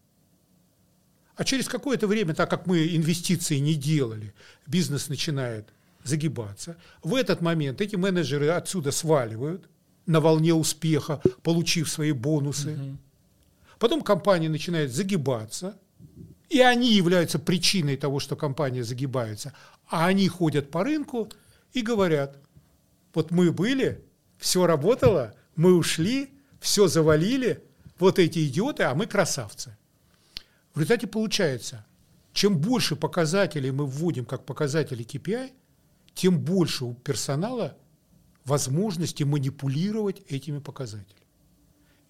[1.35, 4.33] А через какое-то время, так как мы инвестиции не делали,
[4.65, 5.67] бизнес начинает
[6.03, 6.77] загибаться.
[7.03, 9.67] В этот момент эти менеджеры отсюда сваливают
[10.05, 12.73] на волне успеха, получив свои бонусы.
[12.73, 12.97] Угу.
[13.79, 15.77] Потом компания начинает загибаться,
[16.49, 19.53] и они являются причиной того, что компания загибается.
[19.87, 21.29] А они ходят по рынку
[21.73, 22.37] и говорят,
[23.13, 24.03] вот мы были,
[24.37, 27.63] все работало, мы ушли, все завалили,
[27.97, 29.77] вот эти идиоты, а мы красавцы.
[30.73, 31.85] В результате получается,
[32.33, 35.51] чем больше показателей мы вводим как показатели KPI,
[36.13, 37.77] тем больше у персонала
[38.43, 41.21] возможности манипулировать этими показателями.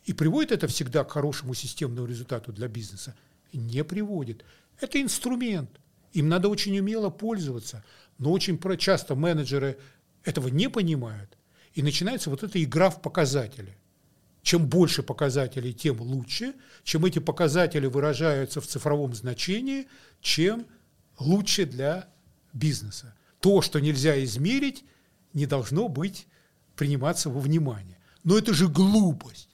[0.05, 3.15] И приводит это всегда к хорошему системному результату для бизнеса–
[3.53, 4.43] не приводит.
[4.79, 5.69] Это инструмент.
[6.13, 7.83] Им надо очень умело пользоваться.
[8.17, 9.77] Но очень часто менеджеры
[10.23, 11.37] этого не понимают
[11.73, 13.77] И начинается вот эта игра в показатели.
[14.41, 16.53] Чем больше показателей, тем лучше.
[16.83, 19.87] Чем эти показатели выражаются в цифровом значении,
[20.21, 20.67] чем
[21.19, 22.07] лучше для
[22.53, 23.15] бизнеса.
[23.39, 24.85] То, что нельзя измерить,
[25.33, 26.27] не должно быть
[26.75, 27.97] приниматься во внимание.
[28.23, 29.49] Но это же глупость.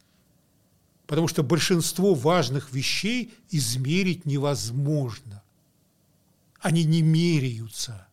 [1.12, 5.44] Потому что большинство важных вещей измерить невозможно.
[6.62, 8.08] Они не меряются.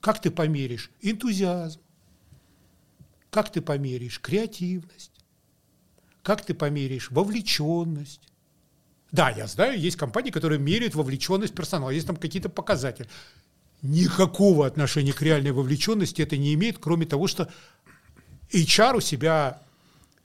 [0.00, 0.92] Как ты померишь?
[1.02, 1.80] Энтузиазм.
[3.30, 4.20] Как ты померишь?
[4.20, 5.10] Креативность.
[6.22, 7.10] Как ты померишь?
[7.10, 8.20] Вовлеченность.
[9.10, 13.08] Да, я знаю, есть компании, которые меряют вовлеченность персонала, есть там какие-то показатели.
[13.82, 17.50] Никакого отношения к реальной вовлеченности это не имеет, кроме того, что
[18.52, 19.64] HR у себя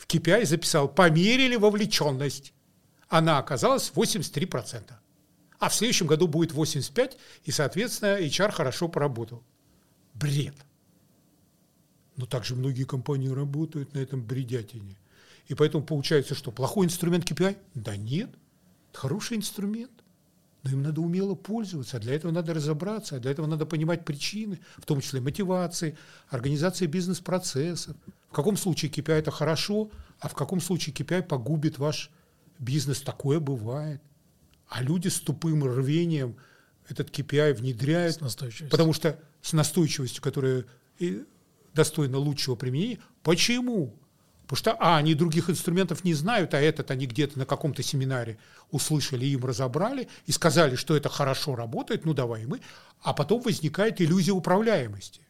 [0.09, 2.53] KPI записал, померили вовлеченность.
[3.07, 4.91] Она оказалась 83%.
[5.59, 9.43] А в следующем году будет 85%, и, соответственно, HR хорошо поработал.
[10.13, 10.55] Бред.
[12.15, 14.97] Но также многие компании работают на этом бредятине.
[15.47, 17.57] И поэтому получается, что плохой инструмент KPI?
[17.75, 18.29] Да нет,
[18.93, 19.91] хороший инструмент.
[20.63, 24.85] Но им надо умело пользоваться, для этого надо разобраться, для этого надо понимать причины, в
[24.85, 27.95] том числе мотивации, организации бизнес-процессов.
[28.29, 29.89] В каком случае KPI это хорошо,
[30.19, 32.11] а в каком случае KPI погубит ваш
[32.59, 33.01] бизнес.
[33.01, 34.01] Такое бывает.
[34.67, 36.35] А люди с тупым рвением
[36.87, 38.19] этот KPI внедряют,
[38.69, 40.65] потому что с настойчивостью, которая
[41.73, 42.99] достойна лучшего применения.
[43.23, 43.95] Почему?
[44.43, 48.39] Потому что, а, они других инструментов не знают, а этот они где-то на каком-то семинаре
[48.71, 52.59] услышали, им разобрали и сказали, что это хорошо работает, ну давай мы.
[53.01, 55.21] А потом возникает иллюзия управляемости.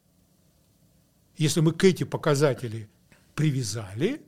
[1.40, 2.90] Если мы к эти показатели
[3.34, 4.22] привязали,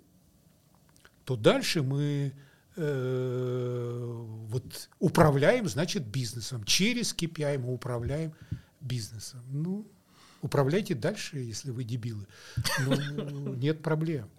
[1.26, 2.34] то дальше мы
[2.78, 6.64] э, вот управляем, значит, бизнесом.
[6.64, 8.34] Через KPI мы управляем
[8.80, 9.42] бизнесом.
[9.50, 9.86] Ну,
[10.42, 12.26] управляйте дальше, если вы дебилы.
[12.80, 14.30] Ну, нет проблем.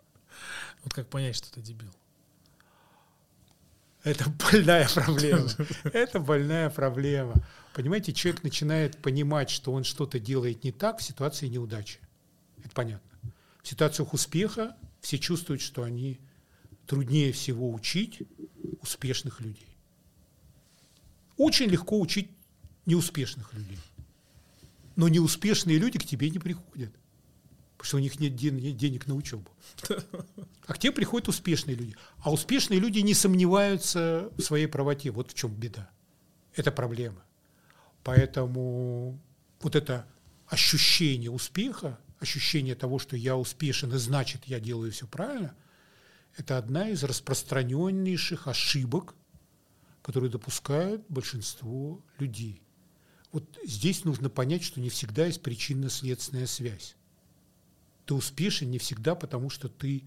[0.83, 1.93] Вот как понять, что ты дебил?
[4.03, 5.47] Это больная проблема.
[5.93, 7.35] Это больная проблема.
[7.75, 12.01] Понимаете, человек начинает понимать, что он что-то делает не так в ситуации неудачи.
[12.73, 13.33] Это понятно.
[13.63, 16.19] В ситуациях успеха все чувствуют, что они
[16.87, 18.23] труднее всего учить
[18.81, 19.77] успешных людей.
[21.37, 22.31] Очень легко учить
[22.87, 23.79] неуспешных людей.
[24.97, 26.93] Но неуспешные люди к тебе не приходят
[27.83, 28.37] потому что у них нет
[28.77, 29.51] денег на учебу.
[30.67, 31.97] А к тебе приходят успешные люди.
[32.19, 35.11] А успешные люди не сомневаются в своей правоте.
[35.11, 35.91] Вот в чем беда.
[36.55, 37.25] Это проблема.
[38.05, 39.19] Поэтому
[39.61, 40.07] вот это
[40.47, 45.55] ощущение успеха, ощущение того, что я успешен и значит я делаю все правильно,
[46.37, 49.15] это одна из распространеннейших ошибок,
[50.03, 52.63] которые допускают большинство людей.
[53.33, 56.97] Вот здесь нужно понять, что не всегда есть причинно-следственная связь
[58.05, 60.05] ты успешен не всегда, потому что ты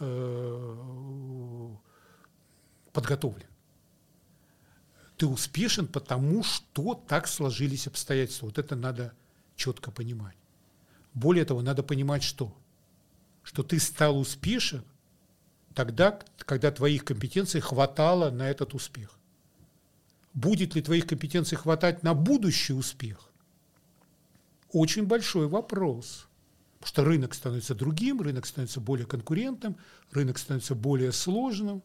[0.00, 1.68] э,
[2.92, 3.46] подготовлен.
[5.16, 8.46] Ты успешен, потому что так сложились обстоятельства.
[8.46, 9.14] Вот это надо
[9.56, 10.36] четко понимать.
[11.14, 12.56] Более того, надо понимать, что?
[13.42, 14.84] Что ты стал успешен
[15.74, 19.18] тогда, когда твоих компетенций хватало на этот успех.
[20.34, 23.30] Будет ли твоих компетенций хватать на будущий успех?
[24.70, 26.28] Очень большой вопрос.
[26.78, 29.76] Потому что рынок становится другим, рынок становится более конкурентным,
[30.10, 31.82] рынок становится более сложным.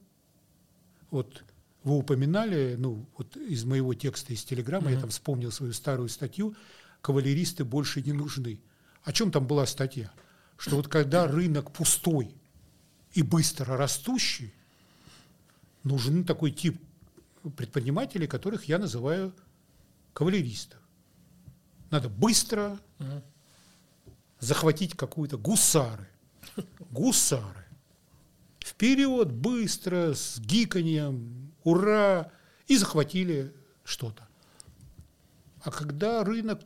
[1.11, 1.43] Вот
[1.83, 4.93] вы упоминали, ну, вот из моего текста из Телеграма, mm-hmm.
[4.93, 6.55] я там вспомнил свою старую статью
[7.01, 8.59] «Кавалеристы больше не нужны».
[9.07, 10.11] О чем там была статья?
[10.57, 12.35] Что вот когда рынок пустой
[13.13, 14.53] и быстро растущий,
[15.83, 16.77] нужен такой тип
[17.55, 19.33] предпринимателей, которых я называю
[20.11, 20.81] кавалеристов.
[21.89, 22.77] Надо быстро,
[24.39, 26.09] захватить какую-то гусары.
[26.91, 27.65] Гусары.
[28.59, 32.29] Вперед, быстро, с гиканьем, ура,
[32.67, 33.55] и захватили
[33.85, 34.27] что-то.
[35.61, 36.59] А когда рынок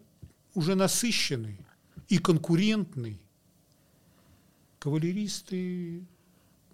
[0.56, 1.60] уже насыщенный
[2.12, 3.20] и конкурентный,
[4.80, 6.06] кавалеристы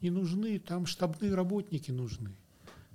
[0.01, 2.35] не нужны, там штабные работники нужны.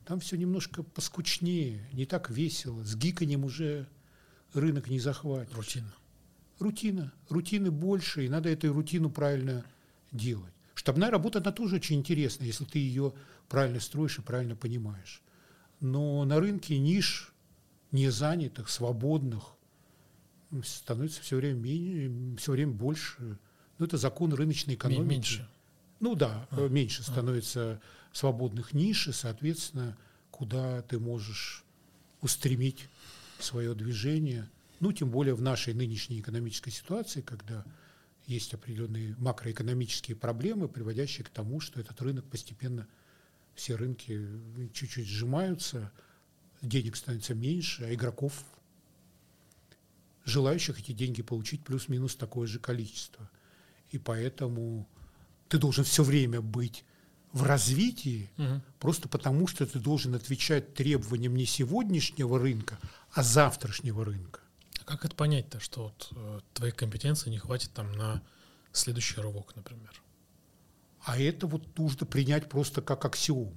[0.04, 2.82] Там все немножко поскучнее, не так весело.
[2.84, 3.88] С гиканьем уже
[4.54, 5.54] рынок не захватит.
[5.54, 5.92] Рутина
[6.62, 7.12] рутина.
[7.28, 9.64] Рутины больше, и надо эту рутину правильно
[10.10, 10.52] делать.
[10.74, 13.12] Штабная работа, она тоже очень интересна, если ты ее
[13.48, 15.22] правильно строишь и правильно понимаешь.
[15.80, 17.32] Но на рынке ниш
[17.90, 19.54] не занятых, свободных
[20.64, 23.38] становится все время, менее, все время больше.
[23.78, 25.08] Ну, это закон рыночной экономики.
[25.08, 25.48] Меньше.
[26.00, 27.10] Ну да, а, меньше а.
[27.10, 27.80] становится
[28.12, 29.96] свободных ниш, и, соответственно,
[30.30, 31.64] куда ты можешь
[32.20, 32.88] устремить
[33.38, 34.48] свое движение–
[34.82, 37.64] ну, тем более в нашей нынешней экономической ситуации, когда
[38.26, 42.88] есть определенные макроэкономические проблемы, приводящие к тому, что этот рынок постепенно,
[43.54, 44.26] все рынки
[44.74, 45.92] чуть-чуть сжимаются,
[46.62, 48.44] денег становится меньше, а игроков,
[50.24, 53.30] желающих эти деньги получить, плюс-минус такое же количество.
[53.90, 54.88] И поэтому
[55.48, 56.84] ты должен все время быть
[57.32, 58.60] в развитии, угу.
[58.78, 62.78] просто потому что ты должен отвечать требованиям не сегодняшнего рынка,
[63.12, 64.40] а завтрашнего рынка.
[64.80, 68.22] А как это понять-то, что вот, э, твоей компетенции не хватит там на
[68.72, 70.02] следующий рывок, например?
[71.04, 73.54] А это вот нужно принять просто как аксиому.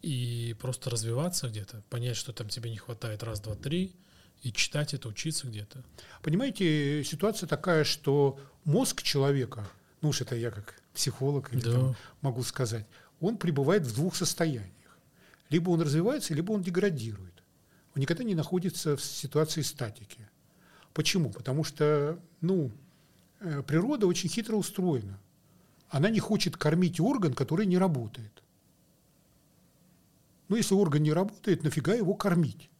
[0.00, 3.94] И просто развиваться где-то, понять, что там тебе не хватает раз, два, три,
[4.42, 5.82] и читать это, учиться где-то.
[6.20, 9.66] Понимаете, ситуация такая, что мозг человека,
[10.00, 11.72] ну уж это я как психолог или да.
[11.72, 12.86] там могу сказать,
[13.20, 14.72] он пребывает в двух состояниях.
[15.48, 17.42] Либо он развивается, либо он деградирует.
[17.94, 20.28] Он никогда не находится в ситуации статики.
[20.92, 21.30] Почему?
[21.30, 22.70] Потому что ну,
[23.40, 25.18] э, природа очень хитро устроена.
[25.88, 28.42] Она не хочет кормить орган, который не работает.
[30.48, 32.70] Ну, если орган не работает, нафига его кормить?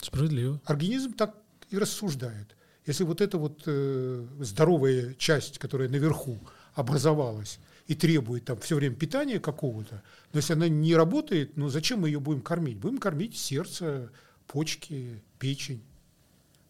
[0.00, 0.60] Справедливо.
[0.64, 1.34] Организм так
[1.70, 2.56] и рассуждает.
[2.84, 6.38] Если вот эта вот э, здоровая часть, которая наверху
[6.74, 10.02] образовалась, и требует там все время питания какого-то,
[10.32, 12.78] но если она не работает, ну зачем мы ее будем кормить?
[12.78, 14.10] Будем кормить сердце,
[14.46, 15.82] почки, печень.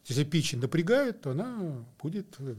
[0.06, 2.54] Если печень напрягает, то она будет э,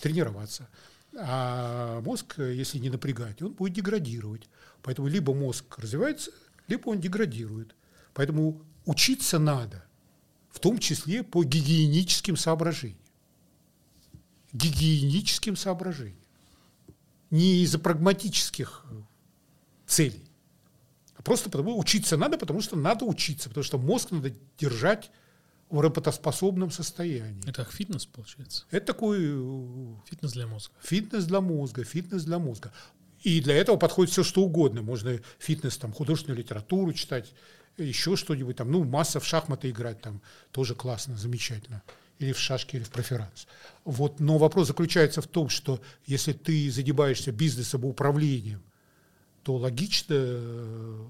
[0.00, 0.68] тренироваться.
[1.16, 4.48] А мозг, если не напрягать, он будет деградировать.
[4.82, 6.30] Поэтому либо мозг развивается,
[6.66, 7.74] либо он деградирует.
[8.14, 9.84] Поэтому учиться надо,
[10.50, 12.98] в том числе по гигиеническим соображениям.
[14.52, 16.18] Гигиеническим соображениям
[17.30, 18.84] не из-за прагматических
[19.86, 20.24] целей,
[21.16, 25.10] а просто потому учиться надо, потому что надо учиться, потому что мозг надо держать
[25.68, 27.40] в работоспособном состоянии.
[27.48, 28.64] Это как фитнес, получается?
[28.70, 29.18] Это такой...
[29.20, 30.72] Э, фитнес для мозга.
[30.82, 32.72] Фитнес для мозга, фитнес для мозга.
[33.22, 34.82] И для этого подходит все, что угодно.
[34.82, 37.32] Можно фитнес, там, художественную литературу читать,
[37.78, 40.20] еще что-нибудь там, ну, масса в шахматы играть там,
[40.52, 41.82] тоже классно, замечательно
[42.18, 43.46] или в шашки, или в проферанс.
[43.84, 48.62] Вот, но вопрос заключается в том, что если ты задеваешься бизнесом и управлением,
[49.42, 51.04] то логично э,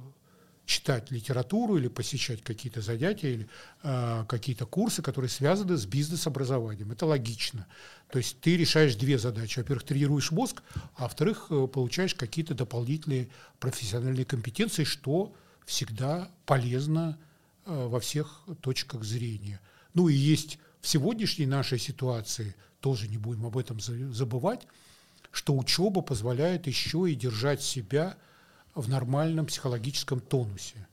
[0.67, 3.49] читать литературу или посещать какие-то занятия или
[3.83, 6.91] э, какие-то курсы, которые связаны с бизнес-образованием.
[6.91, 7.67] Это логично.
[8.11, 9.59] То есть ты решаешь две задачи.
[9.59, 10.63] Во-первых, тренируешь мозг,
[10.97, 13.29] а во-вторых, э, получаешь какие-то дополнительные
[13.61, 15.35] профессиональные компетенции, что
[15.65, 17.19] всегда полезно
[17.65, 19.61] э, во всех точках зрения.
[19.95, 24.67] Ну и есть в сегодняшней нашей ситуации, тоже не будем об этом забывать,
[25.31, 28.17] что учеба позволяет еще и держать себя
[28.75, 30.87] в нормальном психологическом тонусе.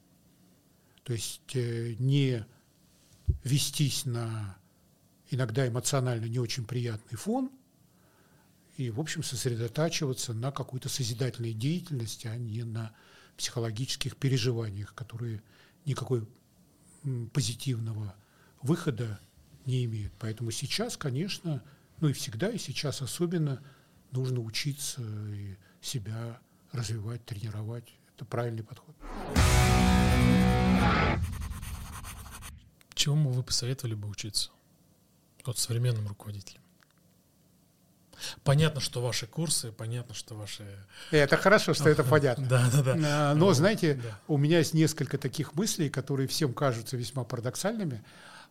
[1.04, 2.46] То есть э, не
[3.44, 4.58] вестись на
[5.30, 7.50] иногда эмоционально не очень приятный фон
[8.78, 12.94] и, в общем, сосредотачиваться на какой-то созидательной деятельности, а не на
[13.42, 15.42] психологических переживаниях, которые
[15.86, 16.28] никакой
[17.34, 18.16] позитивного
[18.62, 19.20] выхода
[19.66, 20.14] не имеют.
[20.20, 21.64] Поэтому сейчас, конечно,
[22.02, 23.64] ну и всегда, и сейчас особенно
[24.12, 25.02] нужно учиться
[25.34, 26.40] и себя
[26.72, 27.92] развивать, тренировать.
[28.16, 28.96] Это правильный подход.
[32.94, 34.52] Чему вы посоветовали бы учиться?
[35.46, 36.61] Вот современным руководителям.
[38.44, 40.66] Понятно, что ваши курсы, понятно, что ваши...
[41.12, 42.46] Это хорошо, что это понятно.
[42.48, 42.96] Да, да, да.
[43.04, 44.20] А, но, знаете, да.
[44.28, 48.04] у меня есть несколько таких мыслей, которые всем кажутся весьма парадоксальными,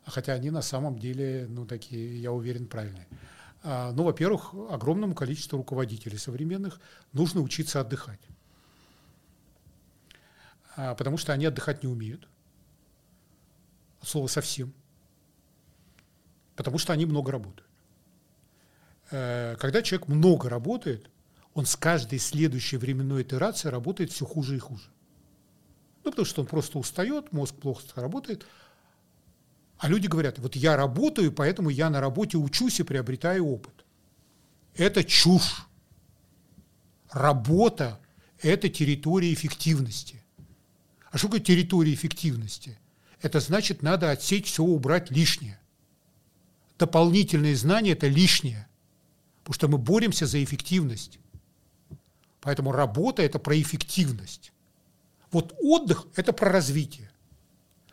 [0.06, 3.06] хотя они на самом деле, ну, такие, я уверен, правильные.
[3.62, 6.80] А, ну, во-первых, огромному количеству руководителей современных
[7.12, 8.20] нужно учиться отдыхать.
[10.76, 12.28] А, потому что они отдыхать не умеют.
[14.00, 14.72] От слова совсем.
[16.56, 17.69] Потому что они много работают.
[19.10, 21.10] Э, когда человек много работает,
[21.54, 24.90] он с каждой следующей временной итерацией работает все хуже и хуже.
[26.04, 28.46] Ну, потому что он просто устает, мозг плохо работает,
[29.78, 33.84] а люди говорят, вот я работаю, поэтому я на работе учусь и приобретаю опыт.
[34.74, 35.66] Это чушь.
[37.10, 37.98] Работа–
[38.42, 40.22] это территория эффективности.
[41.10, 42.78] А что такое территория эффективности?
[43.20, 45.58] Это значит, надо отсечь все, убрать лишнее.
[46.78, 48.68] Дополнительные знания– это лишнее.
[49.50, 51.18] Потому что мы боремся за эффективность.
[52.40, 54.52] Поэтому работа– это про эффективность.
[55.32, 57.10] Вот отдых– это про развитие.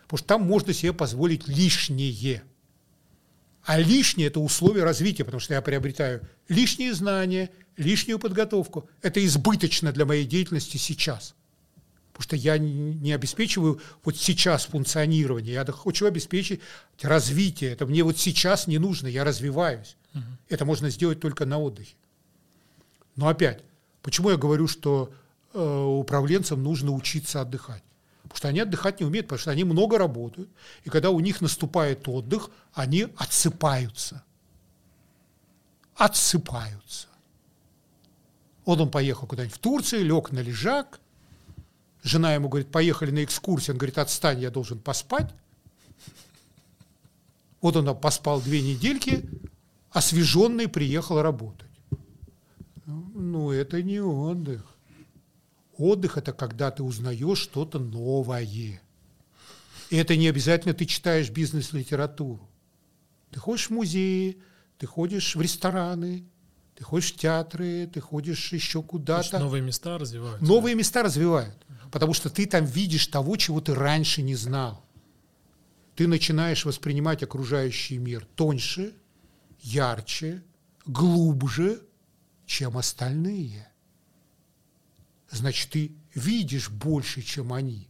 [0.04, 2.44] Потому что там можно себе позволить лишнее.
[3.64, 8.88] А лишнее– это условие развития, потому что я приобретаю лишние знания, лишнюю подготовку.
[9.02, 11.34] Это избыточно для моей деятельности сейчас.
[12.14, 16.62] Потому что я не обеспечиваю вот сейчас функционирование, я хочу обеспечить
[17.02, 17.72] развитие.
[17.72, 19.97] Это мне вот сейчас не нужно, я развиваюсь.
[20.14, 20.24] Угу.
[20.50, 21.96] Это можно сделать только на отдыхе.
[23.16, 23.64] Но опять,
[24.02, 25.12] почему я говорю, что
[25.54, 27.84] э, управленцам нужно учиться отдыхать?
[28.24, 30.50] Потому что они отдыхать не умеют, потому что они много работают.
[30.84, 34.24] И когда у них наступает отдых, они отсыпаются.
[35.96, 37.08] Отсыпаются.
[38.66, 41.00] Вот он поехал куда-нибудь в Турцию, лег на лежак.
[42.04, 43.76] Жена ему говорит, поехали на экскурсию.
[43.76, 45.34] Он говорит, отстань, я должен поспать.
[47.62, 49.28] Вот он поспал две недельки,
[49.92, 51.68] освеженный приехал работать.
[52.86, 54.66] Ну, это не отдых.
[55.78, 58.82] Отдых– это когда ты узнаешь что-то новое.
[59.90, 62.50] И это не обязательно ты читаешь бизнес-литературу.
[63.32, 64.38] Ты ходишь в музеи,
[64.78, 66.26] ты ходишь в рестораны,
[66.76, 69.40] ты ходишь в театры, ты ходишь еще куда-то.
[69.40, 70.42] Новые места развивают.
[70.42, 70.80] Новые да?
[70.80, 71.66] места развивают.
[71.92, 74.84] Потому что ты там видишь того, чего ты раньше не знал.
[75.96, 78.94] Ты начинаешь воспринимать окружающий мир тоньше,
[79.60, 80.44] ярче,
[80.86, 81.82] глубже,
[82.46, 83.68] чем остальные.
[85.30, 87.88] Значит, ты видишь больше, чем они.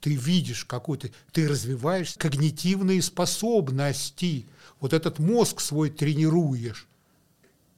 [0.00, 4.46] Ты видишь какой-то, ты развиваешь когнитивные способности.
[4.80, 6.88] Вот этот мозг свой тренируешь.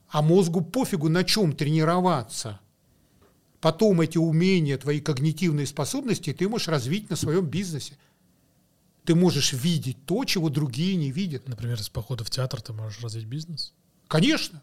[0.09, 2.60] А мозгу пофигу на чем тренироваться.
[3.60, 7.98] Потом эти умения, твои когнитивные способности ты можешь развить на своем бизнесе.
[9.09, 11.48] Ты можешь видеть то, чего другие не видят.
[11.48, 13.72] Например, из похода в театр ты можешь развить бизнес?
[14.06, 14.62] Конечно.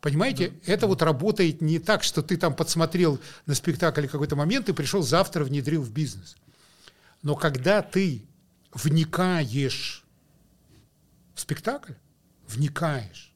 [0.00, 0.72] Понимаете, да.
[0.72, 5.02] это вот работает не так, что ты там подсмотрел на спектакль какой-то момент и пришел
[5.02, 6.36] завтра внедрил в бизнес.
[7.24, 8.24] Но когда ты
[8.72, 10.04] вникаешь
[11.34, 11.94] в спектакль,
[12.46, 13.34] вникаешь,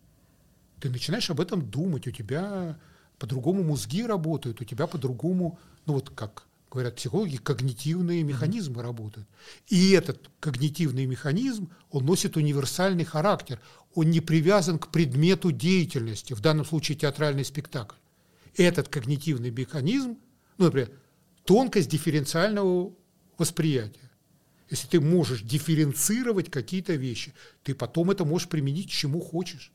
[0.78, 2.78] ты начинаешь об этом думать, у тебя
[3.18, 9.28] по-другому мозги работают, у тебя по-другому, ну вот как говорят психологи, когнитивные механизмы работают.
[9.66, 13.60] И этот когнитивный механизм, он носит универсальный характер.
[13.94, 17.96] Он не привязан к предмету деятельности, в данном случае театральный спектакль.
[18.56, 20.18] Этот когнитивный механизм,
[20.58, 20.90] ну, например,
[21.44, 22.92] тонкость дифференциального
[23.36, 24.10] восприятия.
[24.70, 27.34] Если ты можешь дифференцировать какие-то вещи,
[27.64, 29.72] ты потом это можешь применить к чему хочешь.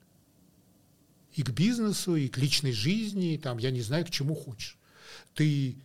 [1.33, 4.77] И к бизнесу, и к личной жизни, и там, я не знаю, к чему хочешь.
[5.33, 5.75] Ты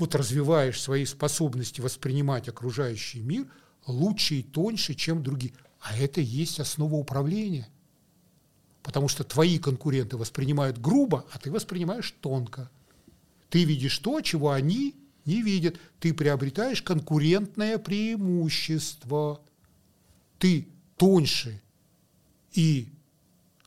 [0.00, 3.46] вот развиваешь свои способности воспринимать окружающий мир
[3.86, 5.52] лучше и тоньше, чем другие.
[5.80, 7.68] А это и есть основа управления.
[8.82, 12.70] Потому что твои конкуренты воспринимают грубо, а ты воспринимаешь тонко.
[13.48, 14.94] Ты видишь то, чего они
[15.24, 15.76] не видят.
[15.98, 19.40] Ты приобретаешь конкурентное преимущество.
[20.38, 21.60] Ты тоньше
[22.52, 22.88] и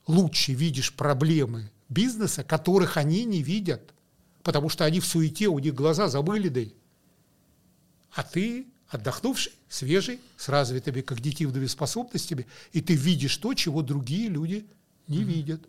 [0.08, 3.93] лучше видишь проблемы бизнеса, которых они не видят
[4.44, 6.62] потому что они в суете, у них глаза забыли, да
[8.12, 14.68] А ты отдохнувший, свежий, с развитыми когнитивными способностями, и ты видишь то, чего другие люди
[15.08, 15.24] не mm-hmm.
[15.24, 15.62] видят.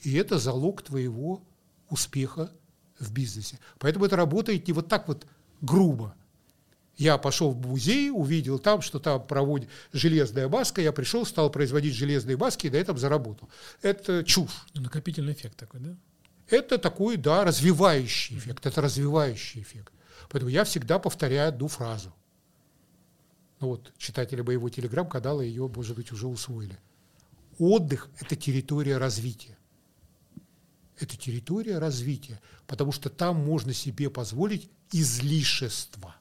[0.00, 1.42] И это залог твоего
[1.90, 2.50] успеха
[2.98, 3.58] в бизнесе.
[3.78, 5.26] Поэтому это работает не вот так вот
[5.60, 6.14] грубо.
[6.96, 11.94] Я пошел в музей, увидел там, что там проводит железная маска, я пришел, стал производить
[11.94, 13.48] железные маски и на этом заработал.
[13.82, 14.66] Это чушь.
[14.74, 15.96] Накопительный эффект такой, да?
[16.50, 19.92] Это такой, да, развивающий эффект, это развивающий эффект.
[20.28, 22.12] Поэтому я всегда повторяю одну фразу.
[23.60, 26.76] Ну вот, читатели моего телеграм-канала ее, может быть, уже усвоили.
[27.58, 29.56] Отдых– это территория развития.
[30.98, 36.16] Это территория развития, потому что там можно себе позволить излишество.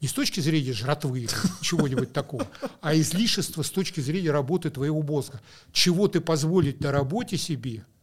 [0.00, 1.26] Не с точки зрения жратвы
[1.60, 2.48] чего-нибудь такого,
[2.80, 5.40] а излишество с точки зрения работы твоего мозга.
[5.72, 7.84] Чего ты позволить на работе себе–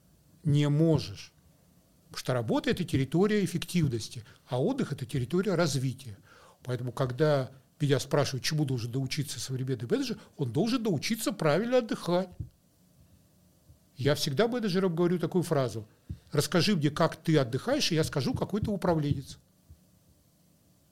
[0.46, 1.34] не можешь.
[2.06, 6.18] Потому что работа– это территория эффективности, а отдых– это территория развития.
[6.64, 12.30] Поэтому, когда меня спрашивают, чему должен доучиться современный менеджер, он должен научиться правильно отдыхать.
[13.98, 15.88] Я всегда менеджерам говорю такую фразу.
[16.32, 19.38] Расскажи мне, как ты отдыхаешь, и я скажу, какой ты управленец.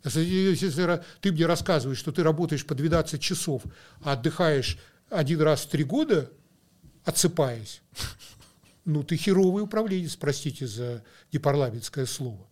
[0.03, 3.63] Если ты мне рассказываешь, что ты работаешь по 12 часов,
[4.01, 4.77] а отдыхаешь
[5.09, 6.29] один раз в три года,
[7.05, 7.81] отсыпаясь,
[8.85, 12.47] ну ты херовый управленец, простите за непарламентское слово.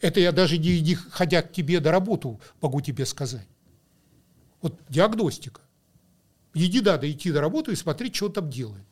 [0.00, 3.48] Это я даже не, не ходя к тебе на работу могу тебе сказать.
[4.60, 5.60] Вот диагностика.
[6.54, 8.84] Иди надо идти на работу и смотреть, что он там делает.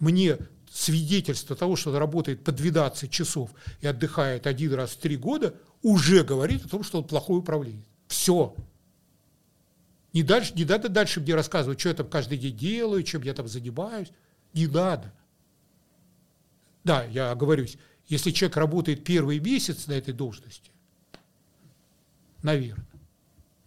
[0.00, 0.38] Мне
[0.70, 3.50] свидетельство того, что он работает по 12 часов
[3.80, 7.84] и отдыхает один раз в три года, уже говорит о том, что он плохой управленец.
[8.08, 8.54] Все.
[10.12, 13.34] Не, дальше, не надо дальше мне рассказывать, что я там каждый день делаю, чем я
[13.34, 14.08] там занимаюсь.
[14.52, 15.12] Не надо.
[16.84, 20.70] Да, я оговорюсь, Если человек работает первый месяц на этой должности,
[22.42, 22.86] наверное.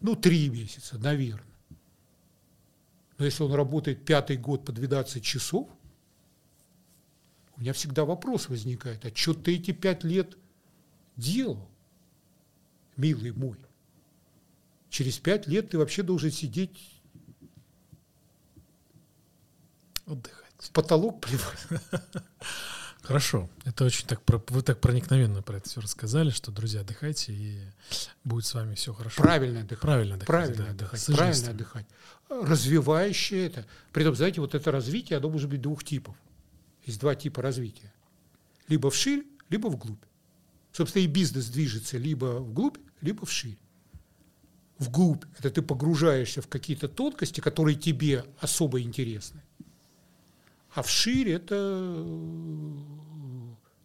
[0.01, 1.45] Ну, три месяца, наверное.
[3.17, 5.69] Но если он работает пятый год по 12 часов,
[7.55, 10.37] у меня всегда вопрос возникает, а что ты эти пять лет
[11.15, 11.69] делал,
[12.97, 13.57] милый мой?
[14.89, 17.01] Через пять лет ты вообще должен сидеть
[20.05, 20.53] Отдыхать.
[20.59, 21.67] в потолок плевать.
[23.05, 23.49] Хорошо.
[23.65, 27.59] Это очень так, вы так проникновенно про это все рассказали, что, друзья, отдыхайте, и
[28.23, 29.21] будет с вами все хорошо.
[29.21, 29.81] Правильно отдыхать.
[29.81, 30.27] Правильно отдыхать.
[30.27, 31.85] Правильно да, отдыхать, правильно отдыхать.
[32.29, 33.65] Развивающее это.
[33.93, 36.15] Притом, знаете, вот это развитие, оно может быть двух типов.
[36.85, 37.93] Есть два типа развития.
[38.67, 40.03] Либо вширь, либо вглубь.
[40.71, 43.57] Собственно, и бизнес движется либо вглубь, либо вширь.
[44.79, 49.41] Вглубь– это ты погружаешься в какие-то тонкости, которые тебе особо интересны.
[50.75, 52.73] А вширь– это э,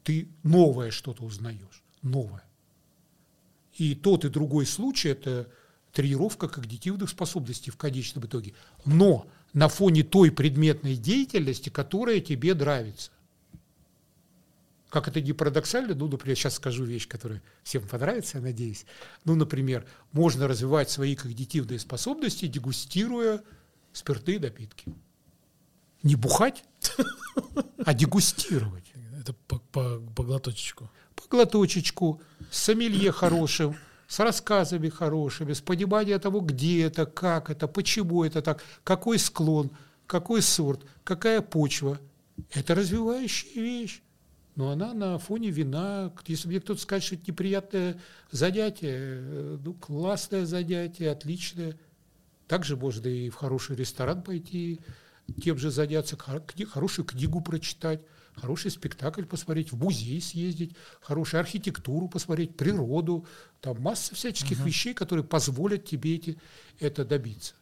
[0.02, 1.84] ты новое что-то узнаешь.
[2.02, 2.42] Новое.
[3.76, 5.48] И тот, и другой случай– это
[5.92, 8.54] тренировка когнитивных способностей в конечном итоге.
[8.84, 13.12] Но на фоне той предметной деятельности, которая тебе нравится.
[14.88, 18.84] Как это не парадоксально, ну, например, сейчас скажу вещь, которая всем понравится, я надеюсь.
[19.24, 23.44] Ну, например, можно развивать свои когнитивные способности, дегустируя
[23.92, 24.92] спиртные напитки.
[26.02, 26.64] Не бухать,
[27.84, 30.90] а дегустировать Это по, по, по глоточечку.
[31.14, 32.20] по глоточечку,
[32.50, 33.76] с сомелье хорошим,
[34.08, 39.70] с рассказами хорошими, с пониманием того, где это, как это, почему это так, какой склон,
[40.06, 42.00] какой сорт, какая почва.
[42.52, 44.02] Это развивающая вещь.
[44.56, 48.00] Но она на фоне вина, если мне кто-то скажет, что это неприятное
[48.32, 51.78] занятие, э, ну, классное занятие, отличное.
[52.48, 54.80] Также можно и в хороший ресторан пойти,
[55.34, 58.00] тем же заняться, хорошую книгу прочитать,
[58.34, 63.26] хороший спектакль посмотреть, в музей съездить, хорошую архитектуру посмотреть, природу.
[63.60, 66.38] Там масса всяческих вещей, которые позволят тебе эти,
[66.78, 67.54] это добиться.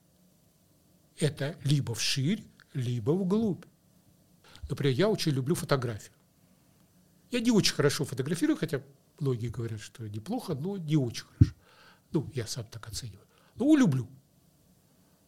[1.17, 3.65] Это либо вширь, либо вглубь.
[4.69, 6.13] Например, я очень люблю фотографию.
[7.31, 8.83] Я не очень хорошо фотографирую, хотя
[9.19, 11.55] многие говорят, что неплохо, но не очень хорошо.
[12.13, 13.27] Ну, я сам так оцениваю.
[13.57, 14.09] Но люблю.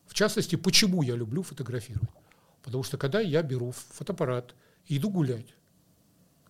[0.07, 2.09] В частности, почему я люблю фотографировать?
[2.62, 4.55] Потому что когда я беру фотоаппарат
[4.87, 5.55] и иду гулять,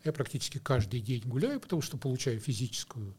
[0.05, 3.15] я практически каждый день гуляю, потому что получаю физическую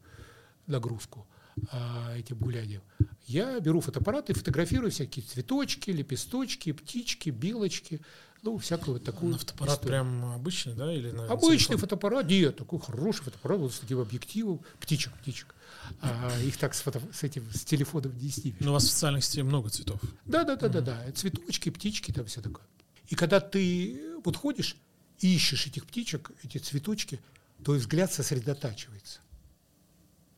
[0.66, 1.26] нагрузку
[1.70, 2.82] а, этим гулянием.
[3.26, 8.00] Я беру фотоаппарат и фотографирую всякие цветочки, лепесточки, птички, белочки,
[8.42, 9.90] ну, всякую вот такую На фотоаппарат историю.
[9.90, 10.92] прям обычный, да?
[10.92, 11.78] Или на Обычный телефон?
[11.78, 15.54] фотоаппарат, нет, такой хороший фотоаппарат вот с таким объективом, птичек, птичек.
[16.00, 18.58] А, их так с, фото, с этим с телефоном не снимешь.
[18.60, 20.00] Ну, у вас в социальных сетях много цветов.
[20.24, 21.12] Да, да, да, да, да.
[21.12, 22.64] Цветочки, птички, там все такое.
[23.08, 24.76] И когда ты вот ходишь
[25.20, 27.20] и ищешь этих птичек, эти цветочки,
[27.62, 29.20] твой взгляд сосредотачивается.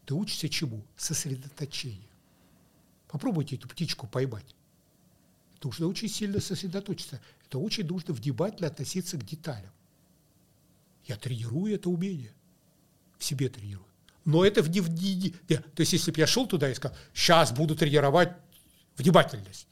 [0.06, 0.84] Ты учишься чему?
[0.96, 2.08] Сосредоточению.
[3.08, 4.54] Попробуйте эту птичку поймать.
[5.62, 7.20] Нужно очень сильно сосредоточиться.
[7.46, 9.72] Это очень нужно внимательно относиться к деталям.
[11.06, 12.34] Я тренирую это умение.
[13.18, 13.86] В себе тренирую.
[14.26, 16.96] Но это в не- не- не- То есть, если бы я шел туда и сказал,
[17.14, 18.30] сейчас буду тренировать
[18.96, 19.66] внимательность.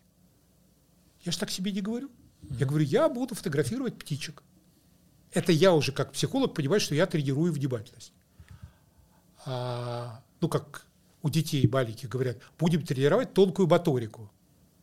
[1.24, 2.10] Я же так себе не говорю.
[2.50, 4.42] Я говорю, я буду фотографировать птичек.
[5.32, 8.12] Это я уже как психолог понимаю, что я тренирую внимательность.
[9.46, 10.86] А, ну, как
[11.22, 14.30] у детей маленьких говорят, будем тренировать тонкую моторику.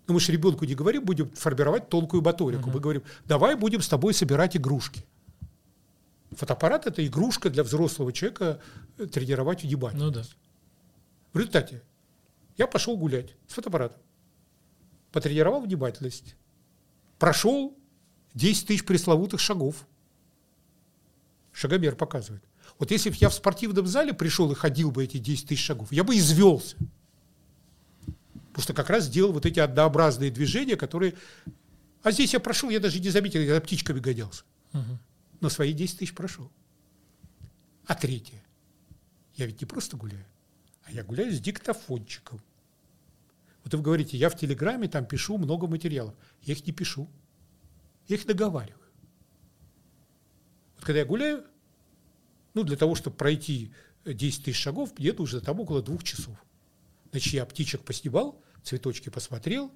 [0.07, 2.72] Ну, мы же ребенку не говорим, будем формировать тонкую моторику.
[2.72, 5.06] Мы говорим, давай будем с тобой собирать игрушки.
[6.31, 8.60] Фотоаппарат– это игрушка для взрослого человека
[8.98, 10.06] э, тренировать внимательность.
[10.06, 10.23] Ну да.
[11.34, 11.84] В результате
[12.57, 13.99] я пошел гулять с фотоаппаратом,
[15.11, 16.36] потренировал внимательность,
[17.19, 17.77] прошел
[18.33, 19.85] 10 тысяч пресловутых шагов.
[21.51, 22.43] Шагомер показывает.
[22.79, 25.91] Вот если бы я в спортивном зале пришел и ходил бы эти 10 тысяч шагов,
[25.91, 26.77] я бы извелся.
[28.47, 31.15] Потому что как раз сделал вот эти однообразные движения, которые...
[32.01, 34.45] А здесь я прошел, я даже не заметил, я за птичками гонялся.
[34.71, 34.99] Мгм.
[35.41, 36.49] Но свои 10 тысяч прошел.
[37.85, 38.41] А третье.
[39.35, 40.25] Я ведь не просто гуляю,
[40.83, 42.41] а я гуляю с диктофончиком.
[43.64, 46.15] Вот вы говорите, я в Телеграме там пишу много материалов.
[46.41, 47.10] Я их не пишу.
[48.07, 48.80] Я их договариваю.
[50.76, 51.44] Вот когда я гуляю,
[52.53, 53.72] ну, для того, чтобы пройти
[54.06, 56.36] 10 тысяч шагов, мне нужно там около двух часов.
[57.11, 59.72] Значит, я птичек поснимал, цветочки посмотрел,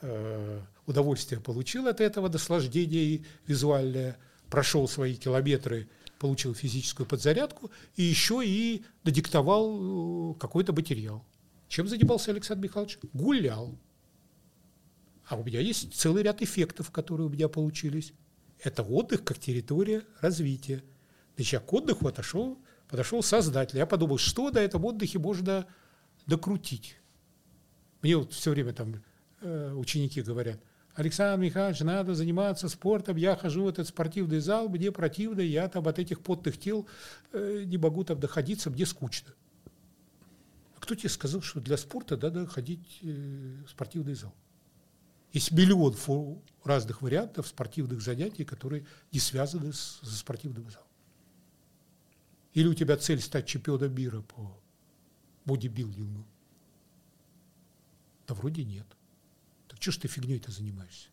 [0.00, 4.18] э, удовольствие получил от этого, наслаждение визуальное,
[4.50, 5.88] прошел свои километры,
[6.18, 11.24] получил физическую подзарядку и еще и надиктовал э, какой-то материал.
[11.68, 12.98] Чем занимался Александр Михайлович?
[13.12, 13.78] Гулял.
[15.26, 18.12] А у меня есть целый ряд эффектов, которые у меня получились.
[18.62, 20.82] Это отдых как территория развития.
[21.36, 22.58] Значит, я к отдыху отошел
[22.88, 23.76] Подошел создатель.
[23.76, 25.66] Я подумал, что до этом отдыхе можно
[26.26, 26.96] докрутить.
[28.02, 29.02] Мне вот все время там
[29.42, 30.58] э, ученики говорят,
[30.94, 35.86] Александр Михайлович, надо заниматься спортом, я хожу в этот спортивный зал, мне противно, я там
[35.86, 36.88] от этих потных тел
[37.32, 39.34] э, не могу там доходиться, мне скучно.
[40.88, 44.34] Кто тебе сказал, что для спорта надо ходить э, в спортивный зал?
[45.34, 45.94] Есть миллион
[46.64, 50.88] разных вариантов спортивных занятий, которые не связаны с, со спортивным залом.
[52.54, 54.58] Или у тебя цель стать чемпионом мира по
[55.44, 56.26] бодибилдингу?
[58.26, 58.86] Да вроде нет.
[59.66, 61.10] Так что ж ты фигней-то занимаешься?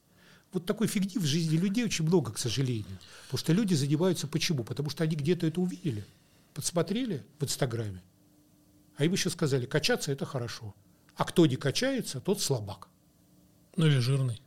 [0.54, 2.98] Вот такой фигни в жизни людей очень много, к сожалению.
[3.26, 4.64] Потому что люди занимаются почему?
[4.64, 6.06] Потому что они где-то это увидели,
[6.54, 8.02] подсмотрели в Инстаграме.
[8.98, 10.74] А им еще сказали, качаться– это хорошо.
[11.16, 12.90] А кто не качается, тот слабак.
[13.76, 14.42] Ну или жирный.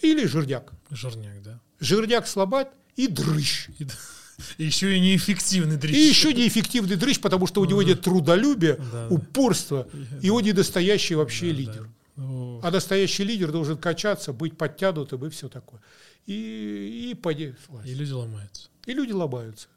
[0.00, 0.72] Или жирняк.
[0.90, 1.60] Жирняк, да.
[1.80, 3.68] Жирняк, слабак и дрыщ.
[3.78, 3.86] И,
[4.58, 5.94] и еще и неэффективный дрыщ.
[5.94, 10.18] И еще неэффективный дрыщ, потому что у него нет трудолюбия, да, упорства, да.
[10.20, 11.88] и он недостоящий вообще да, лидер.
[12.16, 12.60] Да.
[12.62, 15.80] А настоящий лидер должен качаться, быть подтянутым и все такое.
[16.26, 17.54] И, и поди
[17.84, 18.68] И люди ломаются.
[18.86, 19.68] И люди ломаются.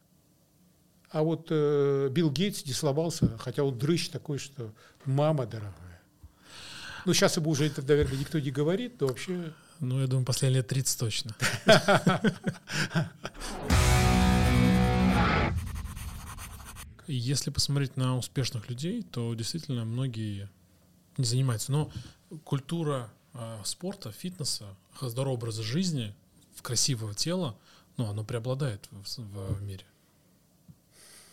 [1.18, 4.72] А вот э, Билл Гейтс не сломался, хотя он дрыщ такой, что
[5.04, 6.00] мама дорогая.
[7.06, 9.52] Ну, сейчас ему уже это, наверное, никто не говорит, но вообще...
[9.80, 11.36] Ну, я думаю, последние лет 30 точно.
[17.08, 20.52] Если посмотреть на успешных людей, то действительно многие
[21.18, 21.72] не занимаются.
[21.72, 21.92] Но
[22.44, 24.66] культура э, спорта, фитнеса,
[25.02, 26.14] здорового образа жизни,
[26.62, 27.58] красивого тела,
[27.98, 29.84] ну, оно преобладает в, в мире.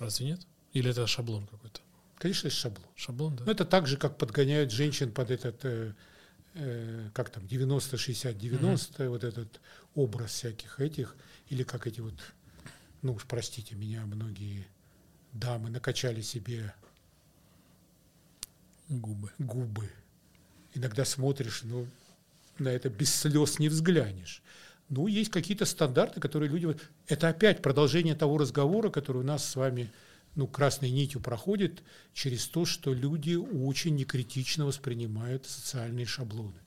[0.04, 0.46] Разве нет?
[0.72, 1.80] Или это шаблон какой-то?
[2.16, 2.88] Конечно, это шаблон.
[2.94, 3.44] Шаблон, да.
[3.44, 5.94] Но это так же, как подгоняют женщин под этот, э,
[6.54, 9.08] э, как там, 90-60-90, mm-hmm.
[9.08, 9.60] вот этот
[9.94, 11.16] образ всяких этих,
[11.48, 12.14] или как эти вот,
[13.02, 14.66] ну уж простите меня, многие
[15.32, 16.74] дамы накачали себе
[18.88, 19.30] губы.
[19.38, 19.90] губы
[20.74, 21.86] иногда смотришь, ну,
[22.58, 24.42] на это без слез не взглянешь.
[24.94, 26.76] Ну, есть какие-то стандарты, которые люди...
[27.08, 29.90] Это опять продолжение того разговора, который у нас с вами
[30.36, 36.60] ну, красной нитью проходит через то, что люди очень некритично воспринимают социальные шаблоны.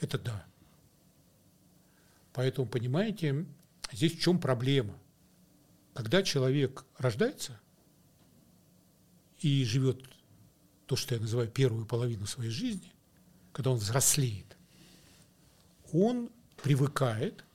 [0.00, 0.44] Это да.
[2.34, 3.46] Поэтому, понимаете,
[3.90, 4.94] здесь в чем проблема?
[5.94, 7.58] Когда человек рождается
[9.40, 10.04] и живет
[10.84, 12.92] то, что я называю первую половину своей жизни,
[13.52, 14.58] когда он взрослеет,
[15.90, 16.28] он
[16.62, 17.45] привыкает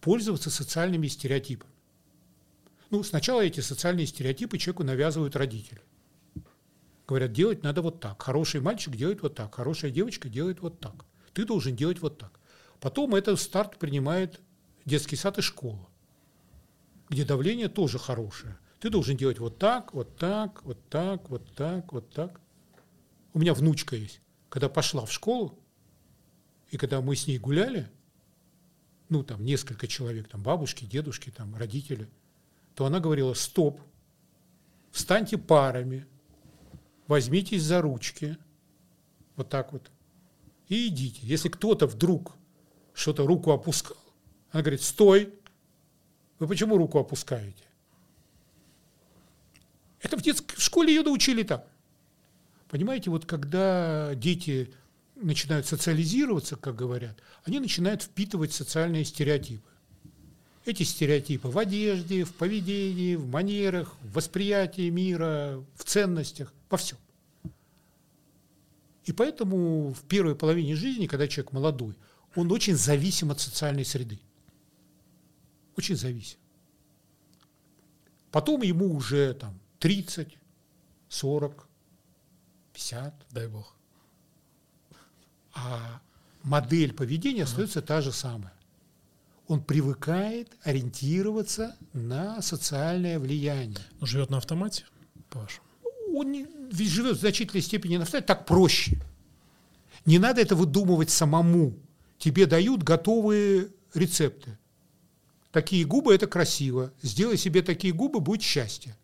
[0.00, 1.72] пользоваться социальными стереотипами.
[2.90, 5.82] Ну, сначала эти социальные стереотипы человеку навязывают родители.
[7.06, 8.20] Говорят, делать надо вот так.
[8.20, 11.04] Хороший мальчик делает вот так, хорошая девочка делает вот так.
[11.32, 12.40] Ты должен делать вот так.
[12.80, 14.40] Потом этот старт принимает
[14.84, 15.88] детский сад и школа,
[17.08, 18.58] где давление тоже хорошее.
[18.80, 22.40] Ты должен делать вот так, вот так, вот так, вот так, вот так.
[23.34, 24.20] У меня внучка есть
[24.50, 25.58] когда пошла в школу,
[26.68, 27.88] и когда мы с ней гуляли,
[29.10, 32.08] ну, там, несколько человек, там, бабушки, дедушки, там, родители,
[32.74, 33.80] то она говорила, стоп,
[34.92, 36.06] встаньте парами,
[37.08, 38.38] возьмитесь за ручки,
[39.36, 39.90] вот так вот,
[40.68, 41.20] и идите.
[41.22, 42.36] Если кто-то вдруг
[42.94, 43.96] что-то руку опускал,
[44.52, 45.34] она говорит, стой,
[46.38, 47.64] вы почему руку опускаете?
[50.00, 51.66] Это в, детской, в школе ее научили так.
[52.68, 54.72] Понимаете, вот когда дети
[55.20, 59.68] начинают социализироваться, как говорят, они начинают впитывать социальные стереотипы.
[60.64, 66.98] Эти стереотипы в одежде, в поведении, в манерах, в восприятии мира, в ценностях, во всем.
[69.04, 71.96] И поэтому в первой половине жизни, когда человек молодой,
[72.34, 74.20] он очень зависим от социальной среды.
[75.76, 76.38] Очень зависим.
[78.30, 80.38] Потом ему уже там 30,
[81.08, 81.68] 40,
[82.72, 83.26] 50.
[83.30, 83.79] Дай бог.
[85.62, 86.00] А
[86.42, 88.52] модель поведения остается та же самая.
[89.46, 93.78] Он привыкает ориентироваться на социальное влияние.
[94.00, 94.84] Он живет на автомате,
[95.28, 95.66] по-вашему?
[96.14, 99.00] Он не, ведь живет в значительной степени на автомате, так проще.
[100.06, 101.74] Не надо это выдумывать самому.
[102.18, 104.58] Тебе дают готовые рецепты.
[105.52, 106.92] Такие губы– это красиво.
[107.02, 108.96] Сделай себе такие губы– будет счастье.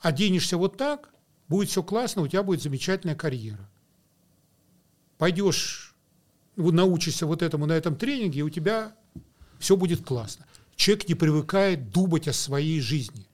[0.00, 1.10] Оденешься вот так,
[1.48, 3.68] будет все классно, у тебя будет замечательная карьера.
[5.22, 5.94] Пойдешь,
[6.56, 8.92] научишься вот этому на этом тренинге, и у тебя
[9.60, 10.46] все будет классно.
[10.74, 13.28] Человек не привыкает думать о своей жизни.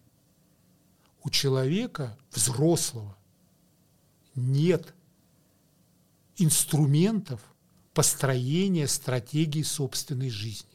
[1.22, 3.16] У человека взрослого
[4.34, 4.92] нет
[6.36, 7.40] инструментов
[7.94, 10.68] построения стратегии собственной жизни.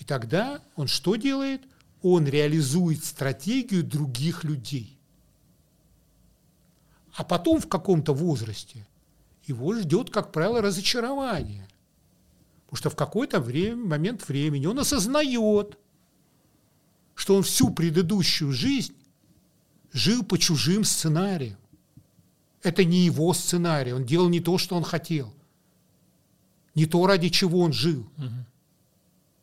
[0.00, 1.62] И тогда он что делает?
[2.02, 4.98] он реализует стратегию других людей.
[7.12, 8.87] А потом в каком-то возрасте
[9.48, 11.68] его ждет, как правило, разочарование.
[12.66, 15.78] Потому что в какой-то время, момент времени он осознает,
[17.14, 18.94] что он всю предыдущую жизнь
[19.92, 21.58] жил по чужим сценариям.
[22.62, 25.32] Это не его сценарий, он делал не то, что он хотел,
[26.74, 28.00] не то, ради чего он жил.
[28.18, 28.46] Угу.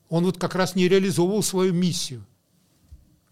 [0.10, 2.26] Он вот как раз не реализовывал свою миссию,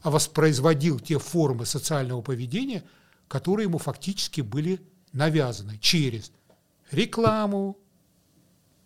[0.02, 2.84] а воспроизводил те формы социального поведения,
[3.28, 4.82] которые ему фактически были
[5.12, 6.32] навязаны через
[6.94, 7.78] рекламу,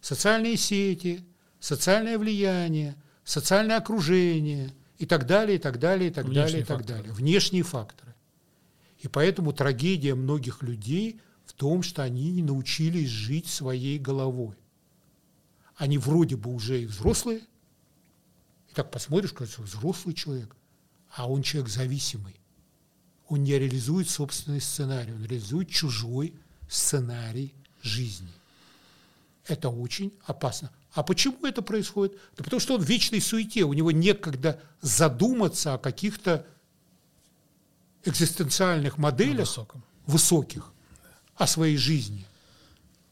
[0.01, 1.25] социальные сети,
[1.59, 6.65] социальное влияние, социальное окружение и так далее, и так далее, и так Внешние далее, и
[6.65, 6.99] так факторы.
[6.99, 7.13] далее.
[7.13, 8.15] Внешние факторы.
[8.99, 14.55] И поэтому трагедия многих людей в том, что они не научились жить своей головой.
[15.75, 17.41] Они вроде бы уже и взрослые,
[18.69, 20.55] и так посмотришь, кажется, взрослый человек,
[21.15, 22.39] а он человек зависимый.
[23.27, 26.33] Он не реализует собственный сценарий, он реализует чужой
[26.67, 27.53] сценарий
[27.87, 28.29] жизни.
[29.47, 30.71] Это очень опасно.
[30.91, 32.17] А почему это происходит?
[32.37, 36.45] Да потому что он в вечной суете, у него некогда задуматься о каких-то
[38.03, 39.49] экзистенциальных моделях
[40.05, 40.71] высоких
[41.35, 42.25] о своей жизни.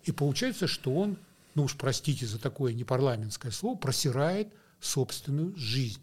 [0.03, 1.17] И получается, что он,
[1.53, 6.01] ну уж простите за такое непарламентское слово, просирает собственную жизнь.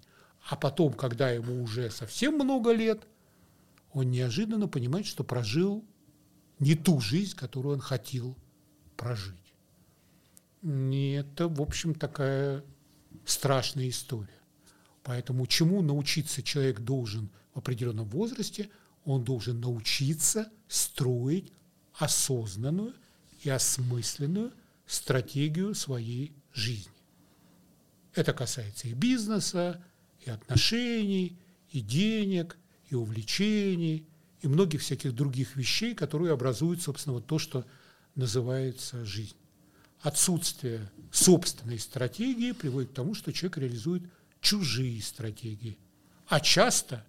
[0.48, 3.06] А потом, когда ему уже совсем много лет,
[3.92, 5.84] он неожиданно понимает, что прожил
[6.58, 8.36] не ту жизнь, которую он хотел
[9.02, 9.34] прожить.
[10.62, 12.64] И это, в общем, такая
[13.24, 14.40] страшная история.
[15.02, 18.70] Поэтому чему научиться человек должен в определенном возрасте–
[19.04, 21.52] он должен научиться строить
[21.94, 22.94] осознанную
[23.42, 24.52] и осмысленную
[24.86, 26.92] стратегию своей жизни.
[28.14, 29.82] Это касается и бизнеса,
[30.20, 31.38] и отношений,
[31.70, 32.56] и денег,
[32.90, 34.06] и увлечений,
[34.40, 37.64] и многих всяких других вещей, которые образуют, собственно, вот то, что
[38.14, 39.36] называется жизнь.
[40.00, 44.02] Отсутствие собственной стратегии приводит к тому, что человек реализует
[44.40, 45.78] чужие стратегии.
[46.26, 47.06] А часто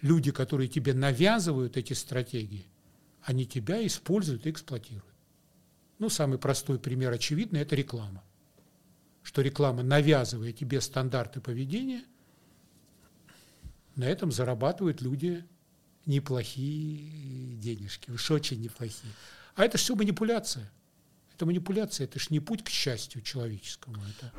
[0.00, 2.66] люди, которые тебе навязывают эти стратегии,
[3.22, 5.04] они тебя используют и эксплуатируют.
[5.98, 8.24] Ну, самый простой пример очевидный– это реклама.
[9.22, 12.04] Что реклама, навязывая тебе стандарты поведения,
[13.96, 15.44] на этом зарабатывают люди
[16.06, 19.12] неплохие денежки, уж очень неплохие.
[19.58, 20.70] А это все манипуляция.
[21.34, 23.96] Это манипуляция, это ж не путь к счастью человеческому.
[24.04, 24.32] Это...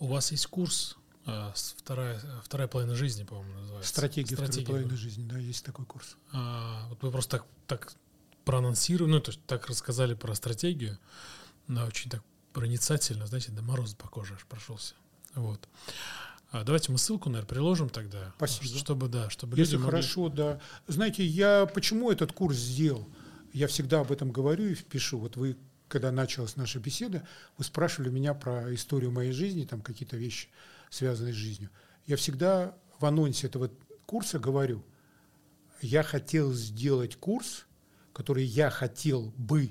[0.00, 3.88] У вас есть курс а, вторая, вторая половина жизни, по-моему, называется.
[3.88, 6.16] Стратегия, Стратегия второй половины жизни, да, есть такой курс.
[6.32, 7.94] А, вот вы просто так, так
[8.44, 10.98] проанонсировали, ну, то есть так рассказали про стратегию,
[11.68, 14.94] да, очень так проницательно, знаете, до мороза по коже аж прошелся.
[15.36, 15.68] Вот.
[16.50, 18.32] А давайте мы ссылку, наверное, приложим тогда.
[18.36, 18.78] Спасибо.
[18.78, 20.36] Чтобы, да, чтобы Если люди хорошо, могли...
[20.36, 20.60] да.
[20.86, 23.08] Знаете, я почему этот курс сделал?
[23.52, 25.18] Я всегда об этом говорю и пишу.
[25.18, 25.56] Вот вы,
[25.88, 27.26] когда началась наша беседа,
[27.58, 30.48] вы спрашивали меня про историю моей жизни, там какие-то вещи
[30.90, 31.70] связанные с жизнью.
[32.06, 33.70] Я всегда в анонсе этого
[34.06, 34.84] курса говорю,
[35.80, 37.66] я хотел сделать курс,
[38.12, 39.70] который я хотел бы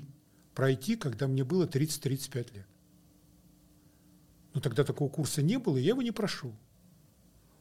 [0.54, 2.66] пройти, когда мне было 30-35 лет.
[4.54, 6.54] Но тогда такого курса не было, и я его не прошел.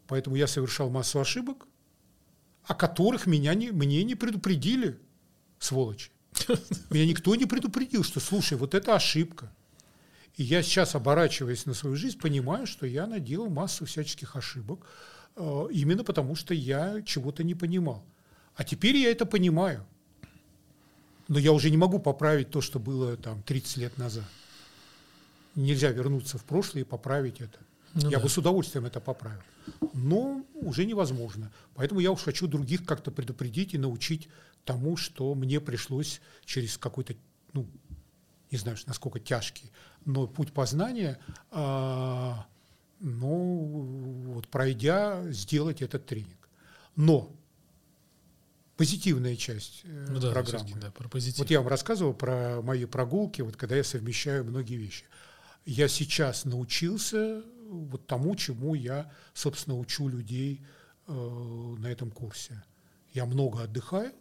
[0.08, 1.68] Поэтому я совершал массу ошибок,
[2.64, 5.00] о которых меня не, мне не предупредили,
[5.60, 6.12] сволочи.
[6.90, 9.52] Меня никто не предупредил, что, слушай, вот это ошибка.
[10.36, 14.86] И я сейчас, оборачиваясь на свою жизнь, понимаю, что я наделал массу всяческих ошибок,
[15.36, 18.04] э, именно потому что я чего-то не понимал.
[18.56, 19.86] А теперь я это понимаю.
[21.28, 24.26] Но я уже не могу поправить то, что было там 30 лет назад.
[25.56, 27.58] Нельзя вернуться в прошлое и поправить это.
[27.96, 28.24] Ну, я да.
[28.24, 29.42] бы с удовольствием это поправил.
[29.94, 31.52] Но уже невозможно.
[31.76, 34.28] Поэтому я уж хочу других как-то предупредить и научить
[34.66, 37.16] тому, что мне пришлось через какой-то,
[37.54, 37.66] ну,
[38.52, 39.72] не знаю, насколько тяжкий,
[40.04, 41.20] но путь познания,
[41.52, 42.46] а,
[43.00, 46.50] ну, вот пройдя, сделать этот тренинг.
[46.98, 47.34] Но
[48.76, 50.70] позитивная часть э, ну, да, программы.
[50.82, 51.40] Да, про позитив.
[51.40, 55.06] Вот я вам рассказывал про мои прогулки, вот когда я совмещаю многие вещи.
[55.66, 57.42] Я сейчас научился
[57.76, 60.62] вот тому, чему я, собственно, учу людей
[61.08, 61.12] э,
[61.80, 62.64] на этом курсе.
[63.14, 64.14] Я много отдыхаю,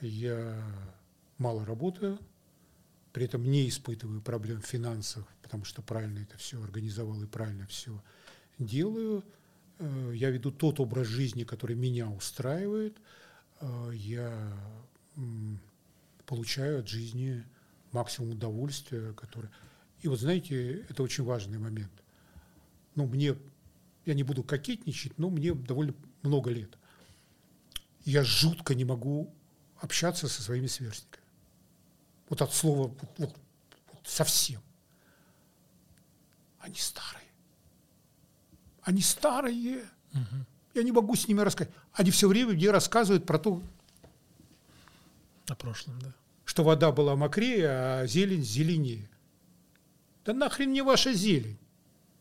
[0.00, 0.62] я
[1.38, 2.18] мало работаю,
[3.12, 7.66] при этом не испытываю проблем в финансах, потому что правильно это все организовал и правильно
[7.66, 8.02] все
[8.58, 9.24] делаю.
[9.78, 12.96] Э, я веду тот образ жизни, который меня устраивает.
[13.60, 14.52] Э, я
[16.26, 17.44] получаю от жизни
[17.92, 19.50] максимум удовольствия, который...
[20.00, 21.92] И вот знаете, это очень важный момент.
[22.94, 23.36] ну, мне,
[24.04, 26.78] я не буду кокетничать, но мне довольно много лет.
[28.04, 29.32] Я жутко не могу
[29.76, 31.24] общаться со своими сверстниками.
[32.28, 33.36] Вот от слова вот, вот,
[33.92, 34.60] вот совсем.
[36.58, 37.28] Они старые.
[38.82, 39.84] Они старые.
[40.12, 40.46] Угу.
[40.74, 41.72] Я не могу с ними рассказать.
[41.92, 43.62] Они все время мне рассказывают про то,
[45.48, 46.12] о прошлом, да.
[46.44, 49.08] Что вода была мокрее, а зелень зеленее.
[50.28, 51.56] Да нахрен не ваша зелень,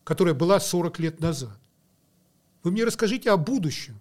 [0.05, 1.59] которая была 40 лет назад.
[2.63, 3.99] Вы мне расскажите о будущем.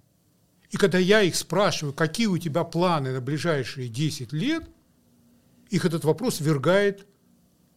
[0.71, 4.63] И когда я их спрашиваю, какие у тебя планы на ближайшие 10 лет,
[5.71, 7.05] их этот вопрос вергает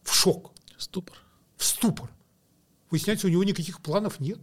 [0.04, 0.52] в шок.
[0.78, 1.16] Ступор.
[1.56, 2.08] В ступор.
[2.90, 4.38] Выясняется, у него никаких планов нет.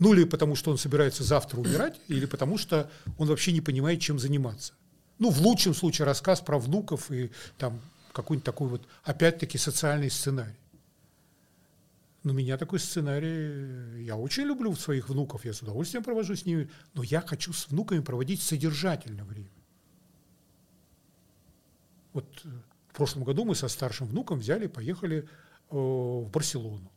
[0.00, 4.00] Ну, или потому что он собирается завтра умирать, или потому что он вообще не понимает,
[4.00, 4.72] чем заниматься.
[5.20, 7.80] Ну, в лучшем случае рассказ про внуков и там
[8.14, 10.56] какой-нибудь такой вот, опять-таки, социальный сценарий.
[12.22, 16.70] Но меня такой сценарий, я очень люблю своих внуков, я с удовольствием провожу с ними,
[16.94, 19.50] но я хочу с внуками проводить содержательное время.
[22.14, 22.48] Вот э,
[22.88, 26.90] в прошлом году мы со старшим внуком взяли, поехали э, в Барселону.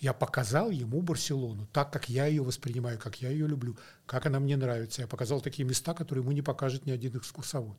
[0.00, 4.40] Я показал ему Барселону, так как я ее воспринимаю, как я ее люблю, как она
[4.40, 5.02] мне нравится.
[5.02, 7.78] Я показал такие места, которые ему не покажет ни один экскурсовод.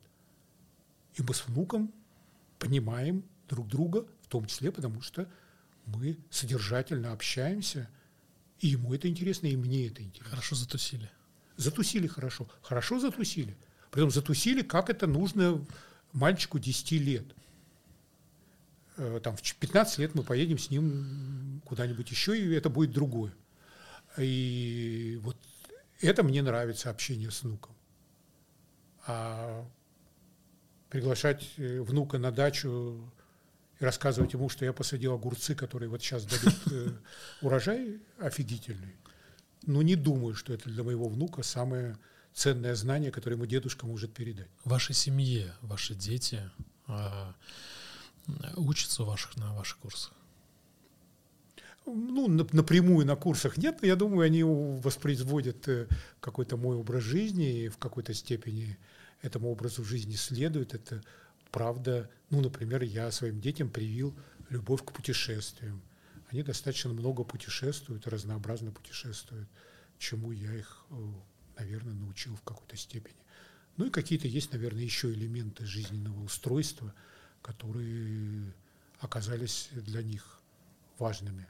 [1.14, 1.92] И мы с внуком
[2.58, 5.28] понимаем друг друга, в том числе потому, что
[5.86, 7.88] мы содержательно общаемся,
[8.60, 10.30] и ему это интересно, и мне это интересно.
[10.30, 11.10] Хорошо затусили.
[11.56, 12.48] Затусили хорошо.
[12.62, 13.56] Хорошо затусили.
[13.90, 15.64] Притом затусили, как это нужно
[16.12, 17.24] мальчику 10 лет–
[18.96, 23.32] Э, там, в 15 лет мы поедем с ним куда-нибудь еще, и это будет другое.
[24.18, 25.36] И вот
[26.00, 27.74] это мне нравится, общение с внуком.
[29.06, 29.66] А
[30.92, 33.10] приглашать э, внука на дачу
[33.80, 36.90] и рассказывать ему, что я посадил огурцы, которые вот сейчас дадут э,
[37.40, 38.94] урожай офигительный,
[39.66, 41.96] ну, не думаю, что это для моего внука самое
[42.34, 44.48] ценное знание, которое ему дедушка может передать.
[44.64, 46.40] В вашей семье, ваши дети,
[46.86, 47.34] а,
[48.56, 50.12] учатся ваших, на ваших курсах?
[51.86, 55.86] Ну, напрямую на курсах нет, но я думаю, они воспроизводят э,
[56.20, 58.76] какой-то мой образ жизни и в какой-то степени
[59.22, 60.74] этому образу жизни следуют.
[60.74, 61.02] Это
[61.50, 62.10] правда.
[62.30, 64.14] Ну, например, я своим детям привил
[64.50, 65.82] любовь к путешествиям.
[66.30, 69.48] Они достаточно много путешествуют, разнообразно путешествуют,
[69.98, 70.94] чему я их, э,
[71.58, 73.16] наверное, научил в какой-то степени.
[73.76, 76.92] Ну и какие-то есть, наверное, еще элементы жизненного устройства–
[77.42, 78.54] которые
[79.00, 80.40] оказались для них
[80.98, 81.46] важными.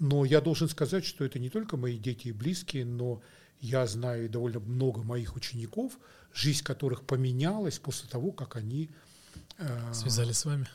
[0.00, 3.22] Но я должен сказать, что это не только мои дети и близкие, но
[3.60, 5.98] я знаю довольно много моих учеников,
[6.32, 8.90] жизнь которых поменялась после того, как они...
[9.58, 10.66] Э, связались с вами?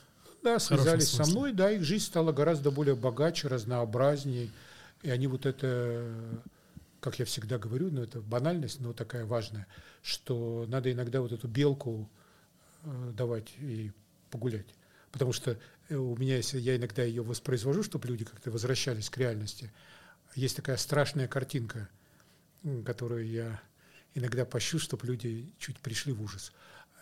[0.43, 4.49] Да, связались со мной, да, их жизнь стала гораздо более богаче, разнообразнее,
[5.01, 6.41] и они вот это,
[6.99, 9.67] как я всегда говорю, ну это банальность, но такая важная,
[10.01, 12.09] что надо иногда вот эту белку
[12.83, 13.91] э, давать и
[14.29, 14.67] погулять.
[15.13, 15.57] Потому что
[15.87, 19.71] э, у меня, если я иногда ее воспроизвожу, чтобы люди как-то возвращались к реальности,
[20.35, 21.87] есть такая страшная картинка,
[22.85, 23.61] которую я
[24.13, 26.51] иногда пощу, чтобы люди чуть пришли в ужас.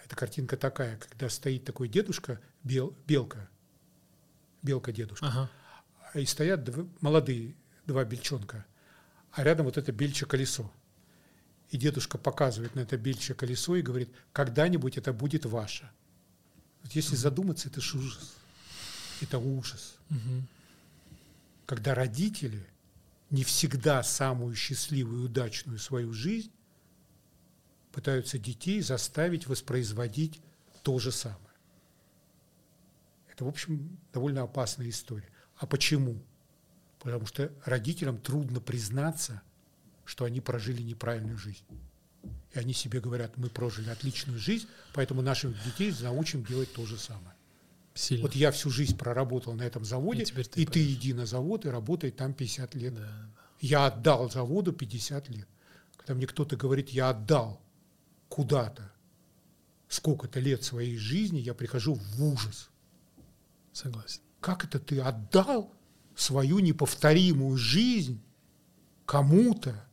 [0.03, 3.49] Эта картинка такая, когда стоит такой дедушка, бел, белка,
[4.61, 5.49] белка-дедушка, ага.
[6.19, 7.55] и стоят два, молодые
[7.85, 8.65] два бельчонка,
[9.31, 10.71] а рядом вот это бельче колесо.
[11.69, 15.89] И дедушка показывает на это бельче колесо и говорит, когда-нибудь это будет ваше.
[16.83, 18.33] Вот если задуматься, это же ужас.
[19.21, 19.95] Это ужас.
[20.09, 20.43] Угу.
[21.67, 22.65] Когда родители
[23.31, 26.51] не всегда самую счастливую и удачную свою жизнь
[27.91, 30.41] пытаются детей заставить воспроизводить
[30.83, 31.39] то же самое.
[33.31, 35.29] Это, в общем, довольно опасная история.
[35.57, 36.21] А почему?
[36.99, 39.41] Потому что родителям трудно признаться,
[40.05, 41.65] что они прожили неправильную жизнь.
[42.53, 46.97] И они себе говорят, мы прожили отличную жизнь, поэтому наших детей научим делать то же
[46.97, 47.35] самое.
[47.93, 48.23] Сильно.
[48.23, 51.65] Вот я всю жизнь проработал на этом заводе, и, ты, и ты иди на завод
[51.65, 52.93] и работай там 50 лет.
[52.93, 53.29] Да, да.
[53.59, 55.47] Я отдал заводу 50 лет.
[55.97, 57.61] Когда мне кто-то говорит, я отдал
[58.29, 58.91] куда-то
[59.87, 62.69] сколько-то лет своей жизни, я прихожу в ужас.
[63.73, 64.21] Согласен.
[64.39, 65.73] Как это ты отдал
[66.15, 68.21] свою неповторимую жизнь
[69.05, 69.85] кому-то,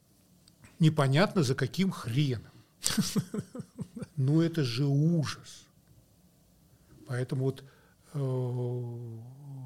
[0.79, 2.53] непонятно за каким хреном.
[4.21, 5.69] Ну это же ужас.
[7.07, 7.63] Поэтому вот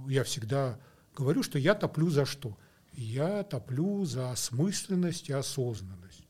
[0.08, 0.78] я всегда
[1.14, 2.56] говорю, что я топлю за что?
[2.92, 6.26] Я топлю за осмысленность и осознанность.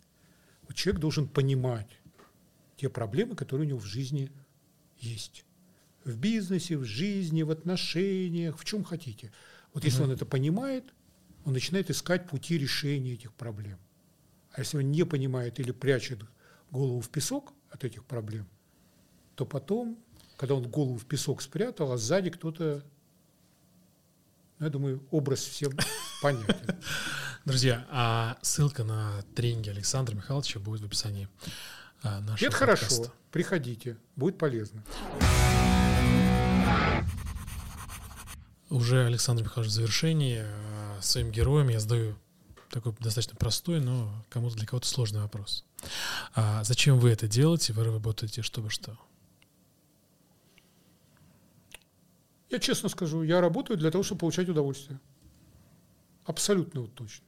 [0.62, 2.00] Вот человек должен понимать
[2.76, 4.30] те проблемы, которые у него в жизни
[4.98, 5.44] есть.
[6.04, 9.32] В бизнесе, в жизни, в отношениях, в чем хотите.
[9.72, 10.84] Вот если он это понимает,
[11.44, 13.78] он начинает искать пути решения этих проблем.
[14.52, 16.20] А если он не понимает или прячет
[16.70, 18.46] голову в песок от этих проблем,
[19.34, 19.98] то потом,
[20.36, 22.82] когда он голову в песок спрятал, а сзади кто-то,
[24.58, 25.72] ну, я думаю, образ всем
[26.22, 26.76] понятен.
[27.44, 31.28] Друзья, а ссылка на тренинги Александра Михайловича будет в описании
[32.02, 32.86] а, нашего Это подкаста.
[32.86, 33.12] хорошо.
[33.30, 34.82] Приходите, будет полезно.
[38.70, 42.16] Уже Александр Михайлович в завершении а, своим героям я задаю
[42.70, 45.64] такой достаточно простой, но кому-то для кого-то сложный вопрос.
[46.34, 47.72] А зачем вы это делаете?
[47.72, 48.96] Вы работаете чтобы что?
[52.52, 55.00] Я честно скажу, я работаю для того, чтобы получать удовольствие.
[56.26, 57.24] Абсолютно вот точно.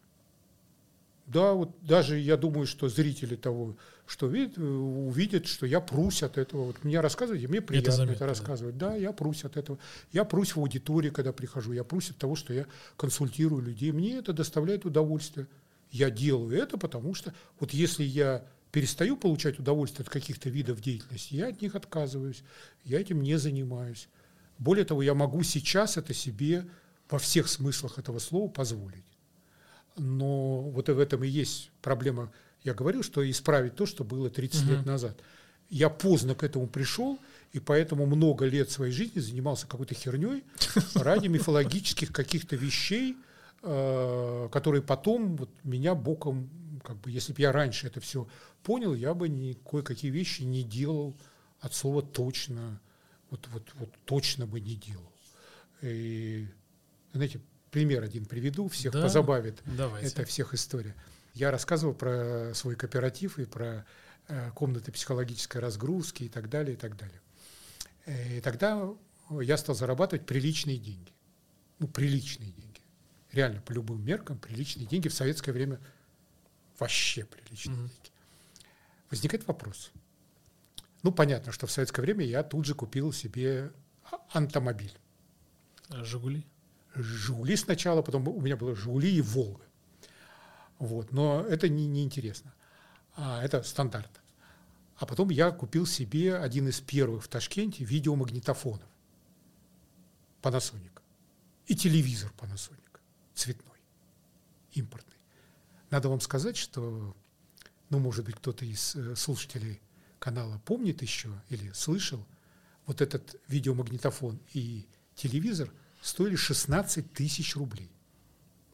[1.27, 3.75] Да, вот даже я думаю, что зрители того,
[4.07, 6.67] что видят, увидят, что я прусь от этого.
[6.67, 8.77] Вот мне рассказывать, мне приятно это, заметно, это рассказывать.
[8.77, 8.91] Да.
[8.91, 9.79] да, я прусь от этого.
[10.13, 11.73] Я прусь в аудитории, когда прихожу.
[11.73, 12.67] Я прусь от того, что я
[12.99, 13.93] консультирую людей.
[13.93, 15.47] Мне это доставляет удовольствие.
[15.91, 21.35] Я делаю это, потому что вот если я перестаю получать удовольствие от каких-то видов деятельности,
[21.35, 22.43] я от них отказываюсь.
[22.85, 24.09] Я этим не занимаюсь.
[24.59, 26.66] Более того, я могу сейчас это себе
[27.09, 29.05] во всех смыслах этого слова позволить.
[29.97, 32.32] Но вот в этом и есть проблема.
[32.62, 34.70] Я говорил, что исправить то, что было 30 угу.
[34.70, 35.20] лет назад.
[35.70, 37.18] Я поздно к этому пришел,
[37.52, 40.44] и поэтому много лет своей жизни занимался какой-то херней
[40.94, 43.16] ради мифологических каких-то вещей,
[43.62, 46.51] э, которые потом вот меня боком,
[46.82, 48.26] как бы, если бы я раньше это все
[48.62, 51.16] понял, я бы ни кое-какие вещи не делал
[51.60, 52.81] от слова точно,
[53.35, 55.12] вот, вот, вот точно бы не делал.
[55.82, 56.47] И,
[57.12, 57.40] знаете,
[57.70, 59.02] пример один приведу, всех да?
[59.02, 59.61] позабавит.
[59.65, 60.06] Давайте.
[60.06, 60.94] Это всех история.
[61.35, 63.85] Я рассказывал про свой кооператив и про
[64.28, 67.20] э, комнаты психологической разгрузки и так далее, и так далее.
[68.06, 68.89] Э, и тогда
[69.40, 71.12] я стал зарабатывать приличные деньги.
[71.81, 72.81] Ну, приличные деньги.
[73.32, 75.09] Реально, по любым меркам, приличные деньги.
[75.09, 75.81] В советское время
[76.78, 77.89] вообще приличные угу.
[77.89, 78.11] деньги.
[79.11, 79.90] Возникает вопрос.
[81.05, 83.72] Ну, понятно, что в советское время я тут же купил себе
[84.31, 84.98] антомобиль.
[85.90, 86.47] А «Жигули»?
[86.94, 89.64] Жигули сначала, потом у меня было Жигули и Волга.
[90.78, 92.55] Вот, но это не, не интересно.
[93.16, 94.22] А, это стандарт.
[94.97, 98.89] А потом я купил себе один из первых в Ташкенте видеомагнитофонов
[100.40, 101.02] Panasonic.
[101.66, 102.98] И телевизор Panasonic,
[103.35, 103.76] цветной,
[104.72, 105.18] импортный.
[105.90, 107.14] Надо вам сказать, что,
[107.90, 109.82] ну, может быть, кто-то из э, слушателей
[110.25, 112.27] канала помнит еще или слышал,
[112.87, 115.71] вот этот видеомагнитофон и телевизор–
[116.05, 117.91] стоили 16 тысяч рублей.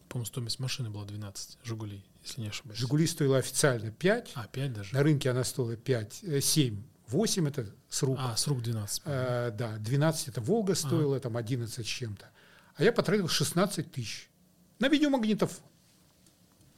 [0.09, 2.79] По-моему, стоимость машины была 12, «Жигулей», если не ошибаюсь.
[2.79, 4.33] «Жигули» стоила официально 5.
[4.35, 4.95] А, 5 даже?
[4.95, 8.19] На рынке она стоила 5, 7, 8 это с рук.
[8.21, 9.03] А, с рук 12.
[9.05, 11.21] А, да, 12 это «Волга» стоила, а.
[11.21, 12.29] там 11 с чем-то.
[12.75, 14.29] А я потратил 16 тысяч
[14.81, 15.65] на видеомагнитофон.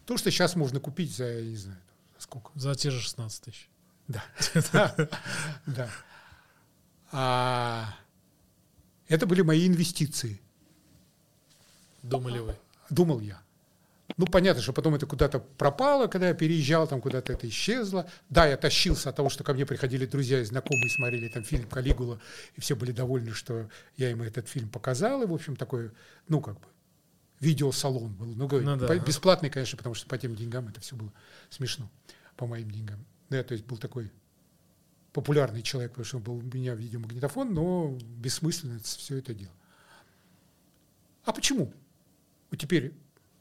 [0.04, 1.80] То, что сейчас можно купить за, я не знаю,
[2.18, 2.50] сколько.
[2.54, 3.70] За те же 16 тысяч.
[4.72, 5.08] Да.
[5.66, 5.88] Да.
[7.12, 7.94] А
[9.08, 10.40] это были мои инвестиции.
[12.02, 12.56] Думали вы?
[12.90, 13.40] Думал я.
[14.16, 18.06] Ну, понятно, что потом это куда-то пропало, когда я переезжал, там куда-то это исчезло.
[18.28, 21.68] Да, я тащился от того, что ко мне приходили друзья и знакомые, смотрели там фильм
[21.68, 22.20] «Калигула»,
[22.56, 25.90] и все были довольны, что я им этот фильм показал, и, в общем, такой,
[26.28, 26.66] ну, как бы,
[27.40, 28.26] видеосалон был.
[28.26, 28.98] Ну, ну да.
[28.98, 31.12] бесплатный, конечно, потому что по тем деньгам это все было
[31.48, 31.90] смешно,
[32.36, 33.04] по моим деньгам.
[33.32, 34.12] Да, то есть был такой
[35.14, 39.54] популярный человек, потому что был у меня видеомагнитофон, но бессмысленно все это дело.
[41.24, 41.72] А почему?
[42.50, 42.92] Вот теперь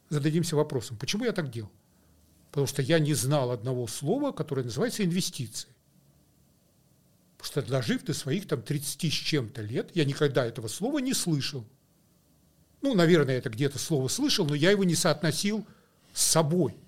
[0.08, 1.70] зададимся вопросом, почему я так делал?
[2.50, 5.68] Потому что я не знал одного слова, которое называется инвестиции.
[7.36, 11.12] Потому что дожив до своих там 30 с чем-то лет, я никогда этого слова не
[11.12, 11.66] слышал.
[12.80, 15.66] Ну, наверное, это где-то слово слышал, но я его не соотносил
[16.14, 16.81] с собой.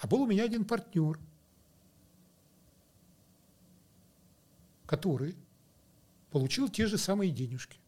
[0.00, 1.18] А был у меня один партнер,
[4.86, 5.36] который
[6.30, 7.78] получил те же самые денежки.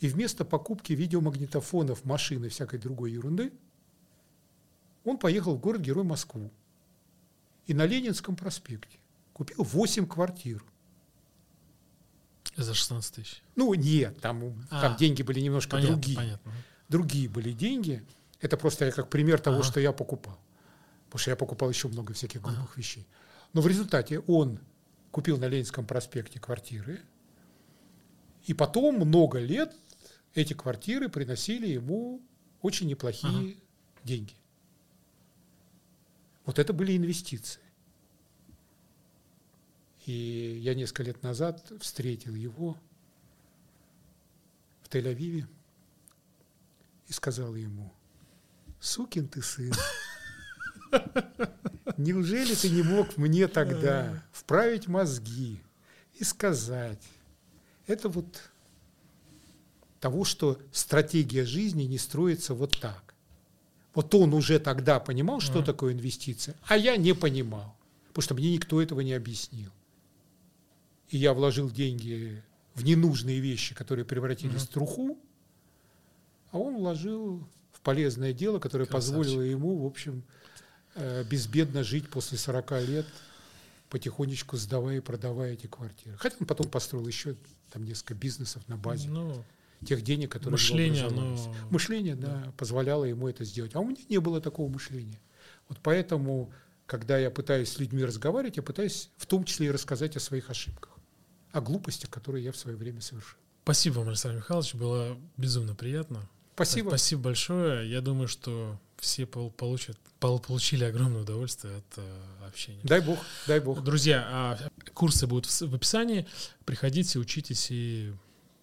[0.00, 3.52] И вместо покупки видеомагнитофонов, машин и всякой другой ерунды,
[5.04, 6.52] он поехал в город-герой Москву.
[7.66, 8.98] И на Ленинском проспекте
[9.32, 10.62] купил 8 квартир.
[12.56, 13.42] За 16 тысяч?
[13.56, 16.16] Ну, нет, там, а, там деньги были немножко понятно, другие.
[16.16, 16.52] Понятно.
[16.88, 18.04] Другие были деньги.
[18.40, 19.64] Это просто я как пример того, ага.
[19.64, 20.38] что я покупал.
[21.08, 22.72] Потому что я покупал еще много всяких глупых ага.
[22.76, 23.06] вещей.
[23.52, 24.60] Но в результате он
[25.10, 27.00] купил на Ленинском проспекте квартиры,
[28.44, 29.74] и потом много лет
[30.34, 32.20] эти квартиры приносили ему
[32.60, 33.60] очень неплохие ага.
[34.04, 34.34] деньги.
[36.44, 37.60] Вот это были инвестиции.
[40.06, 42.78] И я несколько лет назад встретил его
[44.82, 45.46] в Тель-Авиве
[47.08, 47.92] и сказал ему,
[48.80, 49.72] сукин ты сын,
[51.96, 55.60] неужели ты не мог мне тогда вправить мозги
[56.14, 57.02] и сказать,
[57.86, 58.50] это вот
[60.00, 63.14] того, что стратегия жизни не строится вот так.
[63.94, 67.76] Вот он уже тогда понимал, что такое инвестиция, а я не понимал,
[68.08, 69.72] потому что мне никто этого не объяснил.
[71.08, 72.42] И я вложил деньги
[72.74, 75.18] в ненужные вещи, которые превратились в труху,
[76.52, 79.16] а он вложил в полезное дело, которое Красавчик.
[79.16, 80.22] позволило ему, в общем,
[81.30, 83.06] безбедно жить после 40 лет,
[83.90, 86.16] потихонечку сдавая и продавая эти квартиры.
[86.18, 87.36] Хотя он потом построил еще
[87.70, 89.44] там несколько бизнесов на базе Ну,
[89.84, 91.36] тех денег, которые мышление, оно...
[91.70, 93.74] Мышление, да, позволяло ему это сделать.
[93.74, 95.20] А у меня не было такого мышления.
[95.68, 96.52] Вот поэтому,
[96.86, 100.50] когда я пытаюсь с людьми разговаривать, я пытаюсь в том числе и рассказать о своих
[100.50, 100.92] ошибках,
[101.52, 103.38] о глупостях, которые я в свое время совершил.
[103.62, 106.28] Спасибо вам, Александр Михайлович, было безумно приятно.
[106.58, 106.88] Спасибо.
[106.88, 107.90] Спасибо большое.
[107.90, 112.80] Я думаю, что все пол- получат, пол- получили огромное удовольствие от э, общения.
[112.82, 113.82] Дай бог, дай бог.
[113.84, 114.58] Друзья, а
[114.92, 116.26] курсы будут в описании.
[116.64, 118.12] Приходите, учитесь и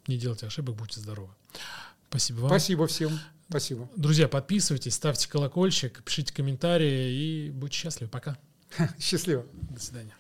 [0.08, 1.30] не делайте ошибок, будьте здоровы.
[2.10, 2.50] Спасибо вам.
[2.50, 3.18] Спасибо всем.
[3.50, 3.90] Спасибо.
[3.96, 8.10] Друзья, подписывайтесь, ставьте колокольчик, пишите комментарии и будьте счастливы.
[8.10, 8.38] Пока.
[9.00, 9.46] Счастливо.
[9.70, 10.16] До свидания.